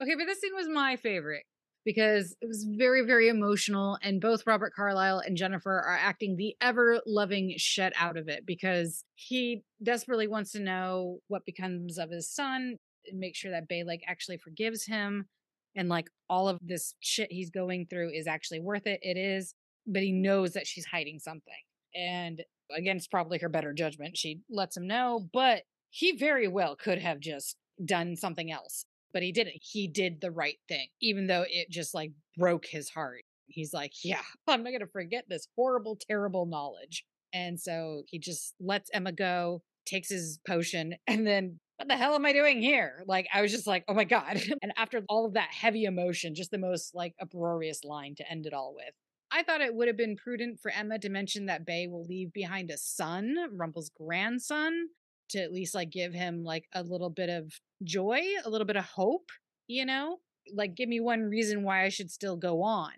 Okay, 0.00 0.14
but 0.14 0.26
this 0.26 0.40
scene 0.40 0.54
was 0.54 0.68
my 0.68 0.94
favorite 0.94 1.42
because 1.88 2.36
it 2.42 2.46
was 2.46 2.66
very, 2.68 3.00
very 3.00 3.30
emotional, 3.30 3.96
and 4.02 4.20
both 4.20 4.46
Robert 4.46 4.74
Carlyle 4.76 5.20
and 5.20 5.38
Jennifer 5.38 5.70
are 5.72 5.96
acting 5.98 6.36
the 6.36 6.54
ever 6.60 7.00
loving 7.06 7.54
shit 7.56 7.94
out 7.96 8.18
of 8.18 8.28
it 8.28 8.44
because 8.44 9.06
he 9.14 9.62
desperately 9.82 10.28
wants 10.28 10.52
to 10.52 10.60
know 10.60 11.20
what 11.28 11.46
becomes 11.46 11.96
of 11.96 12.10
his 12.10 12.30
son 12.30 12.76
and 13.06 13.18
make 13.18 13.34
sure 13.34 13.50
that 13.52 13.70
Bae 13.70 13.84
like 13.86 14.02
actually 14.06 14.36
forgives 14.36 14.84
him 14.84 15.28
and 15.74 15.88
like 15.88 16.10
all 16.28 16.46
of 16.46 16.58
this 16.60 16.92
shit 17.00 17.32
he's 17.32 17.48
going 17.48 17.86
through 17.86 18.10
is 18.12 18.26
actually 18.26 18.60
worth 18.60 18.86
it. 18.86 19.00
It 19.00 19.16
is, 19.16 19.54
but 19.86 20.02
he 20.02 20.12
knows 20.12 20.52
that 20.52 20.66
she's 20.66 20.84
hiding 20.84 21.18
something. 21.18 21.54
And 21.94 22.44
against 22.70 23.10
probably 23.10 23.38
her 23.38 23.48
better 23.48 23.72
judgment, 23.72 24.18
she 24.18 24.42
lets 24.50 24.76
him 24.76 24.86
know, 24.86 25.26
but 25.32 25.62
he 25.88 26.18
very 26.18 26.48
well 26.48 26.76
could 26.76 26.98
have 26.98 27.18
just 27.18 27.56
done 27.82 28.14
something 28.14 28.52
else 28.52 28.84
but 29.12 29.22
he 29.22 29.32
didn't. 29.32 29.56
He 29.60 29.88
did 29.88 30.20
the 30.20 30.30
right 30.30 30.58
thing, 30.68 30.88
even 31.00 31.26
though 31.26 31.44
it 31.48 31.70
just 31.70 31.94
like 31.94 32.12
broke 32.36 32.66
his 32.66 32.90
heart. 32.90 33.22
He's 33.46 33.72
like, 33.72 33.92
yeah, 34.04 34.22
I'm 34.48 34.62
not 34.62 34.70
going 34.70 34.80
to 34.80 34.86
forget 34.86 35.24
this 35.28 35.48
horrible, 35.56 35.96
terrible 35.96 36.46
knowledge. 36.46 37.04
And 37.32 37.60
so 37.60 38.02
he 38.06 38.18
just 38.18 38.54
lets 38.60 38.90
Emma 38.92 39.12
go, 39.12 39.62
takes 39.86 40.08
his 40.08 40.38
potion, 40.46 40.96
and 41.06 41.26
then 41.26 41.60
what 41.76 41.86
the 41.86 41.96
hell 41.96 42.14
am 42.14 42.26
I 42.26 42.32
doing 42.32 42.60
here? 42.60 43.04
Like, 43.06 43.28
I 43.32 43.40
was 43.40 43.52
just 43.52 43.68
like, 43.68 43.84
oh 43.86 43.94
my 43.94 44.04
God. 44.04 44.40
and 44.62 44.72
after 44.76 45.02
all 45.08 45.26
of 45.26 45.34
that 45.34 45.50
heavy 45.52 45.84
emotion, 45.84 46.34
just 46.34 46.50
the 46.50 46.58
most 46.58 46.94
like 46.94 47.14
uproarious 47.20 47.84
line 47.84 48.16
to 48.16 48.28
end 48.28 48.46
it 48.46 48.52
all 48.52 48.74
with. 48.74 48.92
I 49.30 49.42
thought 49.42 49.60
it 49.60 49.74
would 49.74 49.88
have 49.88 49.96
been 49.96 50.16
prudent 50.16 50.58
for 50.60 50.70
Emma 50.70 50.98
to 50.98 51.08
mention 51.08 51.46
that 51.46 51.66
Bae 51.66 51.86
will 51.88 52.04
leave 52.04 52.32
behind 52.32 52.70
a 52.70 52.78
son, 52.78 53.36
Rumple's 53.52 53.90
grandson, 53.90 54.88
to 55.30 55.38
at 55.38 55.52
least 55.52 55.74
like 55.74 55.90
give 55.90 56.12
him 56.12 56.44
like 56.44 56.64
a 56.74 56.82
little 56.82 57.10
bit 57.10 57.28
of 57.28 57.52
joy, 57.84 58.20
a 58.44 58.50
little 58.50 58.66
bit 58.66 58.76
of 58.76 58.84
hope, 58.84 59.30
you 59.66 59.84
know? 59.84 60.18
Like 60.54 60.74
give 60.74 60.88
me 60.88 61.00
one 61.00 61.22
reason 61.22 61.62
why 61.62 61.84
I 61.84 61.88
should 61.88 62.10
still 62.10 62.36
go 62.36 62.62
on. 62.62 62.92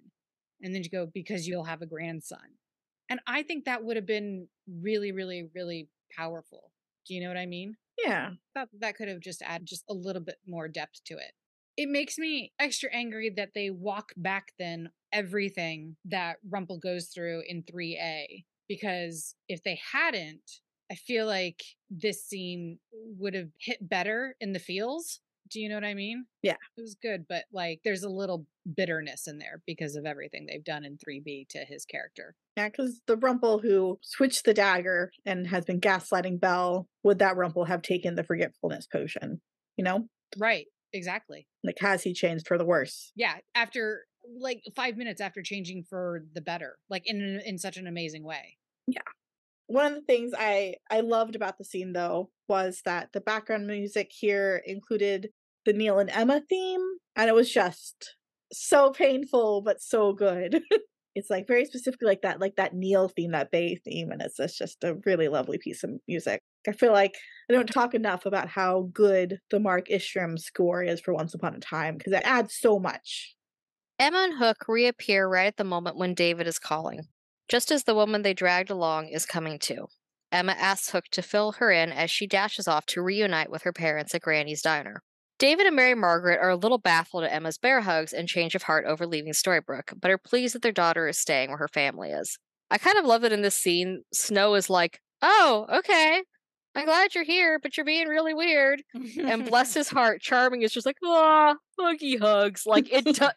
And 0.63 0.75
then 0.75 0.83
you 0.85 0.91
go 0.91 1.09
because 1.13 1.49
you'll 1.49 1.65
have 1.65 1.83
a 1.83 1.87
grandson. 1.87 2.57
And 3.09 3.21
I 3.27 3.43
think 3.43 3.65
that 3.65 3.85
would 3.85 3.97
have 3.97 4.07
been 4.07 4.49
really 4.83 5.13
really 5.13 5.49
really 5.55 5.89
powerful. 6.17 6.71
Do 7.07 7.15
you 7.15 7.23
know 7.23 7.29
what 7.29 7.37
I 7.37 7.47
mean? 7.47 7.77
Yeah. 8.05 8.31
Thought 8.55 8.69
that 8.81 8.97
could 8.97 9.09
have 9.09 9.21
just 9.21 9.43
added 9.43 9.67
just 9.67 9.85
a 9.89 9.95
little 9.95 10.23
bit 10.23 10.37
more 10.47 10.69
depth 10.69 11.03
to 11.07 11.15
it. 11.15 11.33
It 11.77 11.89
makes 11.89 12.19
me 12.19 12.53
extra 12.59 12.91
angry 12.93 13.31
that 13.37 13.51
they 13.55 13.71
walk 13.71 14.13
back 14.17 14.53
then 14.59 14.91
everything 15.13 15.97
that 16.05 16.37
Rumple 16.49 16.79
goes 16.79 17.07
through 17.07 17.43
in 17.49 17.63
3A 17.63 18.45
because 18.69 19.35
if 19.49 19.63
they 19.65 19.81
hadn't, 19.93 20.61
I 20.91 20.97
feel 20.97 21.27
like 21.27 21.63
this 21.89 22.25
scene 22.25 22.79
would 22.93 23.35
have 23.35 23.51
hit 23.59 23.89
better 23.89 24.35
in 24.41 24.53
the 24.53 24.59
feels. 24.59 25.21
Do 25.51 25.61
you 25.61 25.69
know 25.69 25.77
what 25.77 25.85
I 25.85 25.95
mean? 25.95 26.27
Yeah. 26.43 26.57
It 26.77 26.81
was 26.81 26.97
good, 27.01 27.27
but 27.29 27.45
like 27.53 27.81
there's 27.85 28.03
a 28.03 28.09
little 28.09 28.47
bitterness 28.77 29.27
in 29.27 29.39
there 29.39 29.63
because 29.67 29.97
of 29.97 30.05
everything 30.05 30.47
they've 30.47 30.65
done 30.65 30.85
in 30.85 30.97
3B 30.97 31.49
to 31.51 31.59
his 31.61 31.85
character. 31.85 32.35
Yeah, 32.57 32.69
because 32.69 33.01
the 33.07 33.17
Rumple 33.17 33.59
who 33.59 33.99
switched 34.03 34.45
the 34.45 34.55
dagger 34.55 35.11
and 35.25 35.47
has 35.47 35.65
been 35.65 35.81
gaslighting 35.81 36.41
Belle, 36.41 36.89
would 37.03 37.19
that 37.21 37.37
Rumple 37.37 37.65
have 37.65 37.83
taken 37.83 38.15
the 38.15 38.25
forgetfulness 38.25 38.87
potion? 38.87 39.41
You 39.77 39.85
know? 39.85 40.09
Right. 40.39 40.67
Exactly. 40.93 41.47
Like, 41.65 41.79
has 41.81 42.03
he 42.03 42.13
changed 42.13 42.47
for 42.47 42.59
the 42.59 42.65
worse? 42.65 43.13
Yeah. 43.15 43.37
After 43.55 44.07
like 44.39 44.63
five 44.77 44.97
minutes 44.97 45.21
after 45.21 45.43
changing 45.43 45.85
for 45.89 46.25
the 46.35 46.41
better, 46.41 46.77
like 46.89 47.05
in 47.07 47.41
in 47.45 47.59
such 47.59 47.77
an 47.77 47.87
amazing 47.87 48.23
way. 48.23 48.59
Yeah 48.87 49.03
one 49.71 49.87
of 49.87 49.95
the 49.95 50.01
things 50.03 50.33
I 50.37 50.75
I 50.91 51.01
loved 51.01 51.37
about 51.37 51.57
the 51.57 51.65
scene 51.65 51.93
though 51.93 52.31
was 52.49 52.83
that 52.85 53.11
the 53.13 53.21
background 53.21 53.69
music 53.69 54.11
here 54.11 54.61
included 54.67 55.29
the 55.65 55.73
Neal 55.73 56.01
and 56.01 56.11
Emma 56.11 56.43
theme, 56.49 56.85
and 57.15 57.29
it 57.29 57.35
was 57.35 57.51
just 57.51 58.17
so 58.53 58.91
painful 58.91 59.63
but 59.63 59.81
so 59.81 60.13
good. 60.13 60.61
it's 61.15 61.31
like 61.31 61.47
very 61.47 61.65
specifically 61.65 62.09
like 62.09 62.23
that, 62.23 62.41
like 62.41 62.57
that 62.57 62.75
Neal 62.75 63.09
theme, 63.09 63.31
that 63.31 63.53
Bae 63.53 63.77
theme, 63.85 64.11
and 64.11 64.21
it's, 64.21 64.41
it's 64.41 64.59
just 64.59 64.83
a 64.83 64.97
really 65.07 65.29
lovely 65.29 65.59
piece 65.59 65.85
of 65.85 65.91
music. 66.09 66.41
I 66.67 66.73
feel 66.73 66.93
like 66.93 67.15
I 67.49 67.53
don't 67.53 67.73
talk 67.73 67.95
enough 67.95 68.27
about 68.27 68.49
how 68.49 68.89
good 68.93 69.39
the 69.51 69.61
Mark 69.61 69.89
Isham 69.89 70.37
score 70.37 70.83
is 70.83 71.01
for 71.01 71.15
Once 71.15 71.33
Upon 71.33 71.55
a 71.55 71.61
Time 71.61 71.97
because 71.97 72.13
it 72.13 72.23
adds 72.25 72.57
so 72.59 72.81
much. 72.81 73.37
Emma 74.01 74.19
and 74.19 74.39
Hook 74.39 74.65
reappear 74.67 75.29
right 75.29 75.47
at 75.47 75.59
the 75.59 75.65
moment 75.65 75.97
when 75.97 76.15
David 76.15 76.49
is 76.49 76.59
calling 76.59 77.03
just 77.51 77.71
as 77.71 77.85
the 77.85 77.95
woman 77.95 78.23
they 78.23 78.33
dragged 78.33 78.71
along 78.71 79.09
is 79.09 79.27
coming 79.27 79.59
to. 79.59 79.87
Emma 80.33 80.53
asks 80.53 80.91
Hook 80.91 81.05
to 81.11 81.21
fill 81.23 81.53
her 81.53 81.71
in 81.73 81.91
as 81.93 82.11
she 82.11 82.27
dashes 82.27 82.69
off 82.69 82.87
to 82.87 83.03
reunite 83.03 83.51
with 83.51 83.63
her 83.63 83.73
parents 83.73 84.15
at 84.15 84.23
Granny's 84.23 84.63
diner. 84.63 85.03
David 85.39 85.67
and 85.67 85.75
Mary 85.75 85.95
Margaret 85.95 86.39
are 86.41 86.51
a 86.51 86.57
little 86.57 86.79
baffled 86.79 87.25
at 87.25 87.33
Emma's 87.33 87.59
bear 87.59 87.81
hugs 87.81 88.13
and 88.13 88.29
change 88.29 88.55
of 88.55 88.63
heart 88.63 88.85
over 88.87 89.07
leaving 89.07 89.33
Storybrooke, 89.33 89.95
but 90.01 90.11
are 90.11 90.19
pleased 90.19 90.55
that 90.55 90.63
their 90.63 90.71
daughter 90.71 91.09
is 91.09 91.19
staying 91.19 91.49
where 91.49 91.59
her 91.59 91.69
family 91.69 92.11
is. 92.11 92.39
I 92.71 92.79
kind 92.79 92.99
of 92.99 93.05
love 93.05 93.23
that 93.23 93.33
in 93.33 93.43
this 93.43 93.57
scene, 93.57 94.03
Snow 94.15 94.55
is 94.55 94.71
like, 94.71 95.01
Oh, 95.23 95.67
okay. 95.71 96.23
I'm 96.77 96.85
glad 96.85 97.15
you're 97.17 97.25
here, 97.25 97.59
but 97.59 97.77
you're 97.77 97.85
being 97.85 98.07
really 98.07 98.33
weird. 98.33 98.83
and 98.95 99.45
bless 99.45 99.75
his 99.75 99.89
heart, 99.89 100.21
Charming 100.23 100.63
is 100.63 100.73
just 100.73 100.87
like, 100.87 100.99
ah, 101.05 101.57
huggy 101.81 102.21
hugs. 102.21 102.63
Like 102.65 102.93
it 102.93 103.05
do- 103.07 103.29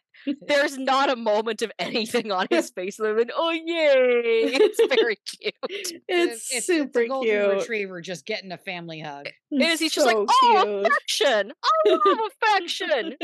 there's 0.48 0.78
not 0.78 1.10
a 1.10 1.16
moment 1.16 1.62
of 1.62 1.72
anything 1.80 2.32
on 2.32 2.48
his 2.50 2.70
face 2.70 3.00
other 3.00 3.16
than, 3.16 3.32
oh 3.36 3.52
yay. 3.52 3.62
It's 4.64 4.96
very 4.96 5.18
cute. 5.18 5.54
It's, 6.08 6.54
it's 6.54 6.66
super 6.68 7.02
it's 7.02 7.06
a 7.06 7.08
golden 7.08 7.30
cute. 7.30 7.54
retriever 7.54 8.02
just 8.02 8.26
getting 8.26 8.52
a 8.52 8.58
family 8.58 9.00
hug. 9.00 9.28
It 9.52 9.62
is 9.62 9.80
he's 9.80 9.94
just 9.94 10.06
like, 10.06 10.16
oh 10.18 10.64
cute. 10.66 10.88
affection. 10.88 11.54
I 11.64 11.90
love 11.90 12.20
affection. 12.42 13.16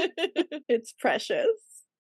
it's 0.68 0.94
precious. 0.94 1.48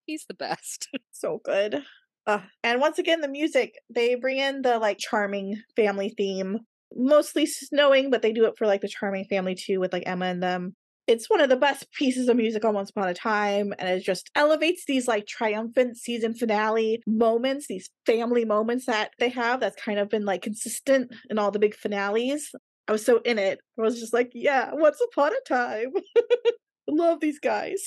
He's 0.06 0.26
the 0.28 0.34
best. 0.34 0.90
So 1.12 1.42
good. 1.44 1.84
Uh, 2.26 2.42
and 2.64 2.82
once 2.82 3.00
again, 3.00 3.22
the 3.22 3.28
music, 3.28 3.76
they 3.90 4.16
bring 4.16 4.38
in 4.38 4.62
the 4.62 4.80
like 4.80 4.98
charming 5.00 5.62
family 5.76 6.14
theme, 6.16 6.60
mostly 6.96 7.46
snowing, 7.46 8.10
but 8.10 8.22
they 8.22 8.32
do 8.32 8.46
it 8.46 8.54
for 8.58 8.68
like 8.68 8.82
the 8.82 8.88
charming 8.88 9.26
family 9.26 9.56
too 9.56 9.80
with 9.80 9.94
like 9.94 10.04
Emma 10.06 10.26
and 10.26 10.44
them. 10.44 10.76
It's 11.10 11.28
one 11.28 11.42
of 11.42 11.50
the 11.50 11.56
best 11.56 11.92
pieces 11.92 12.30
of 12.30 12.38
music 12.38 12.64
on 12.64 12.76
Once 12.76 12.92
Upon 12.92 13.08
a 13.08 13.16
Time, 13.16 13.74
and 13.80 13.90
it 13.90 14.04
just 14.04 14.30
elevates 14.36 14.86
these 14.86 15.08
like 15.08 15.26
triumphant 15.26 15.98
season 15.98 16.36
finale 16.36 17.02
moments, 17.08 17.66
these 17.66 17.90
family 18.06 18.46
moments 18.46 18.86
that 18.86 19.10
they 19.18 19.30
have 19.30 19.60
that's 19.60 19.82
kind 19.82 19.98
of 19.98 20.08
been 20.10 20.24
like 20.24 20.44
consistent 20.44 21.12
in 21.32 21.40
all 21.40 21.50
the 21.50 21.58
big 21.58 21.74
finales. 21.74 22.52
I 22.88 22.92
was 22.92 23.04
so 23.04 23.22
in 23.26 23.40
it. 23.40 23.58
I 23.76 23.82
was 23.82 24.00
just 24.00 24.14
like, 24.14 24.30
yeah, 24.36 24.70
Once 24.72 25.02
Upon 25.12 25.32
a 25.34 25.42
Time. 25.48 25.94
Love 26.88 27.22
these 27.22 27.40
guys. 27.40 27.82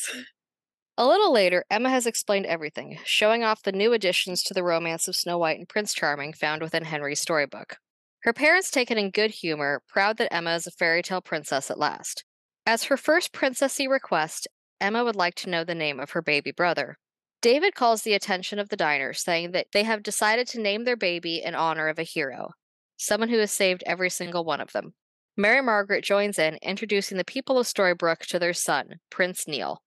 A 0.99 1.07
little 1.07 1.33
later, 1.33 1.65
Emma 1.71 1.91
has 1.91 2.09
explained 2.09 2.47
everything, 2.47 2.99
showing 3.05 3.45
off 3.45 3.63
the 3.63 3.71
new 3.71 3.93
additions 3.93 4.43
to 4.43 4.53
the 4.53 4.65
romance 4.65 5.07
of 5.07 5.15
Snow 5.15 5.39
White 5.39 5.59
and 5.59 5.69
Prince 5.69 5.95
Charming 5.95 6.33
found 6.33 6.61
within 6.61 6.87
Henry's 6.87 7.21
storybook. 7.21 7.77
Her 8.25 8.33
parents 8.33 8.73
take 8.73 8.91
it 8.91 8.99
in 8.99 9.11
good 9.11 9.31
humor, 9.31 9.81
proud 9.87 10.17
that 10.17 10.35
Emma 10.35 10.57
is 10.57 10.67
a 10.67 10.73
fairy 10.73 11.03
tale 11.03 11.21
princess 11.21 11.71
at 11.71 11.79
last. 11.79 12.25
As 12.67 12.85
her 12.85 12.97
first 12.97 13.33
princessy 13.33 13.89
request, 13.89 14.47
Emma 14.81 15.05
would 15.05 15.17
like 15.17 15.35
to 15.37 15.51
know 15.51 15.65
the 15.65 15.75
name 15.75 15.99
of 15.99 16.11
her 16.11 16.23
baby 16.23 16.53
brother. 16.53 16.97
David 17.41 17.75
calls 17.75 18.03
the 18.03 18.15
attention 18.15 18.61
of 18.61 18.69
the 18.69 18.77
diners, 18.77 19.21
saying 19.21 19.51
that 19.51 19.67
they 19.73 19.83
have 19.83 20.03
decided 20.03 20.47
to 20.49 20.61
name 20.61 20.85
their 20.85 20.97
baby 20.97 21.43
in 21.43 21.57
honor 21.57 21.89
of 21.89 21.99
a 21.99 22.05
hero, 22.05 22.51
someone 22.97 23.29
who 23.29 23.39
has 23.39 23.51
saved 23.51 23.83
every 23.85 24.11
single 24.11 24.45
one 24.45 24.61
of 24.61 24.73
them. 24.73 24.95
Mary 25.37 25.61
Margaret 25.61 26.05
joins 26.05 26.39
in, 26.39 26.57
introducing 26.63 27.17
the 27.17 27.25
people 27.25 27.59
of 27.59 27.67
Storybrooke 27.67 28.27
to 28.27 28.39
their 28.39 28.53
son, 28.53 29.01
Prince 29.11 29.49
Neal. 29.49 29.83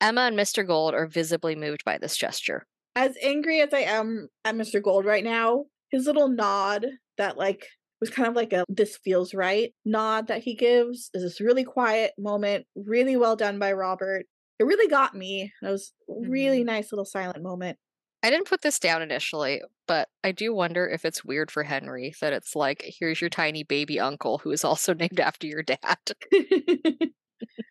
Emma 0.00 0.22
and 0.22 0.38
Mr. 0.38 0.66
Gold 0.66 0.94
are 0.94 1.06
visibly 1.06 1.56
moved 1.56 1.84
by 1.84 1.98
this 1.98 2.16
gesture. 2.16 2.66
as 2.94 3.16
angry 3.22 3.60
as 3.62 3.72
I 3.72 3.80
am 3.80 4.28
at 4.44 4.54
Mr. 4.54 4.82
Gold 4.82 5.04
right 5.04 5.24
now, 5.24 5.64
his 5.90 6.06
little 6.06 6.28
nod 6.28 6.86
that 7.18 7.36
like 7.36 7.66
was 8.02 8.10
kind 8.10 8.28
of 8.28 8.36
like 8.36 8.52
a 8.52 8.66
this 8.68 8.98
feels 8.98 9.34
right 9.34 9.74
nod 9.86 10.28
that 10.28 10.42
he 10.44 10.54
gives 10.56 11.10
is 11.14 11.22
this 11.22 11.40
really 11.40 11.64
quiet 11.64 12.12
moment, 12.18 12.66
really 12.76 13.16
well 13.16 13.36
done 13.36 13.58
by 13.58 13.72
Robert. 13.72 14.26
It 14.60 14.64
really 14.64 14.88
got 14.88 15.14
me. 15.16 15.52
It 15.62 15.66
was 15.68 15.92
a 16.10 16.14
really 16.28 16.62
Mhm. 16.62 16.66
nice 16.66 16.92
little 16.92 17.06
silent 17.06 17.42
moment. 17.42 17.78
I 18.22 18.30
didn't 18.30 18.46
put 18.48 18.62
this 18.62 18.78
down 18.78 19.02
initially, 19.02 19.62
but 19.86 20.08
I 20.22 20.32
do 20.32 20.54
wonder 20.54 20.88
if 20.88 21.04
it's 21.04 21.24
weird 21.24 21.50
for 21.50 21.64
Henry 21.64 22.14
that 22.20 22.32
it's 22.32 22.54
like, 22.54 22.82
here's 22.84 23.20
your 23.20 23.30
tiny 23.30 23.64
baby 23.64 23.98
uncle 23.98 24.38
who 24.38 24.50
is 24.52 24.64
also 24.64 24.94
named 24.94 25.20
after 25.20 25.46
your 25.46 25.62
dad. 25.62 25.98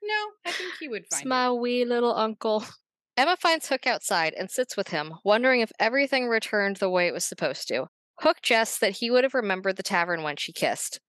No, 0.04 0.34
I 0.46 0.52
think 0.52 0.76
he 0.76 0.88
would 0.88 1.08
It's 1.08 1.10
find 1.10 1.26
my 1.26 1.52
wee 1.52 1.86
little 1.86 2.16
uncle. 2.16 2.64
Emma 3.18 3.38
finds 3.38 3.70
Hook 3.70 3.88
outside 3.88 4.34
and 4.34 4.52
sits 4.52 4.76
with 4.76 4.90
him, 4.90 5.14
wondering 5.24 5.62
if 5.62 5.72
everything 5.80 6.28
returned 6.28 6.78
the 6.78 6.90
way 6.90 7.08
it 7.08 7.14
was 7.14 7.24
supposed 7.26 7.68
to. 7.70 7.88
Hook 8.22 8.42
jests 8.44 8.78
that 8.80 8.98
he 8.98 9.10
would 9.10 9.24
have 9.24 9.34
remembered 9.34 9.78
the 9.78 9.84
tavern 9.84 10.22
when 10.22 10.36
she 10.36 10.54
kissed. 10.54 11.00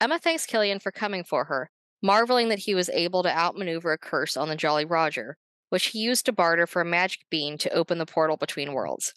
Emma 0.00 0.20
thanks 0.20 0.46
Killian 0.46 0.78
for 0.78 0.92
coming 0.92 1.24
for 1.24 1.44
her, 1.46 1.68
marveling 2.00 2.48
that 2.48 2.60
he 2.60 2.76
was 2.76 2.88
able 2.90 3.24
to 3.24 3.36
outmaneuver 3.36 3.92
a 3.92 3.98
curse 3.98 4.36
on 4.36 4.48
the 4.48 4.54
Jolly 4.54 4.84
Roger, 4.84 5.36
which 5.70 5.86
he 5.86 5.98
used 5.98 6.26
to 6.26 6.32
barter 6.32 6.68
for 6.68 6.80
a 6.80 6.84
magic 6.84 7.22
bean 7.28 7.58
to 7.58 7.72
open 7.72 7.98
the 7.98 8.06
portal 8.06 8.36
between 8.36 8.72
worlds. 8.72 9.12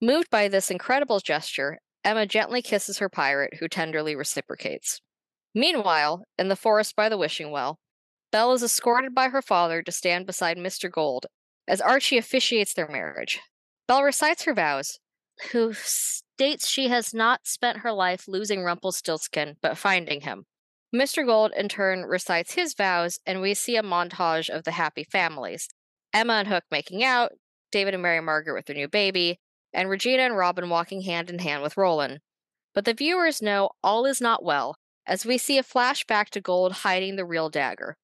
Moved 0.00 0.30
by 0.30 0.48
this 0.48 0.70
incredible 0.70 1.20
gesture, 1.20 1.78
Emma 2.02 2.26
gently 2.26 2.62
kisses 2.62 2.98
her 2.98 3.10
pirate, 3.10 3.54
who 3.58 3.68
tenderly 3.68 4.16
reciprocates. 4.16 5.02
Meanwhile, 5.54 6.24
in 6.38 6.48
the 6.48 6.56
forest 6.56 6.96
by 6.96 7.10
the 7.10 7.18
wishing 7.18 7.50
well, 7.50 7.78
Belle 8.32 8.52
is 8.54 8.62
escorted 8.62 9.14
by 9.14 9.28
her 9.28 9.42
father 9.42 9.82
to 9.82 9.92
stand 9.92 10.26
beside 10.26 10.56
Mr. 10.56 10.90
Gold 10.90 11.26
as 11.68 11.82
Archie 11.82 12.18
officiates 12.18 12.72
their 12.72 12.88
marriage. 12.88 13.40
Belle 13.86 14.02
recites 14.02 14.44
her 14.44 14.54
vows, 14.54 14.98
who 15.52 15.74
states 16.36 16.66
she 16.66 16.88
has 16.88 17.14
not 17.14 17.46
spent 17.46 17.78
her 17.78 17.92
life 17.92 18.26
losing 18.26 18.64
Rumpelstiltskin, 18.64 19.56
but 19.62 19.78
finding 19.78 20.22
him. 20.22 20.46
Mr. 20.94 21.24
Gold, 21.24 21.52
in 21.56 21.68
turn, 21.68 22.02
recites 22.02 22.54
his 22.54 22.74
vows, 22.74 23.18
and 23.24 23.40
we 23.40 23.54
see 23.54 23.76
a 23.76 23.82
montage 23.82 24.48
of 24.48 24.64
the 24.64 24.72
happy 24.72 25.04
families 25.04 25.68
Emma 26.12 26.34
and 26.34 26.48
Hook 26.48 26.64
making 26.70 27.02
out, 27.02 27.32
David 27.72 27.94
and 27.94 28.02
Mary 28.02 28.20
Margaret 28.20 28.54
with 28.54 28.66
their 28.66 28.76
new 28.76 28.88
baby, 28.88 29.38
and 29.72 29.88
Regina 29.88 30.22
and 30.22 30.36
Robin 30.36 30.68
walking 30.68 31.02
hand 31.02 31.30
in 31.30 31.40
hand 31.40 31.62
with 31.62 31.76
Roland. 31.76 32.20
But 32.72 32.84
the 32.84 32.94
viewers 32.94 33.42
know 33.42 33.70
all 33.82 34.04
is 34.04 34.20
not 34.20 34.44
well, 34.44 34.76
as 35.06 35.26
we 35.26 35.38
see 35.38 35.58
a 35.58 35.64
flashback 35.64 36.28
to 36.30 36.40
Gold 36.40 36.72
hiding 36.72 37.16
the 37.16 37.24
real 37.24 37.48
dagger. 37.48 37.96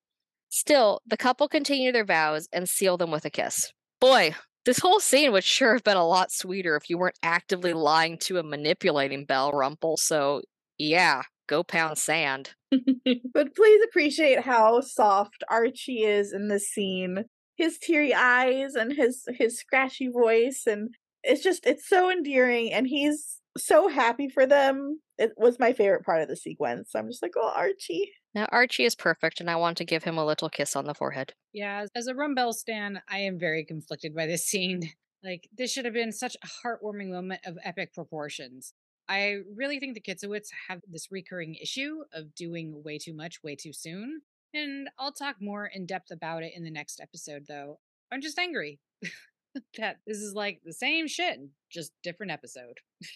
Still, 0.49 1.01
the 1.07 1.17
couple 1.17 1.49
continue 1.49 1.93
their 1.93 2.05
vows 2.05 2.49
and 2.53 2.69
seal 2.69 2.97
them 2.97 3.13
with 3.13 3.25
a 3.25 3.31
kiss. 3.31 3.73
Boy, 4.01 4.35
this 4.65 4.79
whole 4.79 5.01
scene 5.01 5.33
would 5.33 5.45
sure 5.45 5.73
have 5.73 5.85
been 5.85 5.97
a 5.97 6.07
lot 6.07 6.33
sweeter 6.33 6.77
if 6.77 6.91
you 6.91 6.99
weren't 6.99 7.19
actively 7.23 7.73
lying 7.73 8.19
to 8.19 8.39
and 8.39 8.51
manipulating 8.51 9.25
Belle 9.25 9.53
Rumple, 9.53 9.97
so 9.97 10.43
yeah, 10.79 11.23
go 11.49 11.63
pound 11.63 11.99
sand. 11.99 12.55
but 12.71 13.55
please 13.55 13.83
appreciate 13.89 14.41
how 14.41 14.81
soft 14.81 15.45
Archie 15.49 16.05
is 16.05 16.33
in 16.33 16.49
this 16.49 16.69
scene. 16.69 17.25
His 17.57 17.79
teary 17.79 18.15
eyes 18.15 18.75
and 18.75 18.93
his 18.93 19.25
his 19.37 19.59
scratchy 19.59 20.09
voice 20.09 20.63
and 20.67 20.95
it's 21.23 21.43
just 21.43 21.67
it's 21.67 21.87
so 21.87 22.11
endearing 22.11 22.73
and 22.73 22.87
he's 22.87 23.39
so 23.59 23.89
happy 23.89 24.29
for 24.29 24.47
them. 24.47 25.01
It 25.19 25.33
was 25.37 25.59
my 25.59 25.73
favorite 25.73 26.05
part 26.05 26.23
of 26.23 26.29
the 26.29 26.37
sequence. 26.37 26.93
I'm 26.95 27.09
just 27.09 27.23
like, 27.23 27.35
"Oh, 27.37 27.53
Archie." 27.55 28.13
Now, 28.35 28.47
Archie 28.53 28.85
is 28.85 28.95
perfect, 28.95 29.41
and 29.41 29.51
I 29.51 29.57
want 29.57 29.77
to 29.79 29.85
give 29.85 30.05
him 30.05 30.17
a 30.17 30.25
little 30.25 30.49
kiss 30.49 30.77
on 30.77 30.85
the 30.85 30.95
forehead. 30.95 31.35
Yeah, 31.53 31.87
as- 31.95 32.07
a 32.07 32.15
Rumbelle 32.15 32.53
stan, 32.55 33.03
I 33.09 33.19
am 33.21 33.39
very 33.39 33.65
conflicted 33.65 34.15
by 34.15 34.27
this 34.27 34.45
scene. 34.51 34.93
Like, 35.25 35.49
this 35.57 35.73
should 35.73 35.85
have 35.85 35.95
been 35.95 36.13
such 36.13 36.37
a 36.43 36.47
heartwarming 36.67 37.11
moment 37.11 37.41
of 37.45 37.59
epic 37.65 37.93
proportions. 37.93 38.73
I 39.09 39.39
really 39.57 39.81
think 39.81 39.95
the 39.95 40.01
Kitsowitz 40.01 40.49
have 40.69 40.81
this 40.89 41.09
recurring 41.11 41.57
issue 41.57 42.05
of 42.13 42.35
doing 42.35 42.83
way 42.85 42.97
too 42.99 43.13
much 43.13 43.43
way 43.43 43.57
too 43.57 43.73
soon. 43.73 44.23
And 44.55 44.89
I'll 44.99 45.13
talk 45.13 45.37
more 45.41 45.67
in 45.67 45.85
depth 45.87 46.11
about 46.13 46.43
it 46.45 46.53
in 46.55 46.63
the 46.63 46.71
next 46.71 47.01
episode, 47.01 47.47
though. 47.49 47.81
I'm 48.13 48.21
just 48.21 48.39
angry 48.39 48.79
that 49.79 49.97
this 50.07 50.19
is 50.19 50.35
like 50.35 50.61
the 50.65 50.73
same 50.73 51.09
shit, 51.09 51.41
just 51.71 51.93
different 52.03 52.33
episode. 52.33 52.79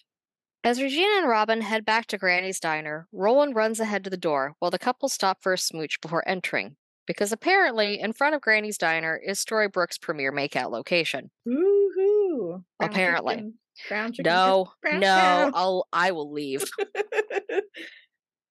As 0.64 0.80
Regina 0.80 1.18
and 1.18 1.28
Robin 1.28 1.60
head 1.60 1.84
back 1.84 2.06
to 2.06 2.16
Granny's 2.18 2.58
diner, 2.58 3.06
Roland 3.12 3.54
runs 3.54 3.80
ahead 3.80 4.02
to 4.04 4.10
the 4.10 4.16
door 4.16 4.54
while 4.58 4.70
the 4.70 4.78
couple 4.78 5.10
stop 5.10 5.42
for 5.42 5.52
a 5.52 5.58
smooch 5.58 6.00
before 6.00 6.26
entering. 6.26 6.76
Because 7.06 7.32
apparently, 7.32 8.00
in 8.00 8.14
front 8.14 8.34
of 8.34 8.40
Granny's 8.40 8.78
diner 8.78 9.20
is 9.22 9.38
Storybrooke's 9.38 9.98
premier 9.98 10.32
makeout 10.32 10.70
location. 10.70 11.30
Woohoo. 11.46 12.48
Ground 12.48 12.64
Apparently. 12.80 13.34
chicken- 13.34 13.54
ground 13.88 14.14
chicken 14.14 14.32
No, 14.32 14.72
brown 14.80 15.00
no, 15.00 15.06
cow. 15.06 15.50
I'll 15.54 15.88
I 15.92 16.10
will 16.12 16.32
leave. 16.32 16.64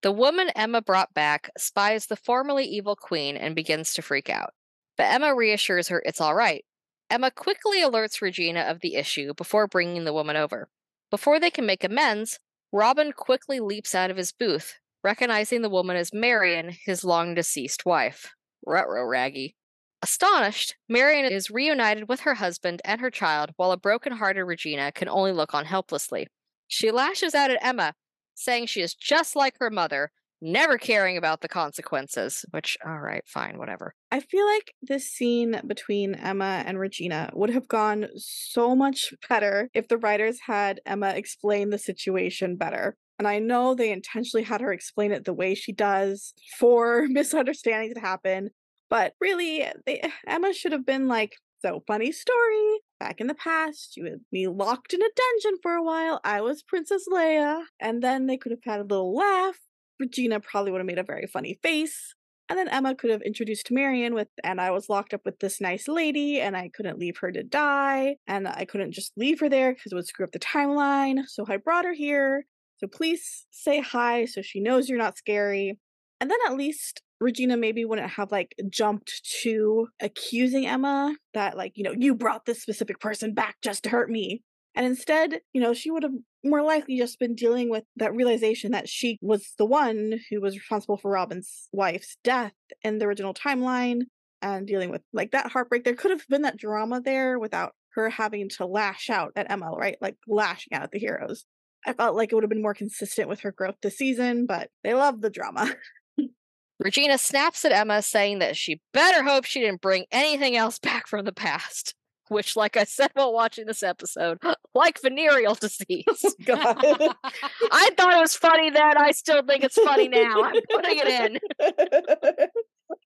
The 0.03 0.11
woman 0.11 0.49
Emma 0.53 0.82
brought 0.82 1.14
back 1.14 1.49
spies 1.57 2.07
the 2.07 2.18
formerly 2.18 2.66
evil 2.66 2.97
queen 2.97 3.38
and 3.38 3.55
begins 3.55 3.93
to 3.93 4.01
freak 4.01 4.30
out. 4.30 4.49
But 4.97 5.05
Emma 5.05 5.34
reassures 5.34 5.88
her 5.88 6.03
it's 6.05 6.20
all 6.20 6.36
right. 6.36 6.66
Emma 7.09 7.32
quickly 7.32 7.78
alerts 7.80 8.22
Regina 8.22 8.59
of 8.64 8.82
the 8.82 8.95
issue 8.95 9.34
before 9.34 9.66
bringing 9.66 10.03
the 10.03 10.11
woman 10.11 10.36
over. 10.36 10.68
Before 11.14 11.39
they 11.39 11.51
can 11.51 11.68
make 11.68 11.84
amends, 11.84 12.39
Robin 12.72 13.11
quickly 13.11 13.59
leaps 13.59 13.93
out 13.93 14.09
of 14.09 14.18
his 14.18 14.32
booth, 14.32 14.80
recognizing 15.03 15.61
the 15.61 15.70
woman 15.70 15.95
as 15.95 16.11
Marion, 16.11 16.76
his 16.88 17.03
long 17.03 17.36
deceased 17.36 17.86
wife. 17.86 18.34
Rutro 18.66 19.05
Raggy. 19.05 19.55
Astonished, 20.01 20.76
Marion 20.89 21.32
is 21.32 21.51
reunited 21.51 22.09
with 22.09 22.22
her 22.22 22.34
husband 22.34 22.82
and 22.84 22.99
her 22.99 23.11
child, 23.11 23.51
while 23.57 23.72
a 23.72 23.78
broken-hearted 23.78 24.43
Regina 24.43 24.91
can 24.91 25.07
only 25.07 25.32
look 25.32 25.53
on 25.53 25.66
helplessly. 25.66 26.26
She 26.68 26.89
lashes 26.89 27.36
out 27.36 27.51
at 27.51 27.64
Emma, 27.64 27.93
saying 28.34 28.66
she 28.66 28.82
is 28.82 28.95
just 28.95 29.36
like 29.36 29.53
her 29.59 29.70
mother, 29.70 30.11
never 30.44 30.78
caring 30.78 31.18
about 31.18 31.41
the 31.41 31.48
consequences. 31.48 32.46
Which, 32.52 32.78
all 32.86 33.00
right, 33.00 33.24
fine, 33.26 33.58
whatever. 33.58 33.96
I 34.12 34.20
feel 34.20 34.46
like 34.46 34.74
this 34.82 35.08
scene 35.08 35.60
between 35.66 36.16
Emma 36.16 36.64
and 36.66 36.80
Regina 36.80 37.32
would 37.34 37.50
have 37.50 37.68
gone 37.68 38.08
so 38.16 38.76
much 38.76 39.14
better 39.30 39.70
if 39.74 39.88
the 39.88 39.98
writers 39.98 40.39
had 40.46 40.82
Emma 40.86 41.10
explain 41.10 41.70
the 41.70 41.78
situation 41.78 42.58
better. 42.58 42.96
And 43.20 43.28
I 43.28 43.39
know 43.39 43.74
they 43.74 43.91
intentionally 43.91 44.44
had 44.44 44.62
her 44.62 44.74
explain 44.74 45.12
it 45.12 45.26
the 45.26 45.34
way 45.34 45.56
she 45.56 45.72
does 45.72 46.34
for 46.60 47.06
misunderstandings 47.10 47.96
to 47.96 48.02
happen. 48.02 48.50
But 48.89 49.14
really, 49.20 49.66
they, 49.86 50.04
Emma 50.28 50.54
should 50.54 50.72
have 50.72 50.86
been 50.86 51.08
like, 51.08 51.34
so 51.64 51.84
funny 51.88 52.12
story. 52.12 52.80
Back 53.00 53.20
in 53.20 53.28
the 53.28 53.34
past, 53.34 53.98
you 53.98 54.06
had 54.06 54.20
me 54.32 54.48
locked 54.48 54.94
in 54.94 55.02
a 55.02 55.10
dungeon 55.16 55.60
for 55.62 55.74
a 55.74 55.84
while. 55.84 56.20
I 56.24 56.41
was 56.41 56.62
Princess 56.62 57.06
Leia. 57.12 57.64
And 57.80 58.04
then 58.04 58.28
they 58.28 58.38
could 58.38 58.52
have 58.52 58.64
had 58.64 58.80
a 58.80 58.84
little 58.84 59.16
laugh. 59.16 59.58
Regina 60.00 60.39
probably 60.39 60.72
would 60.72 60.80
have 60.80 60.88
made 60.88 61.00
a 61.00 61.04
very 61.04 61.28
funny 61.28 61.60
face. 61.62 62.14
And 62.50 62.60
then 62.60 62.68
Emma 62.68 62.94
could 62.94 63.10
have 63.10 63.22
introduced 63.22 63.72
Marion 63.72 64.14
with, 64.14 64.28
and 64.44 64.60
I 64.60 64.72
was 64.72 64.89
locked 64.89 65.14
up 65.14 65.22
with 65.24 65.39
this 65.39 65.62
nice 65.62 65.88
lady, 65.88 66.41
and 66.41 66.58
I 66.58 66.70
couldn't 66.74 67.00
leave 67.00 67.18
her 67.20 67.32
to 67.32 67.41
die, 67.41 68.18
and 68.28 68.48
I 68.48 68.66
couldn't 68.66 68.91
just 68.91 69.14
leave 69.16 69.39
her 69.39 69.48
there 69.48 69.74
because 69.74 69.91
it 69.91 69.96
would 69.96 70.08
screw 70.08 70.26
up 70.26 70.34
the 70.34 70.39
timeline. 70.39 71.24
So 71.28 71.46
I 71.48 71.58
brought 71.58 71.86
her 71.86 71.94
here. 71.94 72.46
So 72.78 72.88
please 72.88 73.46
say 73.50 73.80
hi 73.80 74.26
so 74.26 74.41
she 74.41 74.60
knows 74.60 74.89
you're 74.89 74.98
not 74.98 75.18
scary. 75.18 75.80
And 76.20 76.30
then 76.30 76.38
at 76.46 76.58
least 76.58 77.02
Regina 77.22 77.56
maybe 77.56 77.86
wouldn't 77.86 78.12
have 78.12 78.32
like 78.32 78.56
jumped 78.70 79.22
to 79.41 79.88
accusing 80.02 80.68
Emma 80.68 81.16
that, 81.34 81.56
like, 81.56 81.74
you 81.76 81.84
know, 81.84 81.94
you 81.98 82.14
brought 82.14 82.46
this 82.46 82.62
specific 82.62 83.00
person 83.00 83.34
back 83.34 83.56
just 83.62 83.84
to 83.84 83.89
hurt 83.89 84.10
me. 84.10 84.44
And 84.76 84.86
instead, 84.86 85.41
you 85.53 85.61
know, 85.61 85.74
she 85.74 85.91
would 85.91 86.03
have 86.03 86.13
more 86.43 86.63
likely 86.63 86.97
just 86.97 87.19
been 87.19 87.36
dealing 87.36 87.69
with 87.69 87.84
that 87.95 88.15
realization 88.15 88.71
that 88.71 88.89
she 88.89 89.19
was 89.21 89.53
the 89.57 89.65
one 89.65 90.19
who 90.30 90.41
was 90.41 90.57
responsible 90.57 90.97
for 90.97 91.11
Robin's 91.11 91.69
wife's 91.71 92.17
death 92.24 92.53
in 92.82 92.97
the 92.97 93.05
original 93.05 93.34
timeline 93.34 94.01
and 94.41 94.67
dealing 94.67 94.89
with 94.89 95.01
like 95.13 95.32
that 95.32 95.51
heartbreak. 95.51 95.84
There 95.84 95.95
could 95.95 96.11
have 96.11 96.28
been 96.28 96.41
that 96.41 96.57
drama 96.57 97.01
there 97.01 97.39
without 97.39 97.74
her 97.95 98.09
having 98.09 98.49
to 98.49 98.65
lash 98.65 99.09
out 99.09 99.32
at 99.36 99.49
Emma, 99.49 99.71
right? 99.71 99.97
Like 100.01 100.17
lashing 100.28 100.74
out 100.74 100.84
at 100.84 100.91
the 100.91 100.99
heroes. 100.99 101.45
I 101.86 101.93
felt 101.93 102.15
like 102.15 102.32
it 102.32 102.36
would 102.36 102.43
have 102.43 102.49
been 102.49 102.61
more 102.61 102.74
consistent 102.74 103.30
with 103.30 103.41
her 103.41 103.51
growth 103.51 103.76
this 103.82 103.97
season, 103.97 104.45
but 104.45 104.69
they 104.84 104.93
love 104.93 105.21
the 105.21 105.30
drama. 105.30 105.69
Regina 106.80 107.17
snaps 107.17 107.63
at 107.65 107.71
Emma, 107.71 108.01
saying 108.01 108.39
that 108.39 108.57
she 108.57 108.82
better 108.93 109.24
hope 109.24 109.45
she 109.45 109.59
didn't 109.59 109.82
bring 109.82 110.05
anything 110.11 110.55
else 110.55 110.80
back 110.80 111.07
from 111.07 111.24
the 111.26 111.32
past. 111.32 111.93
Which, 112.30 112.55
like 112.55 112.78
I 112.78 112.86
said 112.86 113.11
while 113.13 113.34
watching 113.34 113.65
this 113.65 113.84
episode, 113.84 114.39
like 114.76 115.01
venereal 115.01 115.55
disease. 115.61 116.05
God. 116.45 116.78
I 116.78 117.89
thought 117.97 118.13
it 118.13 118.21
was 118.21 118.36
funny 118.36 118.69
then. 118.69 118.97
I 118.97 119.11
still 119.11 119.43
think 119.43 119.63
it's 119.63 119.76
funny 119.76 120.07
now. 120.07 120.43
I'm 120.43 120.61
putting 120.71 120.99
it 120.99 121.07
in. 121.07 121.39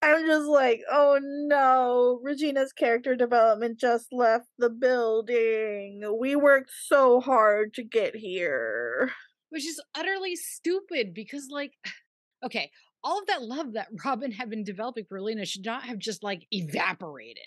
I'm 0.02 0.26
just 0.26 0.48
like, 0.48 0.82
oh 0.92 1.20
no, 1.22 2.20
Regina's 2.24 2.74
character 2.74 3.16
development 3.16 3.80
just 3.80 4.08
left 4.12 4.48
the 4.58 4.70
building. 4.70 6.04
We 6.20 6.36
worked 6.36 6.72
so 6.86 7.20
hard 7.20 7.74
to 7.76 7.84
get 7.84 8.16
here. 8.16 9.12
Which 9.50 9.66
is 9.66 9.82
utterly 9.96 10.36
stupid 10.36 11.14
because, 11.14 11.48
like, 11.50 11.72
okay, 12.46 12.70
all 13.04 13.20
of 13.20 13.28
that 13.28 13.44
love 13.44 13.74
that 13.74 13.88
Robin 14.04 14.32
had 14.32 14.50
been 14.50 14.64
developing 14.64 15.06
for 15.08 15.22
Lena 15.22 15.46
should 15.46 15.66
not 15.66 15.84
have 15.84 15.98
just 15.98 16.24
like 16.24 16.46
evaporated. 16.52 17.44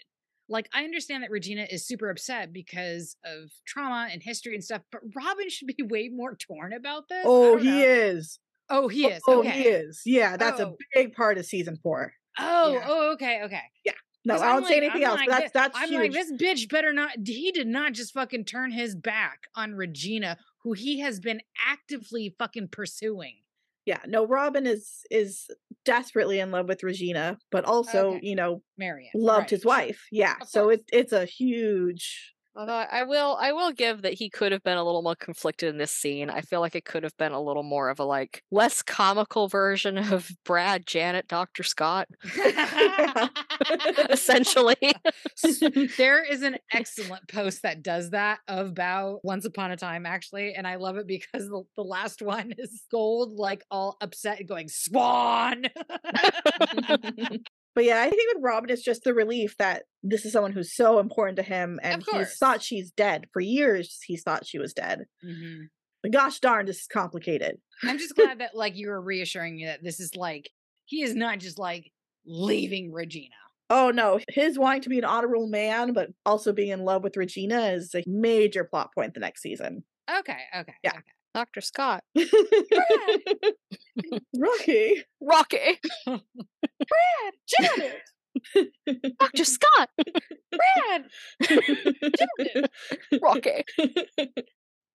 Like, 0.51 0.69
I 0.75 0.85
understand 0.85 1.23
that 1.23 1.31
Regina 1.31 1.67
is 1.71 1.87
super 1.87 2.11
upset 2.11 2.53
because 2.53 3.17
of 3.25 3.51
trauma 3.67 4.09
and 4.13 4.23
history 4.23 4.55
and 4.55 4.63
stuff, 4.65 4.83
but 4.93 5.01
Robin 5.15 5.49
should 5.49 5.69
be 5.69 5.83
way 5.89 6.09
more 6.13 6.35
torn 6.37 6.73
about 6.73 7.09
this. 7.09 7.23
Oh, 7.25 7.57
he 7.57 7.71
know. 7.71 7.79
is. 7.87 8.39
Oh, 8.69 8.89
he 8.89 9.07
is. 9.07 9.23
Oh, 9.27 9.39
okay. 9.41 9.51
he 9.63 9.69
is. 9.69 10.03
Yeah, 10.05 10.37
that's 10.37 10.61
Oh. 10.61 10.71
a 10.71 10.75
big 10.95 11.15
part 11.15 11.39
of 11.39 11.47
season 11.47 11.77
four. 11.83 12.13
Oh, 12.39 12.75
Yeah. 12.75 12.85
oh, 12.87 13.13
okay, 13.13 13.43
okay. 13.45 13.63
Yeah. 13.85 13.93
No, 14.25 14.35
I 14.37 14.53
don't 14.53 14.67
say 14.67 14.77
anything 14.77 15.03
I'm 15.03 15.11
else. 15.13 15.19
like 15.21 15.29
that's 15.31 15.53
that's 15.53 15.79
I'm 15.79 15.89
huge. 15.89 16.01
like, 16.01 16.13
this 16.13 16.31
bitch 16.33 16.69
better 16.71 16.93
not. 16.93 17.13
He 17.25 17.51
did 17.53 17.67
not 17.67 17.95
just 17.95 18.13
fucking 18.13 18.45
turn 18.45 18.71
his 18.71 18.95
back 18.95 19.45
on 19.57 19.75
Regina, 19.75 20.37
who 20.63 20.75
he 20.75 21.01
has 21.01 21.21
been 21.21 21.41
actively 21.67 22.35
fucking 22.39 22.69
pursuing. 22.69 23.37
yeah, 23.87 24.01
no, 24.07 24.27
Robin 24.27 24.67
is 24.67 25.05
is 25.11 25.49
desperately 25.85 26.41
in 26.41 26.51
love 26.51 26.69
with 26.69 26.83
Regina, 26.83 27.39
but 27.51 27.65
also, 27.65 28.15
Okay. 28.15 28.27
you 28.27 28.35
know, 28.37 28.63
Marion 28.79 29.11
loved 29.15 29.41
right, 29.41 29.51
his 29.51 29.65
wife. 29.65 30.07
Yeah. 30.11 30.37
So 30.47 30.65
course. 30.65 30.77
it, 30.77 30.85
it's 30.93 31.13
a 31.13 31.25
huge 31.25 32.35
Although 32.57 32.73
I 32.73 33.05
will, 33.05 33.39
I 33.41 33.53
will 33.53 33.71
give 33.71 34.03
that 34.03 34.15
he 34.15 34.29
could 34.29 34.51
have 34.51 34.63
been 34.65 34.77
a 34.77 34.83
little 34.85 35.03
more 35.03 35.15
conflicted 35.15 35.69
in 35.69 35.79
this 35.79 35.93
scene. 35.93 36.31
I 36.31 36.41
feel 36.41 36.61
like 36.61 36.75
it 36.75 36.85
could 36.85 37.05
have 37.05 37.17
been 37.17 37.31
a 37.31 37.41
little 37.41 37.63
more 37.63 37.89
of 37.91 38.01
a 38.01 38.05
like 38.05 38.43
less 38.51 38.83
comical 38.83 39.47
version 39.47 39.97
of 39.97 40.31
Brad, 40.45 40.85
Janet, 40.85 41.29
Doctor 41.29 41.63
Scott, 41.63 42.09
essentially. 44.11 44.77
there 45.97 46.25
is 46.25 46.43
an 46.43 46.57
excellent 46.73 47.29
post 47.29 47.63
that 47.63 47.83
does 47.83 48.11
that 48.11 48.41
of 48.49 48.71
about 48.81 49.25
Once 49.25 49.45
Upon 49.45 49.71
a 49.71 49.77
Time, 49.77 50.05
actually. 50.05 50.55
And 50.55 50.67
I 50.67 50.75
love 50.77 50.97
it 50.97 51.07
because 51.07 51.49
the, 51.49 51.63
the 51.77 51.85
last 51.85 52.21
one 52.21 52.53
is 52.59 52.83
gold, 52.91 53.33
like 53.33 53.63
all 53.71 53.97
upset, 54.01 54.45
going, 54.47 54.69
Swan. 54.69 55.67
But 57.81 57.87
yeah, 57.87 58.03
I 58.03 58.11
think 58.11 58.35
with 58.35 58.45
Robin, 58.45 58.69
it's 58.69 58.83
just 58.83 59.05
the 59.05 59.15
relief 59.15 59.57
that 59.57 59.85
this 60.03 60.27
is 60.27 60.35
someone 60.35 60.53
who's 60.53 60.77
so 60.77 60.99
important 60.99 61.37
to 61.37 61.43
him, 61.43 61.81
and 61.83 62.03
he's 62.03 62.07
course. 62.11 62.37
thought 62.37 62.63
she's 62.63 62.91
dead 62.91 63.27
for 63.33 63.41
years. 63.41 64.01
He's 64.05 64.23
thought 64.23 64.45
she 64.45 64.59
was 64.59 64.75
dead. 64.75 65.07
Mhm. 65.25 65.69
But 66.03 66.13
gosh 66.13 66.41
darn, 66.41 66.67
this 66.67 66.81
is 66.81 66.87
complicated. 66.87 67.57
I'm 67.83 67.97
just 67.97 68.15
glad 68.15 68.41
that, 68.41 68.55
like, 68.55 68.77
you 68.77 68.89
were 68.89 69.01
reassuring 69.01 69.57
me 69.57 69.65
that 69.65 69.83
this 69.83 69.99
is 69.99 70.15
like, 70.15 70.51
he 70.85 71.01
is 71.01 71.15
not 71.15 71.39
just 71.39 71.59
like 71.59 71.91
leaving 72.27 72.93
Regina. 72.93 73.35
Oh 73.71 73.91
no, 73.91 74.21
his 74.29 74.59
wanting 74.59 74.83
to 74.83 74.91
be 74.91 74.99
an 74.99 75.07
honorable 75.07 75.47
man, 75.47 75.95
but 75.95 76.11
also 76.27 76.53
being 76.53 76.69
in 76.73 76.85
love 76.85 77.03
with 77.03 77.17
Regina 77.17 77.69
is 77.69 77.95
a 77.95 78.05
major 78.07 78.63
plot 78.63 78.91
point 78.95 79.15
the 79.15 79.21
next 79.21 79.41
season. 79.41 79.85
Okay, 80.19 80.37
okay. 80.55 80.75
Yeah. 80.83 80.91
okay. 80.91 81.13
Doctor 81.35 81.61
Scott, 81.61 82.03
Rocky. 84.37 85.05
Rocky, 85.21 85.79
Brad. 86.07 87.35
Janet! 87.47 88.01
Doctor 89.21 89.45
Scott, 89.45 89.91
Brad! 90.51 91.05
Janet! 91.43 92.71
Rocky. 93.23 93.65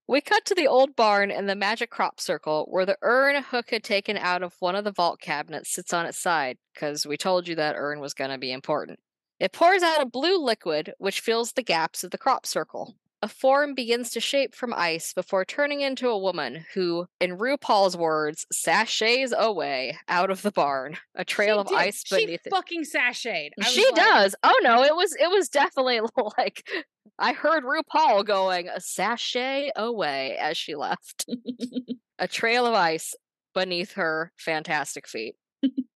We 0.08 0.22
cut 0.22 0.46
to 0.46 0.56
the 0.56 0.68
old 0.68 0.96
barn 0.96 1.32
and 1.32 1.50
the 1.50 1.56
magic 1.56 1.90
crop 1.90 2.20
circle 2.20 2.68
where 2.70 2.86
the 2.86 2.98
urn 3.02 3.42
Hook 3.42 3.72
had 3.72 3.84
taken 3.84 4.18
out 4.18 4.44
of 4.44 4.54
one 4.60 4.76
of 4.76 4.84
the 4.84 4.92
vault 4.92 5.20
cabinets 5.20 5.74
sits 5.74 5.94
on 5.94 6.06
its 6.06 6.20
side, 6.20 6.58
because 6.74 7.08
we 7.08 7.18
told 7.18 7.48
you 7.48 7.56
that 7.56 7.76
urn 7.76 8.00
was 8.00 8.14
going 8.14 8.30
to 8.30 8.38
be 8.38 8.52
important. 8.52 9.00
It 9.40 9.52
pours 9.52 9.82
out 9.82 10.02
a 10.02 10.06
blue 10.06 10.38
liquid 10.38 10.94
which 11.00 11.22
fills 11.22 11.54
the 11.54 11.64
gaps 11.64 12.04
of 12.04 12.12
the 12.12 12.18
crop 12.20 12.46
circle. 12.46 12.96
A 13.26 13.28
form 13.28 13.74
begins 13.74 14.12
to 14.12 14.20
shape 14.20 14.54
from 14.54 14.72
ice 14.72 15.12
before 15.12 15.46
turning 15.46 15.82
into 15.82 16.10
a 16.10 16.20
woman 16.20 16.64
who, 16.76 17.08
in 17.20 17.40
RuPaul's 17.40 17.98
words, 17.98 18.46
sashays 18.54 19.34
away 19.36 19.98
out 20.08 20.30
of 20.30 20.44
the 20.44 20.52
barn, 20.52 20.98
a 21.16 21.26
trail 21.26 21.56
She 21.56 21.60
of 21.62 21.68
did. 21.70 21.76
ice 21.76 22.04
She 22.06 22.24
beneath 22.24 22.46
it. 22.46 22.52
fucking 22.52 22.84
sashayed. 22.84 23.50
She 23.64 23.84
like, 23.84 23.96
does. 23.96 24.36
Oh 24.44 24.60
no, 24.62 24.84
it 24.84 24.96
was 24.96 25.16
it 25.20 25.28
was 25.32 25.50
definitely 25.50 26.02
like 26.38 26.70
I 27.18 27.34
heard 27.34 27.64
RuPaul 27.64 28.24
going 28.28 28.70
a 28.70 28.80
sachet 28.80 29.72
away 29.76 30.38
as 30.40 30.56
she 30.56 30.76
left. 30.76 31.26
a 32.20 32.28
trail 32.28 32.68
of 32.68 32.76
ice 32.76 33.16
beneath 33.56 33.94
her 33.94 34.34
fantastic 34.38 35.08
feet. 35.08 35.34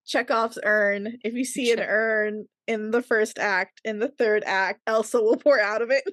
Chekhov's 0.07 0.57
urn. 0.63 1.19
If 1.23 1.35
you 1.35 1.45
see 1.45 1.71
an 1.71 1.79
urn 1.79 2.45
in 2.65 2.89
the 2.89 3.03
first 3.03 3.37
act, 3.37 3.81
in 3.85 3.99
the 3.99 4.07
third 4.07 4.43
act, 4.47 4.81
Elsa 4.87 5.21
will 5.21 5.37
pour 5.37 5.59
out 5.59 5.83
of 5.83 5.91
it. 5.91 6.03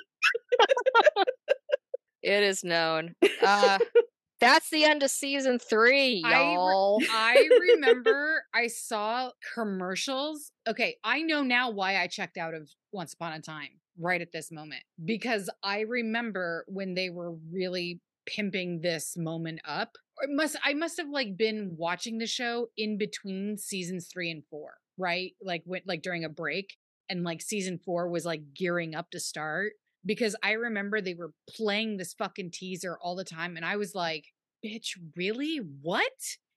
It 2.22 2.42
is 2.42 2.64
known. 2.64 3.14
Uh 3.40 3.78
that's 4.40 4.68
the 4.70 4.84
end 4.84 5.02
of 5.04 5.10
season 5.10 5.58
three, 5.58 6.22
y'all. 6.26 6.98
I 7.10 7.48
remember 7.72 8.42
I 8.52 8.66
saw 8.66 9.30
commercials. 9.54 10.50
Okay, 10.68 10.96
I 11.04 11.22
know 11.22 11.42
now 11.42 11.70
why 11.70 11.98
I 11.98 12.08
checked 12.08 12.36
out 12.36 12.52
of 12.54 12.68
Once 12.92 13.14
Upon 13.14 13.32
a 13.32 13.40
Time 13.40 13.80
right 13.98 14.20
at 14.20 14.32
this 14.32 14.50
moment 14.50 14.82
because 15.04 15.48
I 15.62 15.80
remember 15.80 16.64
when 16.68 16.94
they 16.94 17.10
were 17.10 17.36
really 17.50 18.00
pimping 18.26 18.80
this 18.80 19.16
moment 19.16 19.60
up. 19.64 19.96
It 20.20 20.30
must 20.30 20.56
I 20.64 20.74
must 20.74 20.96
have 20.98 21.08
like 21.08 21.36
been 21.36 21.74
watching 21.78 22.18
the 22.18 22.26
show 22.26 22.68
in 22.76 22.98
between 22.98 23.56
seasons 23.56 24.08
3 24.12 24.30
and 24.30 24.42
4, 24.50 24.74
right? 24.98 25.32
Like 25.40 25.62
when 25.64 25.82
like 25.86 26.02
during 26.02 26.24
a 26.24 26.28
break 26.28 26.76
and 27.08 27.22
like 27.22 27.40
season 27.40 27.78
4 27.78 28.08
was 28.08 28.24
like 28.26 28.52
gearing 28.52 28.94
up 28.94 29.10
to 29.12 29.20
start 29.20 29.74
because 30.06 30.36
I 30.42 30.52
remember 30.52 31.00
they 31.00 31.14
were 31.14 31.32
playing 31.48 31.96
this 31.96 32.14
fucking 32.14 32.52
teaser 32.52 32.96
all 33.02 33.16
the 33.16 33.24
time 33.24 33.56
and 33.56 33.66
I 33.66 33.76
was 33.76 33.94
like, 33.94 34.24
"Bitch, 34.64 34.90
really? 35.16 35.58
What?" 35.82 36.12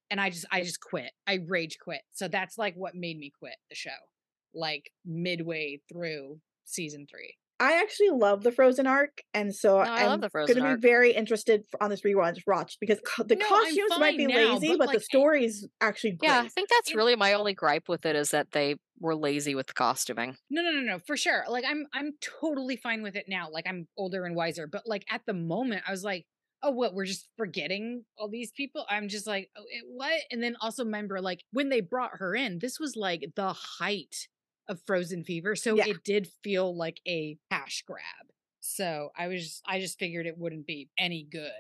and 0.09 0.19
I 0.19 0.29
just 0.29 0.45
I 0.51 0.61
just 0.61 0.81
quit. 0.81 1.11
I 1.27 1.39
rage 1.47 1.77
quit. 1.81 2.01
So 2.11 2.27
that's 2.27 2.57
like 2.57 2.75
what 2.75 2.95
made 2.95 3.17
me 3.17 3.31
quit 3.37 3.55
the 3.69 3.75
show. 3.75 3.89
Like 4.53 4.91
midway 5.05 5.81
through 5.91 6.39
season 6.65 7.07
3. 7.09 7.35
I 7.59 7.81
actually 7.81 8.09
love 8.11 8.43
the 8.43 8.51
Frozen 8.51 8.87
arc, 8.87 9.21
and 9.33 9.53
so 9.53 9.79
No, 9.79 9.91
I 9.95 10.07
love 10.07 10.21
I'm 10.21 10.29
going 10.45 10.55
to 10.57 10.61
be 10.61 10.75
very 10.75 11.11
interested 11.13 11.65
on 11.81 11.89
this 11.89 12.01
rewatch 12.03 12.41
watch 12.47 12.77
because 12.79 13.01
co- 13.05 13.23
the 13.23 13.35
No, 13.35 13.45
costumes 13.45 13.97
might 13.97 14.17
be 14.17 14.27
now, 14.27 14.59
lazy, 14.59 14.75
but, 14.75 14.79
but, 14.79 14.91
like, 14.91 14.91
the 14.91 14.99
story's 14.99 15.67
actually 15.81 16.13
great. 16.13 16.21
Yeah, 16.21 16.41
I 16.45 16.49
think 16.49 16.69
that's 16.69 16.93
really 16.93 17.15
my 17.15 17.33
only 17.33 17.53
gripe 17.53 17.87
with 17.87 18.05
it 18.05 18.15
is 18.15 18.31
that 18.31 18.51
they 18.51 18.75
were 18.99 19.15
lazy 19.15 19.55
with 19.55 19.67
the 19.67 19.73
costuming. 19.73 20.37
No, 20.49 20.61
no, 20.63 20.71
no, 20.71 20.81
no, 20.81 20.99
for 20.99 21.15
sure. 21.15 21.45
Like 21.47 21.63
I'm 21.67 21.85
I'm 21.93 22.13
totally 22.21 22.75
fine 22.75 23.03
with 23.03 23.15
it 23.15 23.25
now. 23.27 23.49
Like 23.51 23.67
I'm 23.67 23.87
older 23.97 24.25
and 24.25 24.35
wiser, 24.35 24.65
but 24.67 24.87
like 24.87 25.05
at 25.09 25.21
the 25.27 25.33
moment 25.33 25.83
I 25.87 25.91
was 25.91 26.03
like, 26.03 26.25
"Oh, 26.63 26.71
what? 26.71 26.95
We're 26.95 27.05
just 27.05 27.29
forgetting 27.37 28.05
all 28.17 28.29
these 28.29 28.51
people?" 28.51 28.85
I'm 28.89 29.09
just 29.09 29.27
like, 29.27 29.51
"Oh, 29.55 29.63
it, 29.69 29.83
what?" 29.87 30.21
And 30.31 30.41
then 30.41 30.55
also 30.59 30.83
remember 30.83 31.21
like 31.21 31.43
when 31.51 31.69
they 31.69 31.81
brought 31.81 32.17
her 32.17 32.35
in, 32.35 32.59
this 32.59 32.79
was 32.79 32.95
like 32.95 33.25
the 33.35 33.53
height 33.53 34.27
of 34.69 34.81
Frozen 34.87 35.25
Fever, 35.25 35.55
so 35.55 35.75
Yeah. 35.75 35.87
it 35.87 36.03
did 36.05 36.29
feel 36.43 36.73
like 36.75 37.01
a 37.07 37.37
cash 37.51 37.83
grab. 37.85 38.31
So 38.61 39.09
I 39.17 39.27
was 39.27 39.43
just, 39.43 39.63
I 39.67 39.79
just 39.79 39.99
figured 39.99 40.25
it 40.27 40.37
wouldn't 40.37 40.65
be 40.67 40.89
any 40.97 41.23
good. 41.29 41.51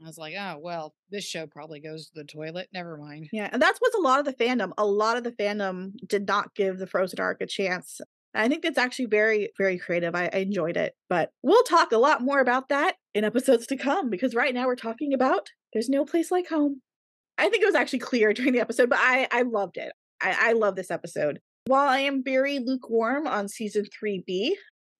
I 0.00 0.06
was 0.06 0.18
like, 0.18 0.34
"Oh, 0.38 0.58
well, 0.60 0.94
this 1.10 1.24
show 1.24 1.46
probably 1.48 1.80
goes 1.80 2.06
to 2.06 2.12
the 2.14 2.24
toilet. 2.24 2.68
Never 2.72 2.96
mind." 2.96 3.28
Yeah, 3.32 3.48
and 3.50 3.60
that's 3.60 3.80
what's 3.80 3.96
a 3.96 4.00
lot 4.00 4.20
of 4.20 4.26
the 4.26 4.32
fandom. 4.32 4.70
A 4.78 4.86
lot 4.86 5.16
of 5.16 5.24
the 5.24 5.32
fandom 5.32 5.94
did 6.06 6.26
not 6.28 6.54
give 6.54 6.78
the 6.78 6.86
Frozen 6.86 7.18
arc 7.18 7.40
a 7.40 7.46
chance. 7.46 8.00
I 8.34 8.46
think 8.46 8.62
that's 8.62 8.78
actually 8.78 9.06
very, 9.06 9.50
very 9.58 9.78
creative. 9.78 10.14
I, 10.14 10.28
I 10.32 10.38
enjoyed 10.38 10.76
it. 10.76 10.94
But 11.08 11.32
we'll 11.42 11.64
talk 11.64 11.90
a 11.90 11.98
lot 11.98 12.22
more 12.22 12.38
about 12.38 12.68
that 12.68 12.94
in 13.14 13.24
episodes 13.24 13.66
to 13.68 13.76
come 13.76 14.10
because 14.10 14.34
right 14.36 14.54
now 14.54 14.66
we're 14.66 14.76
talking 14.76 15.12
about 15.14 15.48
There's 15.72 15.88
No 15.88 16.04
Place 16.04 16.30
Like 16.30 16.48
Home. 16.48 16.82
I 17.38 17.48
think 17.48 17.62
it 17.62 17.66
was 17.66 17.74
actually 17.74 18.00
clear 18.00 18.32
during 18.34 18.52
the 18.52 18.60
episode, 18.60 18.90
but 18.90 18.98
I, 19.00 19.26
I 19.32 19.42
loved 19.42 19.78
it. 19.78 19.92
I, 20.20 20.50
I 20.50 20.52
love 20.52 20.76
this 20.76 20.90
episode. 20.92 21.40
While 21.68 21.90
I 21.90 21.98
am 21.98 22.24
very 22.24 22.60
lukewarm 22.60 23.26
on 23.26 23.46
season 23.46 23.84
3B, 23.84 24.52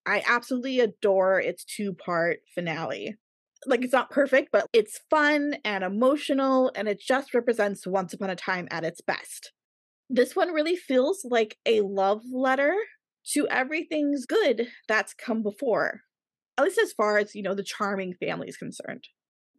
I 0.04 0.22
absolutely 0.26 0.80
adore 0.80 1.40
its 1.40 1.64
two 1.64 1.94
part 1.94 2.40
finale 2.54 3.16
like 3.66 3.82
it's 3.82 3.92
not 3.92 4.10
perfect, 4.10 4.50
but 4.52 4.66
it's 4.74 5.00
fun 5.08 5.56
and 5.64 5.82
emotional, 5.82 6.70
and 6.74 6.86
it 6.86 7.00
just 7.00 7.32
represents 7.32 7.86
Once 7.86 8.12
Upon 8.12 8.28
a 8.28 8.36
Time 8.36 8.68
at 8.70 8.84
its 8.84 9.00
best. 9.00 9.52
This 10.10 10.36
one 10.36 10.52
really 10.52 10.76
feels 10.76 11.24
like 11.24 11.56
a 11.64 11.80
love 11.80 12.20
letter 12.30 12.74
to 13.32 13.48
everything's 13.48 14.26
good 14.26 14.68
that's 14.88 15.14
come 15.14 15.42
before, 15.42 16.02
at 16.58 16.64
least 16.64 16.78
as 16.78 16.92
far 16.92 17.16
as, 17.16 17.34
you 17.34 17.42
know, 17.42 17.54
the 17.54 17.64
charming 17.64 18.14
family 18.14 18.48
is 18.48 18.58
concerned. 18.58 19.04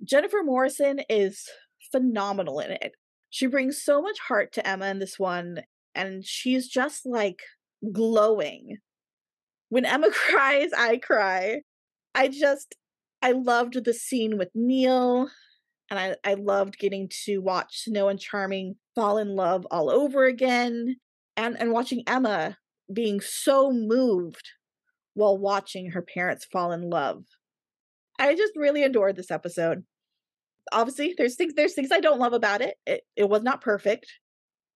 Jennifer 0.03 0.43
Morrison 0.43 1.01
is 1.09 1.43
phenomenal 1.91 2.59
in 2.59 2.71
it. 2.71 2.93
She 3.31 3.47
brings 3.47 3.83
so 3.83 3.99
much 3.99 4.19
heart 4.19 4.53
to 4.53 4.65
Emma 4.65 4.87
in 4.87 4.99
this 4.99 5.19
one, 5.19 5.63
and 5.95 6.25
she's 6.25 6.67
just 6.67 7.05
like 7.05 7.41
glowing. 7.91 8.77
When 9.69 9.85
Emma 9.85 10.09
cries, 10.29 10.71
I 10.77 10.97
cry. 10.97 11.61
I 12.15 12.27
just, 12.27 12.75
I 13.21 13.31
loved 13.33 13.83
the 13.83 13.93
scene 13.93 14.37
with 14.37 14.49
Neal, 14.55 15.29
and 15.89 15.99
I, 15.99 16.15
I 16.23 16.33
loved 16.35 16.79
getting 16.79 17.09
to 17.25 17.39
watch 17.39 17.83
Snow 17.83 18.09
and 18.09 18.19
Charming 18.19 18.75
fall 18.95 19.17
in 19.17 19.35
love 19.35 19.65
all 19.71 19.89
over 19.89 20.25
again, 20.25 20.97
and 21.37 21.59
and 21.59 21.71
watching 21.71 22.03
Emma 22.07 22.57
being 22.91 23.21
so 23.21 23.71
moved 23.71 24.49
while 25.13 25.37
watching 25.37 25.91
her 25.91 26.01
parents 26.01 26.45
fall 26.45 26.71
in 26.71 26.89
love. 26.89 27.23
I 28.17 28.35
just 28.35 28.53
really 28.55 28.83
adored 28.83 29.15
this 29.15 29.31
episode. 29.31 29.83
Obviously, 30.71 31.15
there's 31.17 31.35
things 31.35 31.53
there's 31.55 31.73
things 31.73 31.91
I 31.91 31.99
don't 31.99 32.19
love 32.19 32.33
about 32.33 32.61
it. 32.61 32.75
It 32.85 33.01
it 33.15 33.29
was 33.29 33.43
not 33.43 33.61
perfect. 33.61 34.07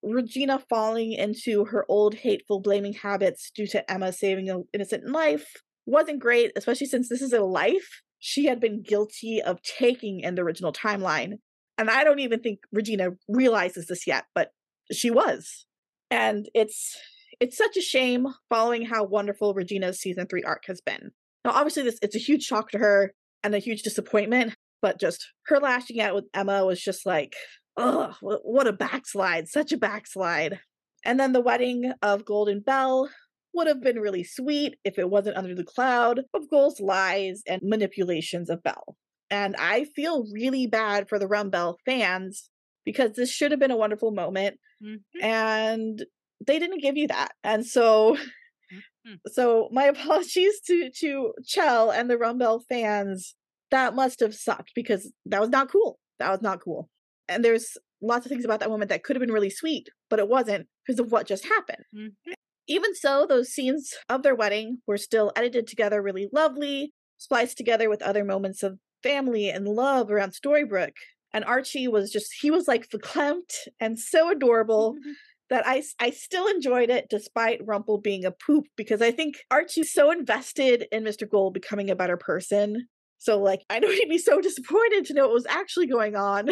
Regina 0.03 0.59
falling 0.69 1.13
into 1.13 1.65
her 1.65 1.85
old 1.87 2.15
hateful 2.15 2.59
blaming 2.59 2.93
habits 2.93 3.51
due 3.55 3.67
to 3.67 3.91
Emma 3.91 4.11
saving 4.11 4.49
an 4.49 4.65
innocent 4.73 5.09
life 5.09 5.47
wasn't 5.85 6.19
great, 6.19 6.51
especially 6.55 6.87
since 6.87 7.09
this 7.09 7.21
is 7.21 7.33
a 7.33 7.41
life 7.41 8.01
she 8.19 8.45
had 8.45 8.59
been 8.59 8.81
guilty 8.81 9.41
of 9.41 9.61
taking 9.61 10.21
in 10.21 10.35
the 10.35 10.41
original 10.41 10.71
timeline. 10.71 11.39
And 11.77 11.89
I 11.89 12.03
don't 12.03 12.19
even 12.19 12.39
think 12.39 12.59
Regina 12.71 13.09
realizes 13.27 13.87
this 13.87 14.07
yet, 14.07 14.25
but 14.35 14.51
she 14.91 15.09
was. 15.09 15.65
And 16.11 16.47
it's 16.53 16.95
it's 17.39 17.57
such 17.57 17.75
a 17.75 17.81
shame 17.81 18.27
following 18.49 18.85
how 18.85 19.03
wonderful 19.03 19.53
Regina's 19.53 19.99
season 19.99 20.27
three 20.27 20.43
arc 20.43 20.63
has 20.67 20.79
been. 20.79 21.11
Now, 21.43 21.51
obviously, 21.51 21.83
this 21.83 21.99
it's 22.01 22.15
a 22.15 22.19
huge 22.19 22.43
shock 22.43 22.71
to 22.71 22.77
her 22.77 23.11
and 23.43 23.53
a 23.55 23.59
huge 23.59 23.81
disappointment, 23.81 24.55
but 24.81 24.99
just 24.99 25.27
her 25.47 25.59
lashing 25.59 25.99
out 25.99 26.15
with 26.15 26.25
Emma 26.33 26.65
was 26.65 26.81
just 26.81 27.05
like, 27.05 27.35
oh, 27.77 28.15
what 28.21 28.67
a 28.67 28.73
backslide, 28.73 29.47
such 29.47 29.71
a 29.71 29.77
backslide. 29.77 30.59
And 31.05 31.19
then 31.19 31.33
the 31.33 31.41
wedding 31.41 31.91
of 32.01 32.25
Golden 32.25 32.59
Bell 32.61 33.09
would 33.53 33.67
have 33.67 33.81
been 33.81 33.99
really 33.99 34.23
sweet 34.23 34.75
if 34.83 34.97
it 34.97 35.09
wasn't 35.09 35.37
under 35.37 35.53
the 35.55 35.63
cloud 35.63 36.21
of 36.33 36.49
Gold's 36.49 36.79
lies 36.79 37.43
and 37.47 37.61
manipulations 37.63 38.49
of 38.49 38.63
Belle. 38.63 38.95
And 39.29 39.55
I 39.57 39.85
feel 39.95 40.25
really 40.31 40.67
bad 40.67 41.09
for 41.09 41.19
the 41.19 41.27
Rumbelle 41.27 41.77
fans 41.85 42.49
because 42.85 43.13
this 43.13 43.31
should 43.31 43.51
have 43.51 43.59
been 43.59 43.71
a 43.71 43.77
wonderful 43.77 44.11
moment. 44.11 44.59
Mhm. 44.83 44.99
And 45.21 46.05
they 46.45 46.59
didn't 46.59 46.81
give 46.81 46.97
you 46.97 47.07
that. 47.07 47.33
And 47.43 47.65
so 47.65 48.17
Mhm. 49.07 49.19
so 49.27 49.69
my 49.71 49.85
apologies 49.95 50.59
to 50.67 50.89
to 50.99 51.33
Chell 51.45 51.91
and 51.91 52.09
the 52.09 52.17
Rumbelle 52.17 52.63
fans. 52.69 53.35
That 53.71 53.95
must 53.95 54.19
have 54.19 54.35
sucked 54.35 54.71
because 54.75 55.11
that 55.25 55.41
was 55.41 55.49
not 55.49 55.71
cool. 55.71 55.99
That 56.19 56.29
was 56.31 56.41
not 56.41 56.61
cool. 56.61 56.89
And 57.27 57.43
there's 57.43 57.77
lots 58.01 58.25
of 58.25 58.29
things 58.29 58.45
about 58.45 58.59
that 58.59 58.69
moment 58.69 58.89
that 58.89 59.03
could 59.03 59.15
have 59.15 59.21
been 59.21 59.31
really 59.33 59.49
sweet, 59.49 59.89
but 60.09 60.19
it 60.19 60.27
wasn't 60.27 60.67
because 60.85 60.99
of 60.99 61.11
what 61.11 61.27
just 61.27 61.45
happened. 61.45 61.83
Mhm. 61.95 62.33
Even 62.67 62.95
so, 62.95 63.25
those 63.25 63.49
scenes 63.49 63.93
of 64.09 64.23
their 64.23 64.35
wedding 64.35 64.81
were 64.87 64.97
still 64.97 65.31
edited 65.35 65.67
together 65.67 66.01
really 66.01 66.29
lovely, 66.31 66.93
spliced 67.17 67.57
together 67.57 67.89
with 67.89 68.01
other 68.01 68.23
moments 68.23 68.63
of 68.63 68.79
family 69.01 69.49
and 69.49 69.67
love 69.67 70.09
around 70.09 70.31
Storybrooke. 70.31 70.95
And 71.33 71.43
Archie 71.45 71.87
was 71.87 72.11
just, 72.11 72.31
he 72.41 72.51
was 72.51 72.67
like 72.67 72.89
verklempt 72.89 73.67
and 73.79 73.99
so 73.99 74.29
adorable 74.29 74.95
that 75.49 75.67
I, 75.67 75.83
I 75.99 76.11
still 76.11 76.47
enjoyed 76.47 76.89
it 76.89 77.07
despite 77.09 77.65
Rumple 77.65 77.99
being 77.99 78.23
a 78.23 78.31
poop 78.31 78.65
because 78.77 79.01
I 79.01 79.11
think 79.11 79.35
Archie's 79.51 79.91
so 79.91 80.09
invested 80.11 80.85
in 80.91 81.03
Mr. 81.03 81.29
Gold 81.29 81.53
becoming 81.53 81.89
a 81.89 81.95
better 81.95 82.17
person. 82.17 82.87
So, 83.17 83.39
like, 83.39 83.61
I 83.69 83.79
know 83.79 83.89
he'd 83.89 84.09
be 84.09 84.17
so 84.17 84.41
disappointed 84.41 85.05
to 85.05 85.13
know 85.13 85.23
what 85.25 85.33
was 85.33 85.45
actually 85.47 85.87
going 85.87 86.15
on. 86.15 86.49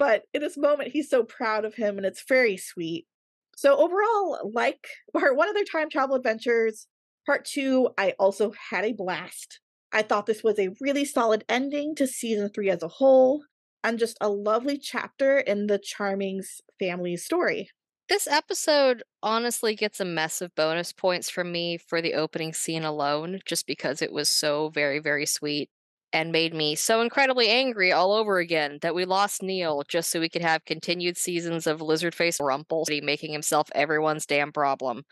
But 0.00 0.22
in 0.32 0.40
this 0.40 0.56
moment, 0.56 0.92
he's 0.92 1.10
so 1.10 1.22
proud 1.24 1.66
of 1.66 1.74
him 1.74 1.98
and 1.98 2.06
it's 2.06 2.24
very 2.26 2.56
sweet. 2.56 3.06
So, 3.54 3.76
overall, 3.76 4.50
like 4.54 4.88
part 5.16 5.36
one 5.36 5.48
of 5.48 5.54
their 5.54 5.62
time 5.62 5.90
travel 5.90 6.16
adventures, 6.16 6.88
part 7.26 7.44
two, 7.44 7.90
I 7.98 8.14
also 8.18 8.52
had 8.70 8.84
a 8.86 8.94
blast. 8.94 9.60
I 9.92 10.02
thought 10.02 10.24
this 10.24 10.42
was 10.42 10.58
a 10.58 10.70
really 10.80 11.04
solid 11.04 11.44
ending 11.48 11.94
to 11.96 12.06
season 12.06 12.48
three 12.48 12.70
as 12.70 12.82
a 12.82 12.88
whole 12.88 13.44
and 13.84 13.98
just 13.98 14.16
a 14.20 14.28
lovely 14.30 14.78
chapter 14.78 15.38
in 15.38 15.66
the 15.66 15.78
Charming's 15.78 16.62
family 16.78 17.16
story. 17.18 17.68
This 18.08 18.26
episode 18.26 19.02
honestly 19.22 19.74
gets 19.74 20.00
a 20.00 20.04
mess 20.04 20.40
of 20.40 20.54
bonus 20.54 20.92
points 20.92 21.28
from 21.28 21.52
me 21.52 21.76
for 21.76 22.00
the 22.00 22.14
opening 22.14 22.54
scene 22.54 22.84
alone, 22.84 23.40
just 23.44 23.66
because 23.66 24.00
it 24.00 24.12
was 24.12 24.30
so 24.30 24.70
very, 24.70 24.98
very 24.98 25.26
sweet 25.26 25.68
and 26.12 26.32
made 26.32 26.54
me 26.54 26.74
so 26.74 27.00
incredibly 27.00 27.48
angry 27.48 27.92
all 27.92 28.12
over 28.12 28.38
again 28.38 28.78
that 28.82 28.94
we 28.94 29.04
lost 29.04 29.42
Neal 29.42 29.82
just 29.88 30.10
so 30.10 30.20
we 30.20 30.28
could 30.28 30.42
have 30.42 30.64
continued 30.64 31.16
seasons 31.16 31.66
of 31.66 31.80
Lizardface 31.80 32.44
Rumple 32.44 32.86
making 33.02 33.32
himself 33.32 33.68
everyone's 33.74 34.26
damn 34.26 34.52
problem. 34.52 35.04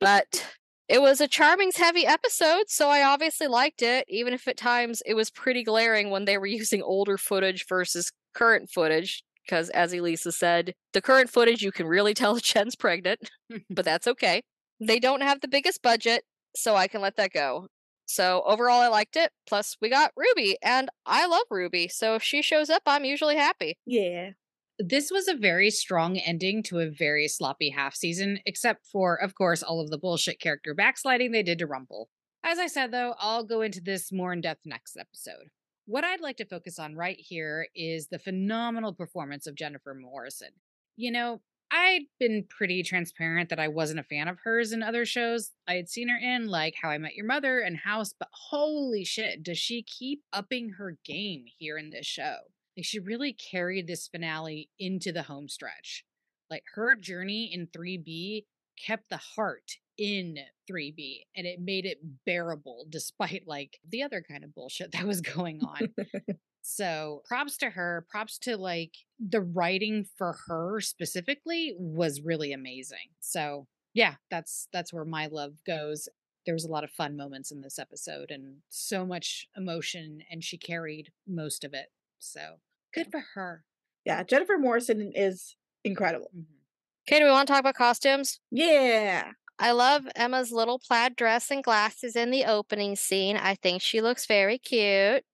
but 0.00 0.46
it 0.88 1.00
was 1.00 1.20
a 1.20 1.28
Charming's 1.28 1.76
heavy 1.76 2.06
episode, 2.06 2.64
so 2.68 2.88
I 2.88 3.02
obviously 3.02 3.46
liked 3.46 3.80
it, 3.80 4.04
even 4.08 4.34
if 4.34 4.46
at 4.46 4.58
times 4.58 5.02
it 5.06 5.14
was 5.14 5.30
pretty 5.30 5.64
glaring 5.64 6.10
when 6.10 6.26
they 6.26 6.36
were 6.36 6.46
using 6.60 6.82
older 6.82 7.16
footage 7.16 7.66
versus 7.68 8.12
current 8.34 8.70
footage. 8.70 9.22
Because, 9.44 9.68
as 9.70 9.92
Elisa 9.92 10.32
said, 10.32 10.72
the 10.94 11.02
current 11.02 11.28
footage 11.28 11.62
you 11.62 11.70
can 11.70 11.86
really 11.86 12.14
tell 12.14 12.38
Chen's 12.40 12.76
pregnant, 12.76 13.30
but 13.68 13.84
that's 13.84 14.06
okay. 14.06 14.42
They 14.80 14.98
don't 14.98 15.22
have 15.22 15.40
the 15.40 15.48
biggest 15.48 15.82
budget, 15.82 16.24
so 16.56 16.76
I 16.76 16.88
can 16.88 17.02
let 17.02 17.16
that 17.16 17.32
go. 17.32 17.68
So, 18.06 18.42
overall, 18.46 18.80
I 18.80 18.88
liked 18.88 19.16
it. 19.16 19.32
Plus, 19.46 19.76
we 19.80 19.88
got 19.88 20.12
Ruby, 20.16 20.56
and 20.62 20.90
I 21.06 21.26
love 21.26 21.46
Ruby, 21.50 21.88
so 21.88 22.14
if 22.14 22.22
she 22.22 22.42
shows 22.42 22.68
up, 22.70 22.82
I'm 22.86 23.04
usually 23.04 23.36
happy. 23.36 23.78
Yeah. 23.86 24.30
this 24.78 25.10
was 25.10 25.28
a 25.28 25.36
very 25.36 25.70
strong 25.70 26.18
ending 26.18 26.62
to 26.64 26.80
a 26.80 26.90
very 26.90 27.28
sloppy 27.28 27.70
half 27.70 27.94
season, 27.94 28.40
except 28.44 28.86
for, 28.86 29.14
of 29.16 29.34
course, 29.34 29.62
all 29.62 29.80
of 29.80 29.90
the 29.90 29.98
bullshit 29.98 30.40
character 30.40 30.74
backsliding 30.74 31.30
they 31.32 31.42
did 31.44 31.58
to 31.60 31.66
Rumple. 31.66 32.08
As 32.42 32.58
I 32.58 32.66
said, 32.66 32.90
though, 32.92 33.14
I'll 33.18 33.44
go 33.44 33.62
into 33.62 33.80
this 33.80 34.12
more 34.12 34.32
in 34.32 34.40
depth 34.42 34.62
next 34.66 34.96
episode. 34.98 35.48
What 35.86 36.04
I'd 36.04 36.20
like 36.20 36.36
to 36.38 36.44
focus 36.44 36.78
on 36.78 36.94
right 36.96 37.16
here 37.18 37.68
is 37.74 38.08
the 38.08 38.18
phenomenal 38.18 38.92
performance 38.92 39.46
of 39.46 39.54
Jennifer 39.54 39.94
Morrison. 39.94 40.50
You 40.96 41.10
know, 41.12 41.40
I'd 41.74 42.06
been 42.20 42.46
pretty 42.48 42.84
transparent 42.84 43.48
that 43.48 43.58
I 43.58 43.66
wasn't 43.66 43.98
a 43.98 44.04
fan 44.04 44.28
of 44.28 44.38
hers 44.44 44.70
in 44.70 44.80
other 44.80 45.04
shows 45.04 45.50
I 45.66 45.74
had 45.74 45.88
seen 45.88 46.08
her 46.08 46.16
in, 46.16 46.46
like 46.46 46.76
How 46.80 46.90
I 46.90 46.98
Met 46.98 47.16
Your 47.16 47.26
Mother 47.26 47.58
and 47.58 47.76
House, 47.76 48.14
but 48.16 48.28
holy 48.32 49.04
shit, 49.04 49.42
does 49.42 49.58
she 49.58 49.82
keep 49.82 50.22
upping 50.32 50.74
her 50.78 50.98
game 51.04 51.46
here 51.58 51.76
in 51.76 51.90
this 51.90 52.06
show? 52.06 52.36
Like, 52.76 52.86
she 52.86 53.00
really 53.00 53.32
carried 53.32 53.88
this 53.88 54.06
finale 54.06 54.70
into 54.78 55.10
the 55.10 55.24
home 55.24 55.48
stretch. 55.48 56.04
Like, 56.48 56.62
her 56.74 56.94
journey 56.94 57.50
in 57.52 57.66
3B 57.66 58.44
kept 58.78 59.10
the 59.10 59.16
heart 59.16 59.72
in 59.98 60.38
3B 60.70 61.22
and 61.36 61.46
it 61.46 61.60
made 61.60 61.86
it 61.86 61.98
bearable 62.24 62.86
despite 62.88 63.44
like 63.46 63.78
the 63.88 64.02
other 64.02 64.24
kind 64.28 64.42
of 64.42 64.54
bullshit 64.54 64.92
that 64.92 65.06
was 65.06 65.20
going 65.20 65.60
on. 65.62 65.88
So 66.66 67.20
props 67.26 67.58
to 67.58 67.68
her. 67.70 68.06
Props 68.08 68.38
to 68.38 68.56
like 68.56 68.94
the 69.20 69.42
writing 69.42 70.06
for 70.16 70.38
her 70.46 70.80
specifically 70.80 71.74
was 71.78 72.22
really 72.22 72.54
amazing. 72.54 73.10
So 73.20 73.66
yeah, 73.92 74.14
that's 74.30 74.66
that's 74.72 74.92
where 74.92 75.04
my 75.04 75.26
love 75.26 75.62
goes. 75.66 76.08
There 76.46 76.54
was 76.54 76.64
a 76.64 76.70
lot 76.70 76.82
of 76.82 76.90
fun 76.90 77.16
moments 77.16 77.52
in 77.52 77.60
this 77.60 77.78
episode 77.78 78.30
and 78.30 78.56
so 78.70 79.04
much 79.04 79.46
emotion, 79.56 80.20
and 80.30 80.42
she 80.42 80.56
carried 80.56 81.12
most 81.26 81.64
of 81.64 81.74
it. 81.74 81.88
So 82.18 82.56
good 82.94 83.10
for 83.10 83.20
her. 83.34 83.64
Yeah, 84.06 84.22
Jennifer 84.22 84.56
Morrison 84.58 85.12
is 85.14 85.56
incredible. 85.84 86.30
Mhm. 86.34 86.46
Okay, 87.06 87.18
do 87.18 87.26
we 87.26 87.30
want 87.30 87.46
to 87.46 87.52
talk 87.52 87.60
about 87.60 87.74
costumes? 87.74 88.40
Yeah. 88.50 89.32
I 89.58 89.72
love 89.72 90.06
Emma's 90.16 90.50
little 90.50 90.78
plaid 90.78 91.14
dress 91.14 91.50
and 91.50 91.62
glasses 91.62 92.16
in 92.16 92.30
the 92.30 92.46
opening 92.46 92.96
scene. 92.96 93.36
I 93.36 93.54
think 93.54 93.82
she 93.82 94.00
looks 94.00 94.26
very 94.26 94.58
cute. 94.58 95.24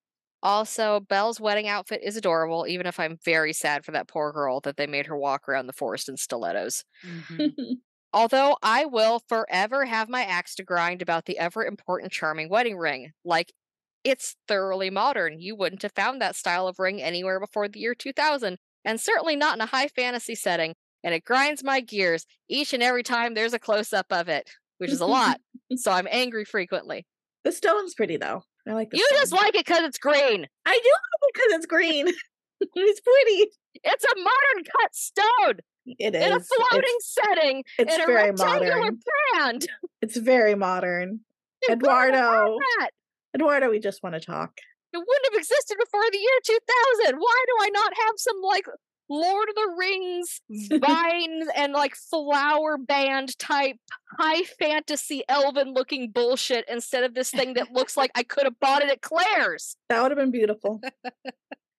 Also, 0.43 1.01
Belle's 1.01 1.41
wedding 1.41 1.69
outfit 1.69 2.01
is 2.03 2.17
adorable, 2.17 2.67
even 2.67 2.87
if 2.87 2.99
I'm 2.99 3.19
very 3.25 3.53
sad 3.53 3.85
for 3.85 3.93
that 3.93 4.09
poor 4.09 4.33
girl 4.33 4.61
that 4.61 4.77
they 4.77 4.87
made 4.87 5.07
her 5.07 5.17
walk 5.17 5.49
around 5.49 5.67
the 5.67 5.73
forest 5.73 6.09
in 6.09 6.17
stilettos. 6.17 6.85
Mhm. 7.05 7.53
Although 8.13 8.57
I 8.63 8.87
will 8.87 9.21
forever 9.29 9.85
have 9.87 10.09
my 10.09 10.25
axe 10.25 10.55
to 10.57 10.65
grind 10.65 11.01
about 11.03 11.27
the 11.27 11.39
ever 11.39 11.65
important 11.65 12.13
charming 12.13 12.49
wedding 12.49 12.77
ring. 12.77 13.13
Like, 13.25 13.53
it's 14.03 14.37
thoroughly 14.49 14.91
modern. 14.91 15.41
You 15.41 15.55
wouldn't 15.55 15.83
have 15.83 15.93
found 15.93 16.21
that 16.21 16.35
style 16.37 16.67
of 16.67 16.79
ring 16.79 17.03
anywhere 17.03 17.39
before 17.39 17.69
the 17.69 17.79
year 17.81 17.95
2000, 17.95 18.59
and 18.85 19.01
certainly 19.01 19.37
not 19.37 19.57
in 19.57 19.61
a 19.61 19.67
high 19.67 19.89
fantasy 19.89 20.35
setting. 20.35 20.75
And 21.05 21.15
it 21.15 21.25
grinds 21.25 21.63
my 21.65 21.81
gears 21.81 22.27
each 22.49 22.73
and 22.73 22.83
every 22.83 23.03
time 23.03 23.35
there's 23.35 23.55
a 23.55 23.59
close 23.59 23.93
up 23.93 24.07
of 24.11 24.29
it, 24.29 24.51
which 24.79 24.91
is 24.93 25.01
a 25.01 25.07
lot. 25.07 25.41
so 25.77 25.93
I'm 25.93 26.09
angry 26.11 26.45
frequently. 26.45 27.07
the 27.45 27.53
stone's 27.53 27.95
pretty 27.95 28.17
though. 28.17 28.43
I 28.71 28.75
like 28.75 28.89
You 28.93 29.07
just 29.13 29.33
like 29.33 29.55
it 29.57 29.67
because 29.67 29.83
it's 29.83 29.99
green. 29.99 30.47
I 30.65 30.71
do 30.83 30.91
like 30.91 31.23
it 31.23 31.35
because 31.35 31.53
it's 31.57 31.67
green. 31.67 32.07
it's 32.61 33.01
pretty. 33.01 33.51
It's 33.83 34.05
a 34.05 34.17
modern 34.17 34.65
cut 34.81 34.95
stone 34.95 35.59
It 35.87 36.15
is. 36.15 36.23
in 36.25 36.33
a 36.33 36.37
It's- 36.37 36.49
floating 36.71 36.97
setting 37.01 37.65
It's, 37.79 37.95
in 37.95 38.01
a 38.01 38.07
very 38.07 38.31
rectangular 38.31 38.77
modern. 38.77 38.99
band. 39.35 39.67
It's 40.03 40.17
very 40.17 40.55
modern. 40.55 41.21
You 41.69 41.75
Eduardo. 41.75 42.57
Eduardo, 43.35 43.69
we 43.71 43.81
just 43.81 44.03
want 44.03 44.15
to 44.15 44.21
talk. 44.21 44.53
It 44.93 44.97
wouldn't 44.97 45.27
have 45.33 45.39
existed 45.39 45.77
before 45.79 46.03
the 46.11 46.17
year 46.19 46.39
2000. 46.43 47.17
Why 47.19 47.45
do 47.47 47.55
I 47.61 47.69
not 47.69 47.93
have 48.07 48.15
some 48.17 48.41
like 48.43 48.65
Lord 49.11 49.49
of 49.49 49.55
the 49.57 49.75
Rings 49.77 50.41
vines 50.81 51.49
and 51.57 51.73
like 51.73 51.97
flower 51.97 52.79
band 52.79 53.37
type 53.39 53.77
high 54.19 54.43
fantasy 54.61 55.25
elven 55.29 55.75
looking 55.75 56.11
bullshit 56.11 56.65
instead 56.69 57.03
of 57.03 57.15
this 57.15 57.31
thing 57.31 57.55
that 57.55 57.73
looks 57.73 57.97
like 57.97 58.13
I 58.15 58.23
could 58.23 58.45
have 58.45 58.59
bought 58.61 58.83
it 58.83 58.91
at 58.91 59.03
Claire's? 59.03 59.77
That 59.89 60.03
would 60.03 60.13
have 60.13 60.19
been 60.19 60.31
beautiful. 60.31 60.81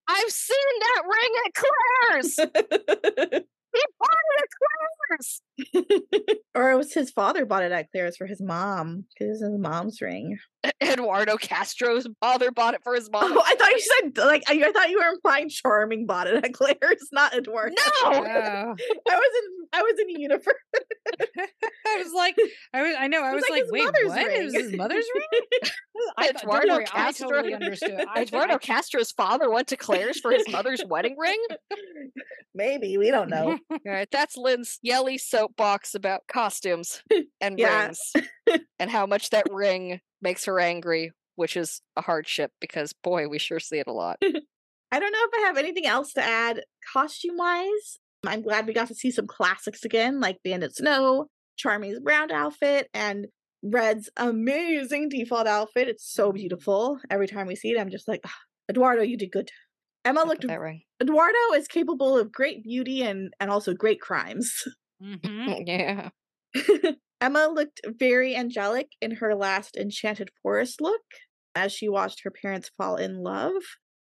I've 0.07 0.29
seen 0.29 0.57
that 0.79 1.03
ring 1.07 1.31
at 1.45 2.43
Claire's. 2.43 3.43
He 3.73 3.81
bought 3.99 4.09
it 4.29 4.43
at 4.43 4.49
Claire's. 4.57 6.39
or 6.55 6.71
it 6.71 6.77
was 6.77 6.93
his 6.93 7.11
father 7.11 7.45
bought 7.45 7.63
it 7.63 7.71
at 7.71 7.91
Claire's 7.91 8.17
for 8.17 8.25
his 8.25 8.41
mom 8.41 9.05
because 9.13 9.27
it 9.27 9.31
was 9.31 9.41
his 9.41 9.59
mom's 9.59 10.01
ring. 10.01 10.37
Eduardo 10.81 11.37
Castro's 11.37 12.07
father 12.19 12.51
bought 12.51 12.73
it 12.73 12.81
for 12.83 12.93
his 12.93 13.09
mom. 13.09 13.31
Oh, 13.31 13.43
I 13.45 13.55
thought 13.55 13.71
you 13.71 13.79
said 13.79 14.17
like 14.17 14.43
I, 14.47 14.61
I 14.65 14.71
thought 14.71 14.89
you 14.89 14.99
were 14.99 15.13
implying 15.13 15.49
Charming 15.49 16.05
bought 16.05 16.27
it 16.27 16.43
at 16.43 16.53
Claire's, 16.53 17.07
not 17.11 17.33
Eduardo. 17.33 17.73
No! 17.75 17.83
Oh. 18.03 18.11
I 18.13 18.65
was 18.65 18.75
in 18.75 19.67
I 19.73 19.81
was 19.81 19.99
in 19.99 20.15
a 20.15 20.19
universe. 20.19 20.53
I 21.37 21.97
was 22.03 22.13
like, 22.13 22.35
I 22.73 22.81
was, 22.83 22.95
I 22.99 23.07
know, 23.07 23.23
I 23.23 23.33
was, 23.33 23.43
like, 23.49 23.63
like 23.63 23.71
wait, 23.71 23.85
what? 23.85 23.95
It 24.29 24.43
was 24.43 24.53
his 24.55 24.73
mother's 24.73 25.05
ring? 25.15 25.71
I 26.17 26.29
Eduardo 26.29 26.73
worry, 26.75 26.85
I 26.93 27.11
totally 27.11 27.53
understood. 27.53 28.05
I, 28.13 28.21
Eduardo 28.21 28.55
I, 28.55 28.57
Castro's 28.57 29.11
father 29.11 29.49
went 29.49 29.67
to 29.69 29.77
Claire's 29.77 30.19
for 30.19 30.31
his 30.31 30.47
mother's 30.49 30.83
wedding 30.87 31.15
ring. 31.17 31.39
Maybe 32.53 32.97
we 32.97 33.11
don't 33.11 33.29
know. 33.29 33.57
All 33.71 33.79
right, 33.85 34.09
that's 34.11 34.37
Lynn's 34.37 34.79
yelly 34.81 35.17
soapbox 35.17 35.95
about 35.95 36.21
costumes 36.27 37.01
and 37.39 37.57
Yeah. 37.57 37.87
rings 37.87 37.99
and 38.79 38.89
how 38.89 39.05
much 39.05 39.29
that 39.29 39.47
ring 39.51 40.01
makes 40.21 40.45
her 40.45 40.59
angry, 40.59 41.11
which 41.35 41.55
is 41.55 41.81
a 41.95 42.01
hardship 42.01 42.51
because 42.59 42.93
boy, 43.03 43.27
we 43.27 43.39
sure 43.39 43.59
see 43.59 43.79
it 43.79 43.87
a 43.87 43.93
lot. 43.93 44.17
I 44.93 44.99
don't 44.99 45.11
know 45.13 45.19
if 45.23 45.43
I 45.43 45.47
have 45.47 45.57
anything 45.57 45.85
else 45.85 46.13
to 46.13 46.23
add 46.23 46.63
costume 46.93 47.37
wise. 47.37 47.99
I'm 48.25 48.41
glad 48.41 48.67
we 48.67 48.73
got 48.73 48.87
to 48.89 48.95
see 48.95 49.11
some 49.11 49.27
classics 49.27 49.83
again, 49.83 50.19
like 50.19 50.37
Bandit 50.43 50.75
Snow, 50.75 51.27
Charmy's 51.57 51.99
brown 51.99 52.31
outfit, 52.31 52.89
and 52.93 53.27
Red's 53.63 54.09
amazing 54.17 55.09
default 55.09 55.47
outfit. 55.47 55.87
It's 55.87 56.05
so 56.11 56.31
beautiful. 56.31 56.99
Every 57.09 57.27
time 57.27 57.47
we 57.47 57.55
see 57.55 57.71
it, 57.71 57.79
I'm 57.79 57.89
just 57.89 58.07
like, 58.07 58.21
"Ah, 58.25 58.37
Eduardo, 58.69 59.01
you 59.01 59.17
did 59.17 59.31
good. 59.31 59.49
Emma 60.05 60.19
Look 60.21 60.29
looked 60.29 60.43
at 60.45 60.49
that 60.49 60.59
ring. 60.59 60.81
Eduardo 61.01 61.53
is 61.55 61.67
capable 61.67 62.17
of 62.17 62.31
great 62.31 62.63
beauty 62.63 63.01
and 63.03 63.33
and 63.39 63.51
also 63.51 63.73
great 63.73 64.01
crimes. 64.01 64.51
Mhm. 65.01 65.63
Yeah. 65.67 66.09
Emma 67.21 67.47
looked 67.53 67.81
very 67.99 68.35
angelic 68.35 68.89
in 68.99 69.11
her 69.11 69.35
last 69.35 69.75
Enchanted 69.77 70.29
Forest 70.41 70.81
look 70.81 71.01
as 71.55 71.71
she 71.71 71.87
watched 71.87 72.21
her 72.23 72.31
parents 72.31 72.71
fall 72.77 72.95
in 72.95 73.17
love. 73.21 73.53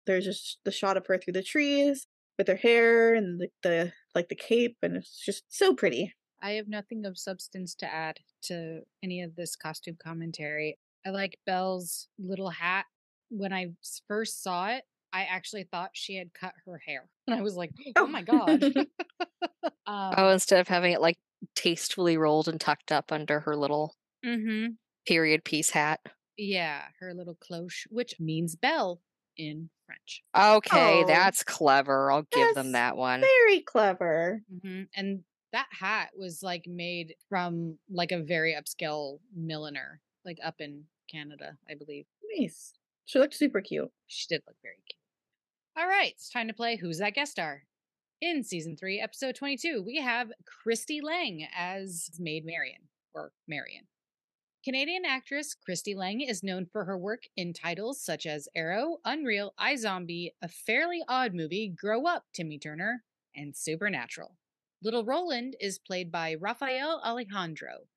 There's 0.06 0.24
just 0.26 0.60
the 0.64 0.72
shot 0.72 0.96
of 0.98 1.06
her 1.08 1.18
through 1.18 1.34
the 1.34 1.44
trees 1.44 2.08
with 2.40 2.48
her 2.48 2.56
hair 2.56 3.14
and 3.14 3.40
the, 3.40 3.50
the 3.62 3.94
like 4.16 4.30
the 4.30 4.36
cape, 4.36 4.78
and 4.82 4.96
it's 4.96 5.24
just 5.24 5.44
so 5.50 5.76
pretty. 5.76 6.16
I 6.42 6.52
have 6.52 6.68
nothing 6.68 7.06
of 7.06 7.20
substance 7.20 7.76
to 7.76 7.94
add 7.94 8.18
to 8.44 8.80
any 9.04 9.22
of 9.22 9.36
this 9.36 9.56
costume 9.56 9.98
commentary. 10.02 10.80
I 11.06 11.10
like 11.10 11.38
Belle's 11.46 12.08
little 12.18 12.50
hat. 12.50 12.86
When 13.30 13.54
I 13.54 13.74
first 14.08 14.42
saw 14.42 14.70
it, 14.70 14.84
I 15.12 15.24
actually 15.24 15.68
thought 15.70 15.92
she 15.94 16.16
had 16.16 16.34
cut 16.34 16.54
her 16.66 16.82
hair. 16.84 17.10
And 17.28 17.38
I 17.38 17.44
was 17.44 17.56
like, 17.56 17.70
oh 17.96 18.08
my 18.08 18.24
God. 18.24 18.64
um, 19.86 20.14
Oh, 20.18 20.30
instead 20.30 20.60
of 20.60 20.68
having 20.68 20.94
it 20.94 21.02
like 21.02 21.20
tastefully 21.56 22.18
rolled 22.18 22.48
and 22.48 22.60
tucked 22.60 22.92
up 22.92 23.12
under 23.12 23.42
her 23.42 23.56
little 23.56 23.96
mhm. 24.26 24.78
period 25.06 25.44
piece 25.44 25.70
hat. 25.70 26.00
Yeah, 26.38 26.82
her 27.00 27.14
little 27.14 27.36
cloche, 27.36 27.86
which 27.92 28.16
means 28.20 28.56
bell 28.56 29.02
in 29.40 29.70
French. 29.86 30.22
Okay, 30.38 31.04
Oh. 31.04 31.08
that's 31.08 31.44
clever. 31.44 32.12
I'll 32.12 32.28
give 32.32 32.54
them 32.54 32.74
that 32.74 32.96
one. 32.98 33.22
Very 33.22 33.62
clever. 33.62 34.44
hmm 34.64 34.84
And 34.96 35.24
that 35.54 35.68
hat 35.72 36.10
was 36.16 36.44
like 36.44 36.66
made 36.68 37.16
from 37.30 37.80
like 37.90 38.12
a 38.12 38.22
very 38.22 38.54
upscale 38.54 39.20
milliner, 39.36 40.02
like 40.26 40.38
up 40.44 40.56
in 40.60 40.84
Canada, 41.12 41.58
I 41.68 41.74
believe. 41.74 42.06
Nice. 42.38 42.74
She 43.06 43.18
looked 43.18 43.34
super 43.34 43.62
cute. 43.62 43.90
She 44.08 44.28
did 44.30 44.44
look 44.46 44.58
very 44.62 44.76
cute. 44.88 45.00
All 45.82 45.88
right, 45.90 46.12
it's 46.12 46.30
time 46.30 46.48
to 46.50 46.54
play 46.54 46.76
Who's 46.76 47.00
That 47.00 47.16
Guest 47.16 47.32
Star? 47.32 47.64
In 48.22 48.44
season 48.44 48.76
three, 48.76 49.00
episode 49.00 49.34
22, 49.36 49.82
we 49.84 49.96
have 49.98 50.30
Christie 50.46 51.00
Laing 51.02 51.48
as 51.58 52.12
Maid 52.20 52.46
Marian, 52.46 52.82
or 53.16 53.32
Marion. 53.48 53.86
Canadian 54.64 55.06
actress 55.06 55.54
Christie 55.56 55.96
Laing 55.96 56.22
is 56.22 56.44
known 56.44 56.66
for 56.66 56.84
her 56.86 56.98
work 56.98 57.24
in 57.38 57.54
titles 57.54 58.04
such 58.04 58.26
as 58.26 58.48
Arrow, 58.56 58.98
Unreal, 59.06 59.54
iZombie, 59.60 60.32
A 60.42 60.50
Fairly 60.50 61.02
Odd 61.08 61.34
Movie, 61.34 61.70
Grow 61.70 62.06
Up, 62.06 62.26
Timmy 62.34 62.60
Turner, 62.60 63.04
and 63.36 63.56
Supernatural. 63.56 64.36
Little 64.84 65.06
Roland 65.06 65.56
is 65.62 65.80
played 65.80 66.12
by 66.12 66.36
Raphael 66.36 67.02
Alejandro, 67.06 67.88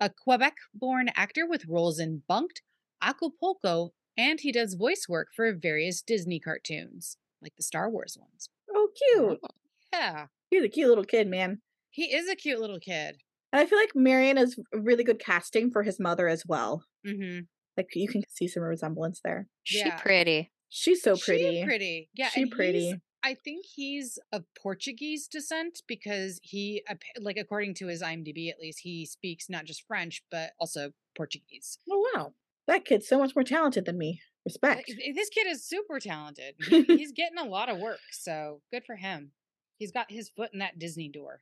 a 0.00 0.10
Quebec 0.10 0.56
born 0.74 1.08
actor 1.14 1.46
with 1.46 1.66
roles 1.66 2.00
in 2.00 2.22
Bunk'd, 2.28 2.62
Acapulco, 3.00 3.92
and 4.16 4.40
he 4.40 4.50
does 4.50 4.74
voice 4.74 5.06
work 5.08 5.28
for 5.34 5.52
various 5.52 6.02
Disney 6.02 6.40
cartoons, 6.40 7.16
like 7.40 7.54
the 7.56 7.62
Star 7.62 7.88
Wars 7.88 8.16
ones. 8.20 8.48
Oh, 8.74 8.88
cute. 8.96 9.38
Oh, 9.42 9.48
yeah, 9.92 10.26
He's 10.50 10.64
a 10.64 10.68
cute 10.68 10.88
little 10.88 11.04
kid, 11.04 11.28
man. 11.28 11.60
he 11.90 12.12
is 12.12 12.28
a 12.28 12.34
cute 12.34 12.60
little 12.60 12.80
kid. 12.80 13.18
And 13.52 13.60
I 13.60 13.66
feel 13.66 13.78
like 13.78 13.94
Marion 13.94 14.38
is 14.38 14.58
really 14.72 15.04
good 15.04 15.18
casting 15.18 15.70
for 15.70 15.82
his 15.82 15.98
mother 15.98 16.28
as 16.28 16.44
well. 16.46 16.84
Mm-hmm. 17.06 17.40
Like 17.76 17.88
you 17.94 18.08
can 18.08 18.22
see 18.28 18.48
some 18.48 18.62
resemblance 18.62 19.20
there. 19.24 19.48
She 19.62 19.78
Yeah. 19.78 19.96
pretty. 19.98 20.52
She's 20.68 21.02
so 21.02 21.16
pretty. 21.16 21.56
She's 21.58 21.64
pretty. 21.64 22.10
Yeah, 22.14 22.28
She 22.28 22.46
pretty. 22.46 22.94
I 23.22 23.34
think 23.34 23.64
he's 23.74 24.18
of 24.32 24.44
Portuguese 24.62 25.26
descent 25.26 25.82
because 25.88 26.38
he, 26.42 26.84
like, 27.20 27.36
according 27.36 27.74
to 27.74 27.88
his 27.88 28.00
IMDb 28.02 28.48
at 28.48 28.60
least, 28.60 28.80
he 28.82 29.06
speaks 29.06 29.48
not 29.48 29.64
just 29.64 29.84
French 29.86 30.22
but 30.30 30.50
also 30.60 30.92
Portuguese. 31.16 31.78
Oh 31.90 32.10
wow. 32.14 32.34
That 32.66 32.84
kid's 32.84 33.08
so 33.08 33.18
much 33.18 33.34
more 33.34 33.44
talented 33.44 33.86
than 33.86 33.96
me. 33.98 34.20
Respect. 34.44 34.92
This 35.14 35.30
kid 35.30 35.46
is 35.46 35.66
super 35.66 35.98
talented. 36.00 36.54
He, 36.68 36.82
he's 36.86 37.12
getting 37.12 37.38
a 37.38 37.44
lot 37.44 37.68
of 37.68 37.78
work, 37.78 37.98
so 38.12 38.60
good 38.70 38.84
for 38.84 38.96
him. 38.96 39.32
He's 39.78 39.92
got 39.92 40.10
his 40.10 40.28
foot 40.28 40.50
in 40.52 40.58
that 40.58 40.78
Disney 40.78 41.08
door. 41.08 41.40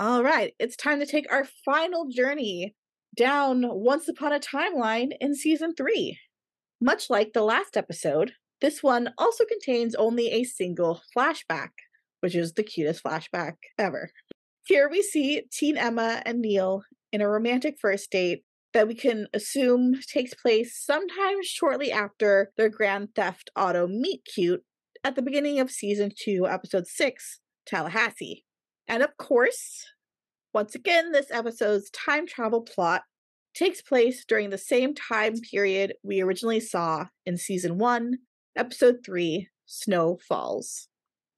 All 0.00 0.24
right, 0.24 0.54
it's 0.58 0.76
time 0.76 0.98
to 1.00 1.04
take 1.04 1.30
our 1.30 1.46
final 1.62 2.08
journey 2.08 2.74
down 3.18 3.66
Once 3.68 4.08
Upon 4.08 4.32
a 4.32 4.40
Timeline 4.40 5.10
in 5.20 5.34
season 5.34 5.74
three. 5.74 6.18
Much 6.80 7.10
like 7.10 7.34
the 7.34 7.42
last 7.42 7.76
episode, 7.76 8.32
this 8.62 8.82
one 8.82 9.10
also 9.18 9.44
contains 9.44 9.94
only 9.94 10.28
a 10.28 10.44
single 10.44 11.02
flashback, 11.14 11.68
which 12.20 12.34
is 12.34 12.54
the 12.54 12.62
cutest 12.62 13.04
flashback 13.04 13.56
ever. 13.76 14.10
Here 14.64 14.88
we 14.88 15.02
see 15.02 15.42
Teen 15.52 15.76
Emma 15.76 16.22
and 16.24 16.40
Neal 16.40 16.82
in 17.12 17.20
a 17.20 17.28
romantic 17.28 17.76
first 17.78 18.10
date 18.10 18.42
that 18.72 18.88
we 18.88 18.94
can 18.94 19.26
assume 19.34 20.00
takes 20.10 20.32
place 20.32 20.82
sometime 20.82 21.42
shortly 21.42 21.92
after 21.92 22.52
their 22.56 22.70
Grand 22.70 23.14
Theft 23.14 23.50
Auto 23.54 23.86
meet 23.86 24.22
cute 24.24 24.62
at 25.04 25.14
the 25.14 25.20
beginning 25.20 25.60
of 25.60 25.70
season 25.70 26.10
two, 26.18 26.46
episode 26.48 26.86
six, 26.86 27.40
Tallahassee. 27.66 28.46
And 28.90 29.04
of 29.04 29.16
course, 29.16 29.86
once 30.52 30.74
again, 30.74 31.12
this 31.12 31.30
episode's 31.30 31.90
time 31.90 32.26
travel 32.26 32.60
plot 32.60 33.02
takes 33.54 33.80
place 33.80 34.24
during 34.24 34.50
the 34.50 34.58
same 34.58 34.94
time 34.94 35.34
period 35.38 35.94
we 36.02 36.20
originally 36.20 36.58
saw 36.58 37.06
in 37.24 37.36
season 37.36 37.78
one, 37.78 38.18
episode 38.56 38.96
three, 39.06 39.48
Snow 39.64 40.18
Falls. 40.28 40.88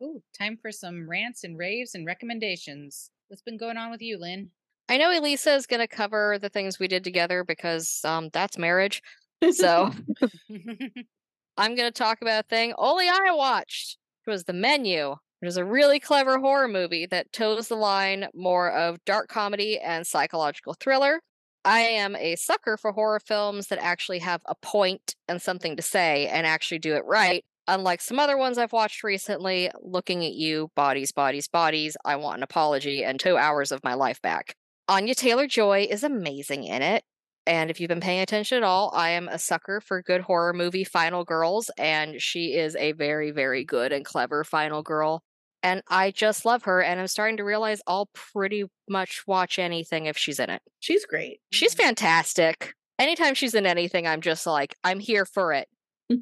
Ooh, 0.02 0.22
time 0.36 0.56
for 0.62 0.72
some 0.72 1.06
rants 1.06 1.44
and 1.44 1.58
raves 1.58 1.94
and 1.94 2.06
recommendations. 2.06 3.10
What's 3.28 3.42
been 3.42 3.58
going 3.58 3.76
on 3.76 3.90
with 3.90 4.00
you, 4.00 4.18
Lynn? 4.18 4.48
I 4.88 4.96
know 4.96 5.10
Elisa 5.10 5.52
is 5.52 5.66
going 5.66 5.80
to 5.80 5.86
cover 5.86 6.38
the 6.40 6.48
things 6.48 6.78
we 6.78 6.88
did 6.88 7.04
together 7.04 7.44
because 7.44 8.00
um, 8.04 8.30
that's 8.32 8.56
marriage. 8.56 9.02
So 9.50 9.90
I'm 11.58 11.74
going 11.74 11.76
to 11.76 11.90
talk 11.90 12.22
about 12.22 12.46
a 12.46 12.48
thing 12.48 12.72
only 12.78 13.10
I 13.10 13.30
watched. 13.32 13.98
It 14.26 14.30
was 14.30 14.44
The 14.44 14.54
Menu. 14.54 15.16
It 15.42 15.46
was 15.46 15.56
a 15.56 15.64
really 15.64 15.98
clever 15.98 16.38
horror 16.38 16.68
movie 16.68 17.04
that 17.06 17.32
toes 17.32 17.66
the 17.66 17.74
line 17.74 18.28
more 18.32 18.70
of 18.70 19.04
dark 19.04 19.28
comedy 19.28 19.76
and 19.76 20.06
psychological 20.06 20.74
thriller. 20.74 21.20
I 21.64 21.80
am 21.80 22.14
a 22.14 22.36
sucker 22.36 22.76
for 22.76 22.92
horror 22.92 23.18
films 23.18 23.66
that 23.66 23.80
actually 23.80 24.20
have 24.20 24.40
a 24.46 24.54
point 24.54 25.16
and 25.26 25.42
something 25.42 25.74
to 25.74 25.82
say 25.82 26.28
and 26.28 26.46
actually 26.46 26.78
do 26.78 26.94
it 26.94 27.04
right. 27.04 27.44
Unlike 27.66 28.02
some 28.02 28.20
other 28.20 28.36
ones 28.36 28.56
I've 28.56 28.72
watched 28.72 29.02
recently, 29.02 29.68
looking 29.80 30.24
at 30.24 30.32
you, 30.32 30.70
bodies, 30.76 31.10
bodies, 31.10 31.48
bodies, 31.48 31.96
I 32.04 32.14
want 32.16 32.36
an 32.36 32.44
apology 32.44 33.02
and 33.02 33.18
two 33.18 33.36
hours 33.36 33.72
of 33.72 33.82
my 33.82 33.94
life 33.94 34.22
back. 34.22 34.54
Anya 34.88 35.16
Taylor 35.16 35.48
Joy 35.48 35.88
is 35.90 36.04
amazing 36.04 36.62
in 36.64 36.82
it. 36.82 37.02
And 37.48 37.68
if 37.68 37.80
you've 37.80 37.88
been 37.88 38.00
paying 38.00 38.20
attention 38.20 38.58
at 38.58 38.64
all, 38.64 38.92
I 38.94 39.10
am 39.10 39.26
a 39.26 39.40
sucker 39.40 39.80
for 39.80 40.02
good 40.02 40.20
horror 40.20 40.52
movie 40.52 40.84
Final 40.84 41.24
Girls, 41.24 41.68
and 41.76 42.22
she 42.22 42.54
is 42.54 42.76
a 42.76 42.92
very, 42.92 43.32
very 43.32 43.64
good 43.64 43.90
and 43.90 44.04
clever 44.04 44.44
final 44.44 44.84
girl. 44.84 45.24
And 45.62 45.82
I 45.88 46.10
just 46.10 46.44
love 46.44 46.64
her, 46.64 46.82
and 46.82 46.98
I'm 46.98 47.06
starting 47.06 47.36
to 47.36 47.44
realize 47.44 47.80
I'll 47.86 48.10
pretty 48.14 48.64
much 48.88 49.22
watch 49.26 49.58
anything 49.58 50.06
if 50.06 50.18
she's 50.18 50.40
in 50.40 50.50
it. 50.50 50.60
She's 50.80 51.06
great. 51.06 51.40
She's 51.52 51.74
mm-hmm. 51.74 51.86
fantastic. 51.86 52.74
Anytime 52.98 53.34
she's 53.34 53.54
in 53.54 53.66
anything, 53.66 54.06
I'm 54.06 54.20
just 54.20 54.46
like, 54.46 54.76
I'm 54.82 54.98
here 54.98 55.24
for 55.24 55.52
it. 55.52 55.68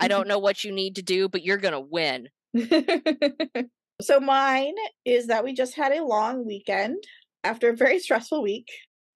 I 0.01 0.09
don't 0.09 0.29
know 0.29 0.39
what 0.39 0.63
you 0.63 0.73
need 0.73 0.97
to 0.97 1.03
do, 1.03 1.29
but 1.29 1.43
you're 1.43 1.57
going 1.57 1.73
to 1.73 1.81
win. 1.81 2.29
so 4.01 4.19
mine 4.19 4.75
is 5.05 5.27
that 5.27 5.45
we 5.45 5.53
just 5.53 5.75
had 5.75 5.93
a 5.93 6.05
long 6.05 6.47
weekend 6.47 7.03
after 7.45 7.71
a 7.71 7.77
very 7.77 7.99
stressful 8.01 8.43
week 8.43 8.69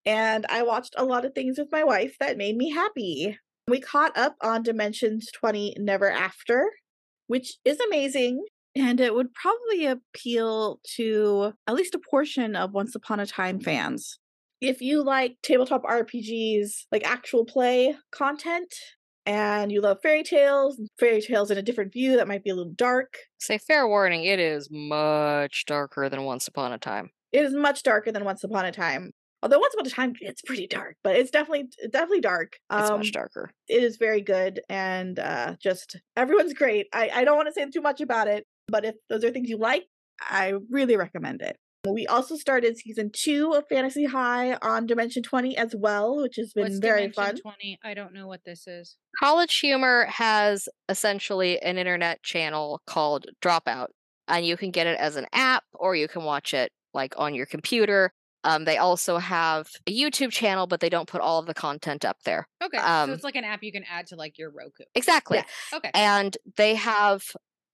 and 0.07 0.47
i 0.49 0.63
watched 0.63 0.95
a 0.97 1.05
lot 1.05 1.25
of 1.25 1.35
things 1.35 1.59
with 1.59 1.69
my 1.73 1.85
wife 1.85 2.17
that 2.21 2.37
made 2.37 2.57
me 2.57 2.71
happy 2.71 3.39
we 3.69 3.81
caught 3.81 4.17
up 4.17 4.37
on 4.41 4.63
dimensions 4.63 5.31
20 5.33 5.77
never 5.79 6.11
after 6.11 6.71
which 7.27 7.57
is 7.65 7.81
amazing 7.81 8.45
and 8.77 9.01
it 9.01 9.15
would 9.15 9.33
probably 9.35 9.87
appeal 9.87 10.81
to 10.97 11.53
at 11.67 11.75
least 11.75 11.95
a 11.95 12.01
portion 12.11 12.57
of 12.57 12.73
once 12.73 12.95
upon 12.95 13.21
a 13.21 13.27
time 13.27 13.61
fans 13.61 14.19
if 14.61 14.81
you 14.81 15.03
like 15.05 15.37
tabletop 15.43 15.83
rpgs 15.85 16.85
like 16.93 17.05
actual 17.07 17.45
play 17.45 17.95
content 18.13 18.73
and 19.27 19.73
you 19.73 19.81
love 19.81 19.99
fairy 20.03 20.23
tales, 20.23 20.79
fairy 21.01 21.23
tales 21.23 21.51
in 21.51 21.57
a 21.57 21.63
different 21.63 21.93
view 21.95 22.17
that 22.17 22.29
might 22.29 22.45
be 22.45 22.51
a 22.51 22.55
little 22.55 22.75
dark, 22.75 23.15
Say 23.39 23.57
fair 23.57 23.89
warning, 23.89 24.25
it 24.25 24.39
is 24.39 24.69
much 24.71 25.65
darker 25.67 26.11
than 26.11 26.25
Once 26.25 26.47
Upon 26.47 26.73
a 26.75 26.79
Time. 26.79 27.09
it 27.33 27.43
is 27.43 27.55
much 27.55 27.83
darker 27.83 28.13
than 28.13 28.25
Once 28.25 28.45
Upon 28.45 28.67
a 28.67 28.73
Time. 28.73 29.13
Although 29.43 29.61
Once 29.61 29.73
Upon 29.75 29.87
a 29.87 29.91
Time 29.91 30.13
it's 30.21 30.43
pretty 30.43 30.67
dark, 30.67 30.97
but 31.03 31.17
it's 31.17 31.31
definitely 31.31 31.69
definitely 31.91 32.21
dark. 32.21 32.59
It's 32.77 32.91
Um, 32.91 32.99
much 32.99 33.13
darker. 33.13 33.51
it 33.67 33.83
is 33.83 33.97
very 33.97 34.21
good 34.21 34.61
and 34.69 35.19
uh 35.19 35.57
just 35.59 35.97
everyone's 36.17 36.53
great. 36.53 36.87
I 36.93 37.09
I 37.15 37.25
don't 37.25 37.37
want 37.37 37.49
to 37.49 37.53
say 37.53 37.65
too 37.71 37.81
much 37.81 38.03
about 38.03 38.29
it, 38.29 38.47
but 38.69 38.85
if 38.85 38.95
those 39.09 39.25
are 39.25 39.31
things 39.31 39.49
you 39.49 39.59
like, 39.59 39.85
I 40.21 40.55
really 40.71 40.97
recommend 40.97 41.43
it. 41.43 41.57
We 41.87 42.07
also 42.07 42.37
started 42.37 42.79
season 42.79 43.11
two 43.13 43.53
of 43.53 43.65
Fantasy 43.69 44.07
High 44.07 44.57
on 44.63 44.87
Dimension 44.87 45.23
20 45.23 45.57
as 45.57 45.75
well, 45.77 46.17
which 46.17 46.37
has 46.37 46.53
been 46.55 46.65
What's 46.65 46.79
very 46.79 47.09
Dimension 47.09 47.43
fun. 47.43 47.55
20? 47.59 47.79
I 47.85 47.93
don't 47.93 48.15
know 48.15 48.27
what 48.27 48.41
this 48.45 48.67
is. 48.67 48.97
College 49.19 49.59
Humor 49.59 50.07
has 50.07 50.69
essentially 50.89 51.61
an 51.61 51.77
internet 51.77 52.23
channel 52.23 52.81
called 52.87 53.27
Dropout, 53.43 53.89
and 54.29 54.47
you 54.47 54.57
can 54.57 54.71
get 54.71 54.87
it 54.87 54.99
as 54.99 55.17
an 55.17 55.27
app 55.33 55.65
or 55.75 55.95
you 55.95 56.09
can 56.09 56.25
watch 56.25 56.55
it 56.55 56.73
like 56.95 57.15
on 57.19 57.35
your 57.35 57.47
computer. 57.47 58.13
Um, 58.45 58.65
they 58.65 58.77
also 58.77 59.19
have 59.19 59.69
a 59.87 59.95
YouTube 59.95 60.31
channel, 60.31 60.67
but 60.67 60.81
they 60.81 60.91
don't 60.91 61.09
put 61.09 61.21
all 61.21 61.39
of 61.39 61.47
the 61.47 61.55
content 61.55 62.05
up 62.05 62.19
there. 62.25 62.47
Okay. 62.63 62.77
Um, 62.77 63.11
so 63.11 63.15
it's 63.15 63.25
like 63.25 63.37
an 63.37 63.45
app 63.45 63.63
you 63.63 63.73
can 63.73 63.85
add 63.91 64.07
to 64.09 64.17
like 64.17 64.39
your 64.39 64.51
Roku. 64.51 64.85
Exactly. 64.95 65.39
Yes. 65.39 65.49
Okay. 65.73 65.91
And 65.95 66.37
they 66.57 66.75
have 66.75 67.23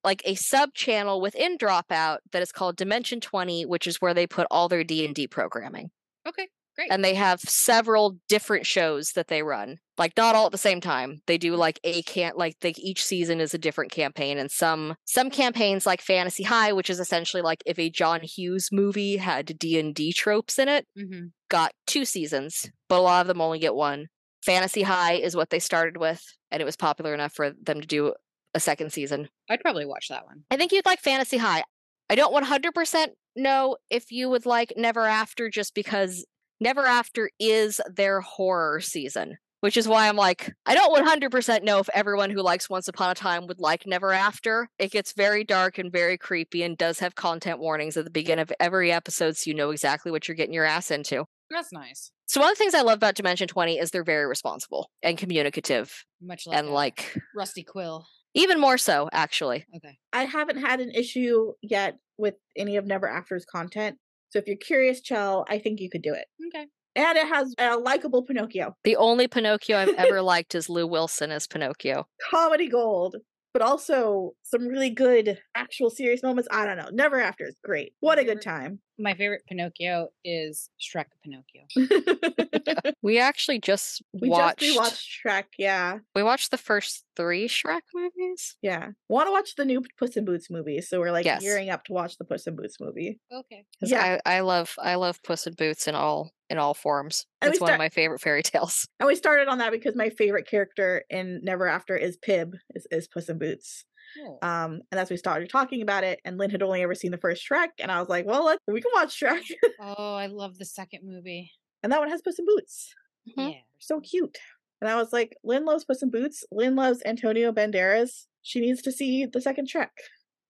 like 0.04 0.22
a 0.24 0.34
sub 0.34 0.74
channel 0.74 1.20
within 1.20 1.58
Dropout 1.58 2.18
that 2.32 2.42
is 2.42 2.52
called 2.52 2.76
Dimension 2.76 3.20
20, 3.20 3.66
which 3.66 3.86
is 3.86 4.00
where 4.00 4.14
they 4.14 4.26
put 4.26 4.46
all 4.50 4.68
their 4.68 4.84
D&D 4.84 5.28
programming. 5.28 5.90
Okay. 6.26 6.48
Great. 6.76 6.92
and 6.92 7.04
they 7.04 7.14
have 7.14 7.40
several 7.40 8.16
different 8.28 8.64
shows 8.64 9.12
that 9.12 9.26
they 9.26 9.42
run 9.42 9.78
like 9.98 10.16
not 10.16 10.34
all 10.34 10.46
at 10.46 10.52
the 10.52 10.56
same 10.56 10.80
time 10.80 11.20
they 11.26 11.36
do 11.36 11.56
like 11.56 11.80
a 11.82 12.00
can't 12.02 12.38
like 12.38 12.56
they, 12.60 12.72
each 12.78 13.04
season 13.04 13.40
is 13.40 13.52
a 13.52 13.58
different 13.58 13.90
campaign 13.90 14.38
and 14.38 14.50
some 14.50 14.94
some 15.04 15.30
campaigns 15.30 15.84
like 15.84 16.00
fantasy 16.00 16.44
high 16.44 16.72
which 16.72 16.88
is 16.88 17.00
essentially 17.00 17.42
like 17.42 17.62
if 17.66 17.78
a 17.78 17.90
john 17.90 18.20
hughes 18.22 18.70
movie 18.70 19.16
had 19.16 19.58
d&d 19.58 20.12
tropes 20.12 20.58
in 20.58 20.68
it 20.68 20.86
mm-hmm. 20.96 21.26
got 21.48 21.72
two 21.86 22.04
seasons 22.04 22.70
but 22.88 22.98
a 22.98 23.02
lot 23.02 23.20
of 23.20 23.26
them 23.26 23.40
only 23.40 23.58
get 23.58 23.74
one 23.74 24.06
fantasy 24.42 24.82
high 24.82 25.14
is 25.14 25.36
what 25.36 25.50
they 25.50 25.58
started 25.58 25.96
with 25.96 26.22
and 26.52 26.62
it 26.62 26.64
was 26.64 26.76
popular 26.76 27.12
enough 27.12 27.32
for 27.34 27.50
them 27.62 27.80
to 27.80 27.86
do 27.86 28.14
a 28.54 28.60
second 28.60 28.92
season 28.92 29.28
I'd 29.48 29.60
probably 29.60 29.86
watch 29.86 30.08
that 30.08 30.26
one. 30.26 30.44
I 30.50 30.56
think 30.56 30.72
you'd 30.72 30.86
like 30.86 31.00
Fantasy 31.00 31.36
High. 31.36 31.64
I 32.08 32.14
don't 32.14 32.34
100% 32.34 33.08
know 33.36 33.76
if 33.90 34.10
you 34.10 34.28
would 34.30 34.46
like 34.46 34.72
Never 34.76 35.06
After 35.06 35.48
just 35.48 35.74
because 35.74 36.24
Never 36.60 36.86
After 36.86 37.30
is 37.38 37.80
their 37.92 38.20
horror 38.20 38.80
season, 38.80 39.38
which 39.60 39.76
is 39.76 39.88
why 39.88 40.08
I'm 40.08 40.16
like, 40.16 40.52
I 40.66 40.74
don't 40.74 41.06
100% 41.06 41.62
know 41.62 41.78
if 41.78 41.88
everyone 41.94 42.30
who 42.30 42.42
likes 42.42 42.68
Once 42.68 42.88
Upon 42.88 43.10
a 43.10 43.14
Time 43.14 43.46
would 43.46 43.60
like 43.60 43.86
Never 43.86 44.12
After. 44.12 44.68
It 44.78 44.90
gets 44.90 45.12
very 45.12 45.44
dark 45.44 45.78
and 45.78 45.92
very 45.92 46.18
creepy 46.18 46.62
and 46.62 46.76
does 46.76 46.98
have 46.98 47.14
content 47.14 47.60
warnings 47.60 47.96
at 47.96 48.04
the 48.04 48.10
beginning 48.10 48.42
of 48.42 48.52
every 48.60 48.92
episode 48.92 49.36
so 49.36 49.48
you 49.48 49.54
know 49.54 49.70
exactly 49.70 50.12
what 50.12 50.28
you're 50.28 50.36
getting 50.36 50.54
your 50.54 50.64
ass 50.64 50.90
into. 50.90 51.24
That's 51.50 51.72
nice. 51.72 52.12
So, 52.26 52.40
one 52.40 52.50
of 52.50 52.56
the 52.56 52.62
things 52.62 52.74
I 52.74 52.82
love 52.82 52.96
about 52.98 53.16
Dimension 53.16 53.48
20 53.48 53.78
is 53.78 53.90
they're 53.90 54.04
very 54.04 54.26
responsible 54.26 54.88
and 55.02 55.18
communicative 55.18 56.04
Much 56.20 56.46
like 56.46 56.56
and 56.56 56.68
like 56.68 57.16
Rusty 57.34 57.64
Quill. 57.64 58.06
Even 58.34 58.60
more 58.60 58.78
so, 58.78 59.08
actually. 59.12 59.64
Okay. 59.76 59.98
I 60.12 60.24
haven't 60.24 60.60
had 60.60 60.80
an 60.80 60.90
issue 60.90 61.52
yet 61.62 61.98
with 62.18 62.34
any 62.56 62.76
of 62.76 62.86
Never 62.86 63.08
After's 63.08 63.44
content. 63.44 63.98
So 64.30 64.38
if 64.38 64.46
you're 64.46 64.56
curious, 64.56 65.00
Chell, 65.00 65.44
I 65.48 65.58
think 65.58 65.80
you 65.80 65.90
could 65.90 66.02
do 66.02 66.14
it. 66.14 66.26
Okay. 66.48 66.66
And 66.96 67.18
it 67.18 67.26
has 67.28 67.54
a 67.58 67.76
likable 67.76 68.24
Pinocchio. 68.24 68.74
The 68.84 68.96
only 68.96 69.28
Pinocchio 69.28 69.76
I've 69.76 69.94
ever 69.96 70.22
liked 70.22 70.54
is 70.54 70.68
Lou 70.68 70.86
Wilson 70.86 71.30
as 71.30 71.46
Pinocchio. 71.46 72.06
Comedy 72.30 72.68
gold. 72.68 73.16
But 73.52 73.62
also 73.62 74.32
some 74.42 74.66
really 74.68 74.90
good 74.90 75.38
actual 75.56 75.90
serious 75.90 76.22
moments. 76.22 76.48
I 76.52 76.64
don't 76.66 76.76
know. 76.76 76.88
Never 76.92 77.20
After 77.20 77.44
is 77.46 77.56
great. 77.64 77.94
What 78.00 78.18
a 78.18 78.24
good 78.24 78.40
time. 78.42 78.78
My 78.98 79.14
favorite 79.14 79.42
Pinocchio 79.48 80.08
is 80.24 80.70
Shrek 80.80 81.06
Pinocchio. 81.24 81.62
We 83.02 83.18
actually 83.18 83.58
just 83.60 84.02
we 84.20 84.28
watched. 84.28 84.60
just 84.60 84.78
rewatched 84.78 85.06
Shrek, 85.26 85.44
yeah. 85.58 85.98
We 86.14 86.22
watched 86.22 86.50
the 86.50 86.58
first 86.58 87.04
three 87.16 87.48
Shrek 87.48 87.80
movies. 87.94 88.56
Yeah. 88.62 88.88
Want 89.08 89.26
to 89.26 89.32
watch 89.32 89.54
the 89.56 89.64
new 89.64 89.82
Puss 89.98 90.16
in 90.16 90.24
Boots 90.24 90.50
movie, 90.50 90.80
so 90.82 91.00
we're 91.00 91.10
like 91.10 91.24
Yes. 91.24 91.42
gearing 91.42 91.70
up 91.70 91.84
to 91.84 91.92
watch 91.92 92.18
the 92.18 92.24
Puss 92.24 92.46
in 92.46 92.56
Boots 92.56 92.76
movie. 92.78 93.18
Okay. 93.32 93.64
Yeah. 93.82 94.18
I, 94.26 94.36
I 94.36 94.40
love 94.40 94.74
I 94.78 94.96
love 94.96 95.22
Puss 95.22 95.46
in 95.46 95.54
Boots 95.54 95.86
and 95.88 95.96
all 95.96 96.30
in 96.50 96.58
all 96.58 96.74
forms. 96.74 97.24
And 97.40 97.48
we 97.48 97.52
It's 97.52 97.60
one 97.60 97.68
start- 97.68 97.76
of 97.76 97.84
my 97.84 97.88
favorite 97.88 98.20
fairy 98.20 98.42
tales. 98.44 98.86
And 98.98 99.06
we 99.06 99.14
started 99.14 99.48
on 99.48 99.58
that 99.58 99.72
because 99.72 99.96
my 99.96 100.10
favorite 100.10 100.46
character 100.48 101.04
in 101.08 101.40
Never 101.42 101.66
After 101.66 101.96
is 101.96 102.16
Pib, 102.18 102.54
is, 102.74 102.86
is 102.90 103.08
Puss 103.08 103.28
in 103.30 103.38
Boots. 103.38 103.84
Cool. 104.18 104.38
Um, 104.42 104.80
and 104.90 104.98
as 105.00 105.08
we 105.08 105.16
started 105.16 105.48
talking 105.48 105.80
about 105.82 106.02
it, 106.02 106.20
and 106.24 106.36
Lynn 106.36 106.50
had 106.50 106.62
only 106.64 106.82
ever 106.82 106.94
seen 106.96 107.12
the 107.12 107.18
first 107.18 107.48
Shrek, 107.48 107.68
and 107.78 107.92
I 107.92 108.00
was 108.00 108.08
like, 108.08 108.26
well, 108.26 108.44
let 108.44 108.58
we 108.66 108.80
can 108.82 108.90
watch 108.92 109.18
Shrek. 109.18 109.42
oh, 109.80 110.14
I 110.16 110.26
love 110.26 110.58
the 110.58 110.64
second 110.64 111.02
movie. 111.04 111.52
and 111.82 111.92
that 111.92 112.00
one 112.00 112.10
has 112.10 112.20
Puss 112.20 112.38
in 112.38 112.44
Boots. 112.46 112.92
Mhm. 113.28 113.52
Yeah. 113.52 113.58
So 113.78 114.00
cute. 114.00 114.36
And 114.80 114.90
I 114.90 114.96
was 114.96 115.12
like, 115.12 115.36
Lynn 115.44 115.64
loves 115.64 115.84
Puss 115.84 116.02
in 116.02 116.10
Boots. 116.10 116.42
Lynn 116.50 116.74
loves 116.74 117.02
Antonio 117.04 117.52
Banderas. 117.52 118.24
She 118.42 118.58
needs 118.60 118.82
to 118.82 118.90
see 118.90 119.26
the 119.26 119.40
second 119.40 119.68
Shrek. 119.68 119.90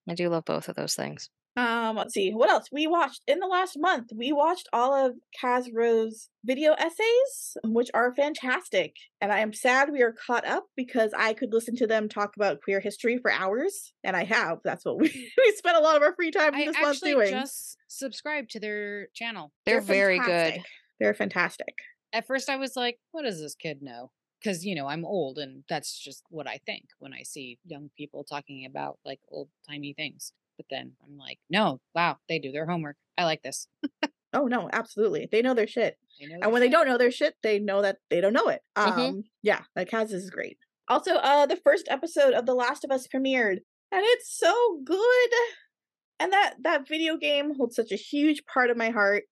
I 0.08 0.14
do 0.14 0.28
love 0.30 0.44
both 0.46 0.68
of 0.68 0.76
those 0.76 0.94
things. 0.94 1.28
Um, 1.56 1.96
let's 1.96 2.14
see. 2.14 2.30
What 2.30 2.48
else? 2.48 2.68
We 2.72 2.86
watched 2.86 3.22
in 3.26 3.40
the 3.40 3.46
last 3.46 3.76
month, 3.78 4.10
we 4.16 4.32
watched 4.32 4.68
all 4.72 4.94
of 4.94 5.14
Kaz 5.42 5.66
Rowe's 5.74 6.28
video 6.44 6.74
essays, 6.74 7.56
which 7.64 7.90
are 7.92 8.14
fantastic. 8.14 8.94
And 9.20 9.32
I 9.32 9.40
am 9.40 9.52
sad 9.52 9.90
we 9.90 10.02
are 10.02 10.14
caught 10.26 10.46
up 10.46 10.66
because 10.76 11.12
I 11.16 11.34
could 11.34 11.52
listen 11.52 11.76
to 11.76 11.86
them 11.86 12.08
talk 12.08 12.36
about 12.36 12.62
queer 12.62 12.80
history 12.80 13.18
for 13.18 13.32
hours. 13.32 13.92
And 14.04 14.16
I 14.16 14.24
have. 14.24 14.58
That's 14.64 14.84
what 14.84 14.98
we, 15.00 15.08
we 15.36 15.54
spent 15.56 15.76
a 15.76 15.80
lot 15.80 15.96
of 15.96 16.02
our 16.02 16.14
free 16.14 16.30
time 16.30 16.54
I 16.54 16.66
this 16.66 16.76
month 16.80 16.96
actually 16.96 17.12
doing. 17.12 17.30
just 17.30 17.76
subscribed 17.88 18.50
to 18.50 18.60
their 18.60 19.08
channel. 19.14 19.52
They're, 19.66 19.80
very 19.80 20.20
good. 20.20 20.62
They're 21.00 21.14
fantastic. 21.14 21.74
At 22.12 22.26
first, 22.26 22.48
I 22.48 22.56
was 22.56 22.76
like, 22.76 22.98
"What 23.12 23.22
does 23.22 23.40
this 23.40 23.54
kid 23.54 23.82
know?" 23.82 24.10
Because 24.42 24.64
you 24.64 24.74
know 24.74 24.88
I'm 24.88 25.04
old, 25.04 25.38
and 25.38 25.62
that's 25.68 25.96
just 25.96 26.24
what 26.28 26.48
I 26.48 26.58
think 26.66 26.86
when 26.98 27.12
I 27.14 27.22
see 27.22 27.58
young 27.64 27.90
people 27.96 28.24
talking 28.24 28.66
about 28.66 28.98
like 29.04 29.20
old 29.30 29.48
timey 29.68 29.94
things. 29.96 30.32
But 30.60 30.66
then 30.68 30.92
I'm 31.02 31.16
like, 31.16 31.38
"No, 31.48 31.80
wow, 31.94 32.18
they 32.28 32.38
do 32.38 32.52
their 32.52 32.66
homework. 32.66 32.96
I 33.16 33.24
like 33.24 33.42
this." 33.42 33.66
Oh 34.34 34.44
no, 34.44 34.68
absolutely. 34.70 35.26
They 35.32 35.40
know 35.40 35.54
their 35.54 35.66
shit. 35.66 35.96
Know 36.20 36.34
and 36.34 36.42
their 36.42 36.50
when 36.50 36.60
they 36.60 36.68
don't 36.68 36.86
know 36.86 36.98
their 36.98 37.10
shit, 37.10 37.34
they 37.42 37.58
know 37.58 37.80
that 37.80 37.96
they 38.10 38.20
don't 38.20 38.34
know 38.34 38.48
it. 38.48 38.60
Um, 38.76 38.92
Mhm. 38.92 39.22
yeah, 39.42 39.62
like 39.74 39.88
Kaz 39.88 40.12
is 40.12 40.28
great. 40.28 40.58
Also, 40.86 41.14
uh, 41.14 41.46
the 41.46 41.56
first 41.56 41.88
episode 41.88 42.34
of 42.34 42.44
The 42.44 42.54
Last 42.54 42.84
of 42.84 42.90
Us 42.90 43.08
premiered, 43.08 43.60
and 43.90 44.02
it's 44.04 44.30
so 44.38 44.80
good. 44.84 45.30
And 46.18 46.30
that 46.34 46.56
that 46.62 46.86
video 46.86 47.16
game 47.16 47.54
holds 47.56 47.74
such 47.74 47.90
a 47.90 47.96
huge 47.96 48.44
part 48.44 48.68
of 48.70 48.76
my 48.76 48.90
heart. 48.90 49.24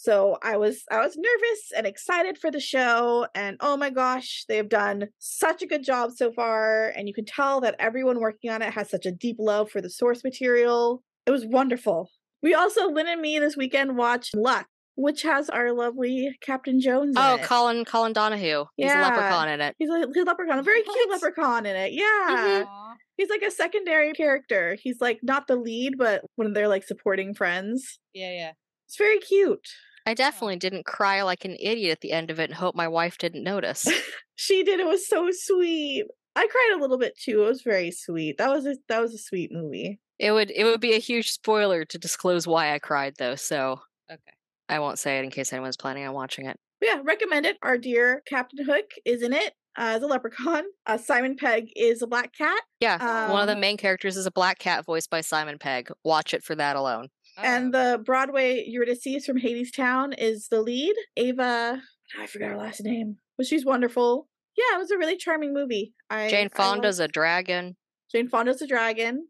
So 0.00 0.38
I 0.44 0.56
was 0.56 0.84
I 0.92 0.98
was 1.00 1.16
nervous 1.16 1.72
and 1.76 1.84
excited 1.84 2.38
for 2.38 2.52
the 2.52 2.60
show, 2.60 3.26
and 3.34 3.56
oh 3.60 3.76
my 3.76 3.90
gosh, 3.90 4.44
they 4.48 4.56
have 4.56 4.68
done 4.68 5.08
such 5.18 5.60
a 5.60 5.66
good 5.66 5.82
job 5.82 6.12
so 6.14 6.30
far. 6.30 6.90
And 6.96 7.08
you 7.08 7.12
can 7.14 7.24
tell 7.24 7.60
that 7.62 7.74
everyone 7.80 8.20
working 8.20 8.48
on 8.50 8.62
it 8.62 8.72
has 8.74 8.88
such 8.88 9.06
a 9.06 9.10
deep 9.10 9.36
love 9.40 9.70
for 9.72 9.80
the 9.80 9.90
source 9.90 10.22
material. 10.22 11.02
It 11.26 11.32
was 11.32 11.44
wonderful. 11.44 12.10
We 12.44 12.54
also, 12.54 12.88
Lynn 12.88 13.08
and 13.08 13.20
me, 13.20 13.40
this 13.40 13.56
weekend 13.56 13.96
watched 13.96 14.36
Luck, 14.36 14.68
which 14.94 15.22
has 15.22 15.50
our 15.50 15.72
lovely 15.72 16.30
Captain 16.40 16.80
Jones. 16.80 17.16
In 17.16 17.20
Oh, 17.22 17.34
it. 17.34 17.42
Colin 17.42 17.84
Colin 17.84 18.10
O'Donoghue. 18.12 18.66
He's 18.76 18.92
a 18.92 18.94
Yeah. 18.94 19.02
leprechaun 19.02 19.48
in 19.48 19.60
it. 19.60 19.74
He's 19.80 19.90
a, 19.90 20.06
he's 20.14 20.22
a 20.22 20.26
leprechaun, 20.26 20.60
a 20.60 20.62
very 20.62 20.82
cute 20.82 21.10
leprechaun 21.10 21.66
in 21.66 21.74
it. 21.74 21.92
Yeah. 21.92 22.04
Mm-hmm. 22.30 22.68
Aw. 22.68 22.94
He's 23.16 23.30
like 23.30 23.42
a 23.42 23.50
secondary 23.50 24.12
character. 24.12 24.76
He's 24.80 25.00
like 25.00 25.18
not 25.24 25.48
the 25.48 25.56
lead, 25.56 25.94
but 25.98 26.22
when 26.36 26.52
they're 26.52 26.68
like 26.68 26.84
supporting 26.84 27.34
friends. 27.34 27.98
Yeah, 28.14 28.30
yeah. 28.32 28.52
It's 28.86 28.96
very 28.96 29.18
cute. 29.18 29.66
I 30.08 30.14
definitely 30.14 30.56
didn't 30.56 30.86
cry 30.86 31.22
like 31.22 31.44
an 31.44 31.56
idiot 31.60 31.92
at 31.92 32.00
the 32.00 32.12
end 32.12 32.30
of 32.30 32.40
it 32.40 32.44
and 32.50 32.54
hope 32.54 32.74
my 32.74 32.88
wife 32.88 33.18
didn't 33.18 33.42
notice. 33.44 33.86
She 34.40 34.62
did. 34.62 34.78
It 34.78 34.86
was 34.86 35.08
so 35.08 35.28
sweet. 35.32 36.04
I 36.36 36.46
cried 36.46 36.76
a 36.76 36.80
little 36.80 36.96
bit 36.96 37.18
too. 37.18 37.42
It 37.42 37.48
was 37.48 37.62
very 37.62 37.90
sweet. 37.90 38.38
That 38.38 38.50
was 38.50 38.66
a 38.66 38.76
that 38.88 39.00
was 39.00 39.12
a 39.12 39.18
sweet 39.18 39.50
movie. 39.52 39.98
it 40.18 40.30
would 40.30 40.52
it 40.52 40.62
would 40.62 40.80
be 40.80 40.94
a 40.94 41.00
huge 41.00 41.30
spoiler 41.32 41.84
to 41.86 41.98
disclose 41.98 42.46
why 42.46 42.72
I 42.72 42.78
cried 42.78 43.14
though, 43.18 43.34
so 43.34 43.80
Okay. 44.10 44.32
I 44.68 44.78
won't 44.78 45.00
say 45.00 45.18
it 45.18 45.24
in 45.24 45.30
case 45.30 45.52
anyone's 45.52 45.76
planning 45.76 46.06
on 46.06 46.14
watching 46.14 46.46
it. 46.46 46.56
Yeah, 46.80 47.00
recommend 47.04 47.46
it. 47.46 47.56
Our 47.62 47.76
dear 47.78 48.22
Captain 48.28 48.64
Hook 48.64 48.86
is 49.04 49.22
in 49.24 49.32
it 49.32 49.54
uh, 49.76 49.96
as 49.96 50.02
a 50.02 50.06
leprechaun. 50.06 50.62
Uh, 50.86 50.98
Simon 50.98 51.34
Pegg 51.36 51.70
is 51.74 52.00
a 52.02 52.06
black 52.06 52.32
cat. 52.32 52.60
Yeah, 52.78 53.32
one 53.32 53.40
of 53.42 53.48
the 53.48 53.54
Um, 53.54 53.60
main 53.60 53.76
characters 53.76 54.16
is 54.16 54.26
a 54.26 54.30
black 54.30 54.60
cat 54.60 54.84
voiced 54.84 55.10
by 55.10 55.20
Simon 55.20 55.58
Pegg. 55.58 55.88
Watch 56.04 56.32
it 56.32 56.44
for 56.44 56.54
that 56.54 56.76
alone. 56.76 57.08
And 57.42 57.74
Oh, 57.74 57.92
the 57.92 57.98
Broadway 57.98 58.64
Eurydice 58.66 59.24
from 59.24 59.38
Hadestown 59.40 60.14
is 60.18 60.48
the 60.48 60.60
lead. 60.60 60.94
Eva, 61.16 61.80
I 62.18 62.26
forgot 62.26 62.50
her 62.50 62.56
last 62.56 62.82
name, 62.82 63.16
but 63.36 63.46
she's 63.46 63.64
wonderful. 63.64 64.28
Yeah, 64.56 64.76
it 64.76 64.78
was 64.78 64.90
a 64.90 64.98
really 64.98 65.16
charming 65.16 65.54
movie. 65.54 65.94
I, 66.10 66.28
Jane 66.28 66.48
I 66.52 66.56
Fonda's 66.56 66.98
liked- 66.98 67.10
a 67.10 67.12
dragon. 67.12 67.76
Jane 68.10 68.28
Fonda's 68.28 68.62
a 68.62 68.66
dragon. 68.66 69.28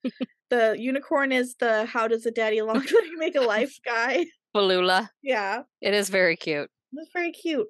the 0.51 0.77
unicorn 0.79 1.33
is 1.33 1.57
the 1.57 1.85
how 1.87 2.07
does 2.09 2.25
a 2.27 2.31
daddy 2.31 2.63
long 2.63 2.77
leg 2.79 3.05
make 3.17 3.35
a 3.37 3.41
life 3.41 3.77
guy. 3.85 4.25
Balula. 4.55 5.11
Yeah, 5.23 5.63
It 5.81 5.93
is 5.95 6.09
very 6.09 6.37
cute. 6.37 6.71
it 6.93 6.97
was 6.97 7.09
very 7.13 7.33
cute. 7.33 7.67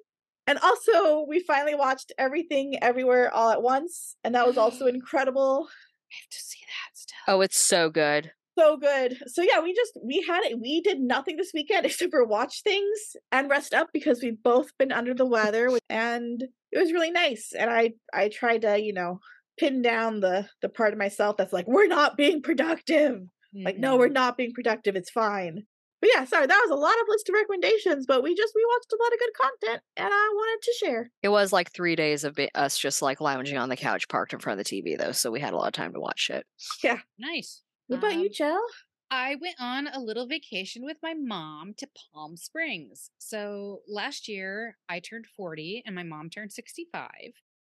And 0.47 0.57
also, 0.59 1.25
we 1.27 1.41
finally 1.41 1.75
watched 1.75 2.11
Everything 2.17 2.81
Everywhere 2.81 3.31
All 3.33 3.49
at 3.51 3.61
Once, 3.61 4.15
and 4.23 4.33
that 4.35 4.47
was 4.47 4.57
also 4.57 4.85
incredible. 4.95 5.67
I 5.69 6.15
have 6.21 6.29
to 6.29 6.37
see 6.39 6.59
that 6.61 6.97
still. 6.97 7.17
Oh, 7.35 7.41
it's 7.41 7.59
so 7.59 7.89
good. 7.89 8.31
So 8.59 8.77
good. 8.77 9.17
So 9.27 9.41
yeah, 9.41 9.61
we 9.61 9.73
just 9.73 9.93
we 10.03 10.21
had 10.27 10.43
it. 10.43 10.59
We 10.59 10.81
did 10.81 10.99
nothing 10.99 11.37
this 11.37 11.51
weekend 11.53 11.85
except 11.85 12.11
for 12.11 12.25
watch 12.25 12.61
things 12.63 13.15
and 13.31 13.49
rest 13.49 13.73
up 13.73 13.89
because 13.93 14.21
we've 14.21 14.41
both 14.43 14.77
been 14.77 14.91
under 14.91 15.13
the 15.13 15.25
weather, 15.25 15.69
and 15.89 16.43
it 16.71 16.77
was 16.79 16.91
really 16.91 17.11
nice. 17.11 17.53
And 17.57 17.69
I 17.69 17.93
I 18.13 18.27
tried 18.29 18.63
to 18.63 18.81
you 18.81 18.93
know 18.93 19.19
pin 19.57 19.81
down 19.81 20.19
the 20.19 20.47
the 20.61 20.69
part 20.69 20.93
of 20.93 20.99
myself 20.99 21.37
that's 21.37 21.53
like 21.53 21.67
we're 21.67 21.87
not 21.87 22.17
being 22.17 22.41
productive. 22.41 23.21
Like 23.53 23.77
no, 23.77 23.97
we're 23.97 24.09
Mhm. 24.09 24.13
not 24.13 24.37
being 24.37 24.51
productive. 24.53 24.95
It's 24.95 25.09
fine. 25.09 25.63
But 26.01 26.11
yeah, 26.13 26.23
sorry, 26.25 26.45
that 26.47 26.61
was 26.67 26.71
a 26.71 26.79
lot 26.79 26.93
of 27.01 27.07
list 27.09 27.27
of 27.27 27.33
recommendations, 27.35 28.05
but 28.07 28.23
we 28.23 28.33
just 28.35 28.53
we 28.55 28.63
watched 28.73 28.93
a 28.93 29.03
lot 29.03 29.11
of 29.13 29.19
good 29.19 29.33
content 29.33 29.83
and 29.97 30.07
I 30.13 30.29
wanted 30.33 30.61
to 30.63 30.73
share. 30.85 31.11
It 31.23 31.29
was 31.29 31.51
like 31.51 31.71
three 31.71 31.95
days 31.95 32.23
of 32.23 32.39
us 32.55 32.77
just 32.77 33.01
like 33.01 33.19
lounging 33.19 33.57
on 33.57 33.67
the 33.69 33.75
couch 33.75 34.07
parked 34.07 34.31
in 34.31 34.39
front 34.39 34.59
of 34.59 34.65
the 34.65 34.69
TV, 34.81 34.97
though. 34.97 35.11
So 35.11 35.29
we 35.31 35.39
had 35.41 35.53
a 35.53 35.57
lot 35.57 35.67
of 35.67 35.73
time 35.73 35.93
to 35.93 35.99
watch 35.99 36.29
it. 36.29 36.45
Yeah. 36.83 36.99
Nice. 37.17 37.63
What 37.89 37.97
about 37.97 38.17
you, 38.17 38.27
Um, 38.27 38.31
Jill? 38.31 38.61
I 39.09 39.33
went 39.41 39.55
on 39.59 39.87
a 39.87 39.99
little 39.99 40.27
vacation 40.27 40.85
with 40.85 40.97
my 41.01 41.15
mom 41.15 41.73
to 41.79 41.89
Palm 42.13 42.37
Springs. 42.37 43.09
So 43.17 43.81
last 43.87 44.27
year 44.27 44.77
I 44.87 44.99
turned 44.99 45.25
40 45.25 45.81
and 45.87 45.95
my 45.95 46.03
mom 46.03 46.29
turned 46.29 46.53
65. 46.53 47.09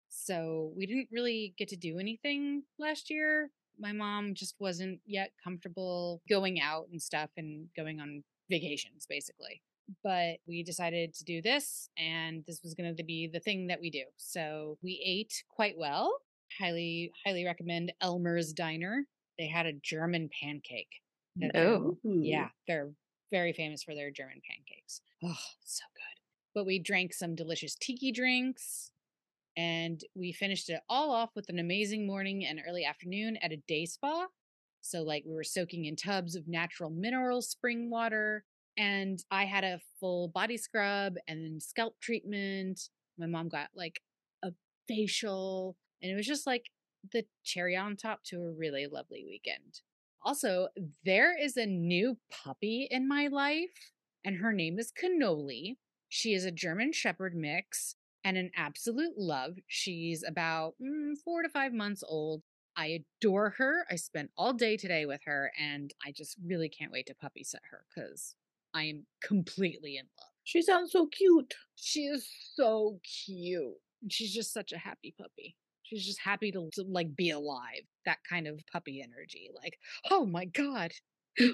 So 0.08 0.72
we 0.74 0.86
didn't 0.86 1.08
really 1.12 1.52
get 1.58 1.68
to 1.68 1.76
do 1.76 1.98
anything 1.98 2.62
last 2.78 3.10
year. 3.10 3.50
My 3.78 3.92
mom 3.92 4.34
just 4.34 4.54
wasn't 4.58 5.00
yet 5.04 5.32
comfortable 5.42 6.22
going 6.26 6.58
out 6.58 6.86
and 6.90 7.02
stuff 7.02 7.28
and 7.36 7.68
going 7.76 8.00
on 8.00 8.24
vacations, 8.48 9.04
basically. 9.06 9.60
But 10.02 10.38
we 10.46 10.62
decided 10.62 11.12
to 11.12 11.24
do 11.24 11.42
this, 11.42 11.90
and 11.98 12.42
this 12.46 12.62
was 12.62 12.72
going 12.72 12.96
to 12.96 13.04
be 13.04 13.26
the 13.30 13.40
thing 13.40 13.66
that 13.66 13.80
we 13.82 13.90
do. 13.90 14.04
So 14.16 14.78
we 14.82 15.02
ate 15.04 15.44
quite 15.50 15.76
well. 15.76 16.16
Highly, 16.58 17.12
highly 17.26 17.44
recommend 17.44 17.92
Elmer's 18.00 18.54
Diner. 18.54 19.04
They 19.38 19.48
had 19.48 19.66
a 19.66 19.72
German 19.72 20.30
pancake. 20.40 21.00
Oh. 21.54 21.98
yeah, 22.04 22.48
they're 22.68 22.92
very 23.32 23.52
famous 23.52 23.82
for 23.82 23.94
their 23.94 24.10
German 24.10 24.40
pancakes. 24.48 25.00
Oh, 25.24 25.36
so 25.64 25.82
good. 25.94 26.20
But 26.54 26.66
we 26.66 26.78
drank 26.78 27.12
some 27.12 27.34
delicious 27.34 27.74
tiki 27.74 28.12
drinks 28.12 28.92
and 29.56 30.00
we 30.14 30.32
finished 30.32 30.68
it 30.68 30.80
all 30.88 31.10
off 31.10 31.30
with 31.34 31.48
an 31.48 31.58
amazing 31.58 32.06
morning 32.06 32.44
and 32.44 32.60
early 32.66 32.84
afternoon 32.84 33.36
at 33.38 33.52
a 33.52 33.56
day 33.68 33.86
spa. 33.86 34.26
So, 34.80 35.02
like, 35.02 35.24
we 35.26 35.34
were 35.34 35.44
soaking 35.44 35.86
in 35.86 35.96
tubs 35.96 36.36
of 36.36 36.46
natural 36.46 36.90
mineral 36.90 37.40
spring 37.40 37.88
water, 37.88 38.44
and 38.76 39.18
I 39.30 39.44
had 39.44 39.64
a 39.64 39.80
full 39.98 40.28
body 40.28 40.58
scrub 40.58 41.14
and 41.26 41.44
then 41.44 41.58
scalp 41.60 41.94
treatment. 42.00 42.80
My 43.16 43.26
mom 43.26 43.48
got 43.48 43.68
like 43.74 44.00
a 44.42 44.50
facial, 44.86 45.76
and 46.02 46.12
it 46.12 46.14
was 46.14 46.26
just 46.26 46.46
like 46.46 46.66
the 47.12 47.24
cherry 47.44 47.76
on 47.76 47.96
top 47.96 48.22
to 48.24 48.42
a 48.42 48.52
really 48.52 48.86
lovely 48.86 49.24
weekend. 49.26 49.80
Also, 50.22 50.68
there 51.04 51.36
is 51.38 51.56
a 51.56 51.66
new 51.66 52.16
puppy 52.30 52.88
in 52.90 53.06
my 53.06 53.26
life, 53.26 53.92
and 54.24 54.36
her 54.36 54.52
name 54.52 54.78
is 54.78 54.92
Cannoli. 54.92 55.76
She 56.08 56.32
is 56.32 56.44
a 56.44 56.50
German 56.50 56.92
Shepherd 56.92 57.34
mix 57.34 57.96
and 58.24 58.38
an 58.38 58.50
absolute 58.56 59.18
love. 59.18 59.56
She's 59.66 60.24
about 60.26 60.74
mm, 60.82 61.18
four 61.22 61.42
to 61.42 61.48
five 61.48 61.72
months 61.72 62.02
old. 62.06 62.42
I 62.76 63.04
adore 63.20 63.50
her. 63.58 63.86
I 63.90 63.96
spent 63.96 64.30
all 64.36 64.52
day 64.52 64.76
today 64.76 65.04
with 65.04 65.20
her, 65.26 65.52
and 65.60 65.92
I 66.04 66.10
just 66.10 66.36
really 66.44 66.68
can't 66.68 66.90
wait 66.90 67.06
to 67.06 67.14
puppy 67.14 67.44
set 67.44 67.62
her 67.70 67.84
because 67.94 68.34
I 68.72 68.84
am 68.84 69.06
completely 69.22 69.96
in 69.96 70.06
love. 70.18 70.30
She 70.42 70.62
sounds 70.62 70.92
so 70.92 71.06
cute. 71.06 71.54
She 71.76 72.06
is 72.06 72.28
so 72.54 73.00
cute. 73.24 73.76
She's 74.08 74.34
just 74.34 74.52
such 74.52 74.72
a 74.72 74.78
happy 74.78 75.14
puppy. 75.18 75.56
She's 75.84 76.04
just 76.04 76.20
happy 76.20 76.50
to, 76.52 76.70
to 76.74 76.82
like 76.82 77.14
be 77.14 77.30
alive. 77.30 77.82
That 78.06 78.18
kind 78.28 78.46
of 78.46 78.60
puppy 78.72 79.02
energy. 79.02 79.50
Like, 79.54 79.78
oh 80.10 80.26
my 80.26 80.46
god, 80.46 80.92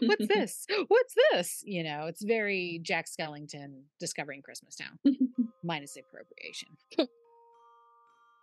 what's 0.03 0.29
this? 0.29 0.67
What's 0.89 1.15
this? 1.33 1.63
You 1.65 1.85
know, 1.85 2.07
it's 2.07 2.25
very 2.25 2.81
Jack 2.83 3.07
Skellington 3.07 3.83
discovering 3.99 4.43
Christmas 4.43 4.77
Town, 4.77 4.99
minus 5.65 5.95
the 5.95 6.01
appropriation. 6.01 6.69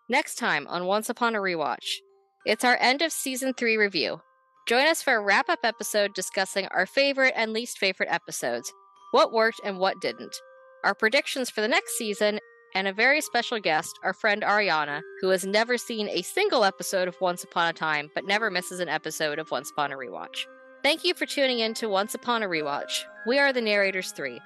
Next 0.09 0.35
time 0.35 0.67
on 0.67 0.85
Once 0.85 1.09
Upon 1.09 1.35
a 1.35 1.39
Rewatch, 1.39 1.97
it's 2.45 2.63
our 2.63 2.77
end 2.79 3.01
of 3.01 3.11
season 3.11 3.53
three 3.53 3.77
review. 3.77 4.21
Join 4.67 4.87
us 4.87 5.01
for 5.01 5.15
a 5.15 5.21
wrap 5.21 5.49
up 5.49 5.59
episode 5.63 6.13
discussing 6.13 6.67
our 6.67 6.85
favorite 6.85 7.33
and 7.35 7.53
least 7.53 7.77
favorite 7.77 8.09
episodes, 8.11 8.71
what 9.11 9.31
worked 9.31 9.61
and 9.63 9.79
what 9.79 10.01
didn't, 10.01 10.35
our 10.83 10.93
predictions 10.93 11.49
for 11.49 11.61
the 11.61 11.67
next 11.67 11.97
season, 11.97 12.39
and 12.75 12.87
a 12.87 12.93
very 12.93 13.21
special 13.21 13.59
guest, 13.59 13.99
our 14.03 14.13
friend 14.13 14.41
Ariana, 14.41 15.01
who 15.21 15.29
has 15.29 15.45
never 15.45 15.77
seen 15.77 16.09
a 16.09 16.21
single 16.21 16.63
episode 16.63 17.07
of 17.07 17.19
Once 17.21 17.43
Upon 17.43 17.69
a 17.69 17.73
Time 17.73 18.09
but 18.13 18.25
never 18.25 18.49
misses 18.51 18.79
an 18.79 18.89
episode 18.89 19.39
of 19.39 19.51
Once 19.51 19.71
Upon 19.71 19.91
a 19.91 19.95
Rewatch. 19.95 20.45
Thank 20.83 21.03
you 21.03 21.13
for 21.13 21.25
tuning 21.25 21.59
in 21.59 21.73
to 21.75 21.89
Once 21.89 22.13
Upon 22.13 22.43
a 22.43 22.47
Rewatch. 22.47 23.03
We 23.25 23.39
are 23.39 23.51
the 23.51 23.61
Narrators 23.61 24.11
3. 24.11 24.39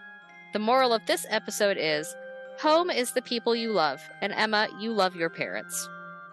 The 0.54 0.60
moral 0.60 0.94
of 0.94 1.06
this 1.06 1.26
episode 1.30 1.78
is 1.80 2.16
Home 2.60 2.90
is 2.90 3.14
the 3.14 3.22
people 3.22 3.56
you 3.56 3.72
love, 3.72 4.02
and 4.22 4.34
Emma, 4.34 4.68
you 4.80 4.92
love 4.92 5.16
your 5.16 5.30
parents. 5.30 5.90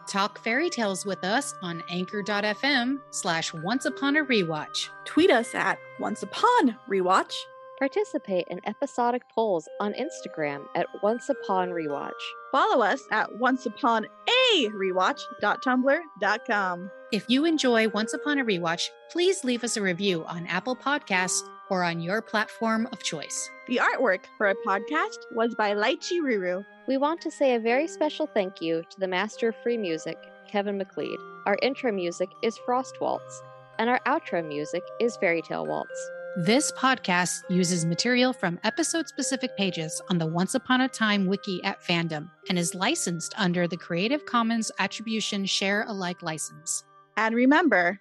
Talk 0.09 0.43
fairy 0.43 0.71
tales 0.71 1.05
with 1.05 1.23
us 1.23 1.55
on 1.63 1.83
anchor.fm 1.91 2.99
slash 3.11 3.53
once 3.53 3.85
upon 3.85 4.17
a 4.17 4.25
rewatch. 4.25 4.89
Tweet 5.05 5.31
us 5.31 5.55
at 5.55 5.79
Once 6.01 6.23
Upon 6.23 6.77
Rewatch. 6.89 7.35
Participate 7.79 8.47
in 8.51 8.61
episodic 8.67 9.23
polls 9.33 9.69
on 9.81 9.95
Instagram 9.95 10.65
at 10.75 10.87
Once 11.03 11.29
Upon 11.29 11.69
Rewatch. 11.71 12.11
Follow 12.51 12.83
us 12.83 13.01
at 13.13 13.39
Once 13.39 13.67
Upon 13.67 14.05
a 14.05 14.69
Rewatch.tumblr.com. 14.71 16.91
If 17.13 17.25
you 17.29 17.45
enjoy 17.45 17.89
Once 17.91 18.15
Upon 18.15 18.41
a 18.41 18.45
Rewatch, 18.45 18.89
please 19.13 19.45
leave 19.45 19.63
us 19.63 19.77
a 19.77 19.83
review 19.83 20.25
on 20.25 20.49
Apple 20.49 20.75
Podcasts 20.75 21.49
or 21.71 21.85
on 21.85 22.01
your 22.01 22.21
platform 22.21 22.89
of 22.93 23.01
choice. 23.03 23.49
The 23.69 23.77
artwork 23.77 24.25
for 24.37 24.49
our 24.49 24.57
podcast 24.67 25.19
was 25.33 25.55
by 25.55 25.73
Lychee 25.75 26.21
Ruru. 26.21 26.65
We 26.89 26.97
want 26.97 27.21
to 27.21 27.31
say 27.31 27.55
a 27.55 27.61
very 27.61 27.87
special 27.87 28.27
thank 28.27 28.61
you 28.61 28.83
to 28.91 28.99
the 28.99 29.07
master 29.07 29.51
of 29.51 29.57
free 29.63 29.79
music, 29.79 30.19
Kevin 30.51 30.79
MacLeod. 30.79 31.21
Our 31.47 31.57
intro 31.63 31.93
music 31.93 32.31
is 32.43 32.59
Frost 32.67 33.01
Waltz, 33.01 33.41
and 33.79 33.89
our 33.89 34.01
outro 34.07 34.45
music 34.47 34.83
is 35.01 35.17
Fairy 35.19 35.43
Tale 35.43 35.67
Waltz. 35.67 36.11
This 36.41 36.71
podcast 36.71 37.43
uses 37.51 37.85
material 37.85 38.33
from 38.33 38.61
episode 38.63 39.09
specific 39.09 39.57
pages 39.57 40.01
on 40.09 40.19
the 40.19 40.27
Once 40.27 40.55
Upon 40.55 40.83
a 40.83 40.89
Time 40.89 41.27
wiki 41.27 41.61
at 41.65 41.83
Fandom 41.83 42.31
and 42.49 42.57
is 42.57 42.77
licensed 42.77 43.35
under 43.37 43.67
the 43.67 43.77
Creative 43.77 44.25
Commons 44.25 44.71
Attribution 44.79 45.47
Share 45.47 45.85
Alike 45.89 46.23
license. 46.23 46.85
And 47.17 47.35
remember, 47.35 47.99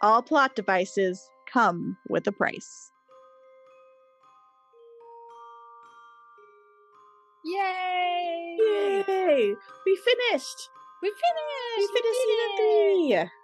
all 0.00 0.22
plot 0.22 0.56
devices 0.56 1.28
come 1.44 1.98
with 2.08 2.26
a 2.26 2.32
price. 2.32 2.90
Yay! 7.44 8.56
Yay! 8.60 9.54
We 9.84 9.96
finished! 9.96 10.70
We 11.02 11.10
finished! 11.10 11.76
We 11.76 11.86
finished 11.92 12.20
season 12.22 12.56
three! 12.56 13.43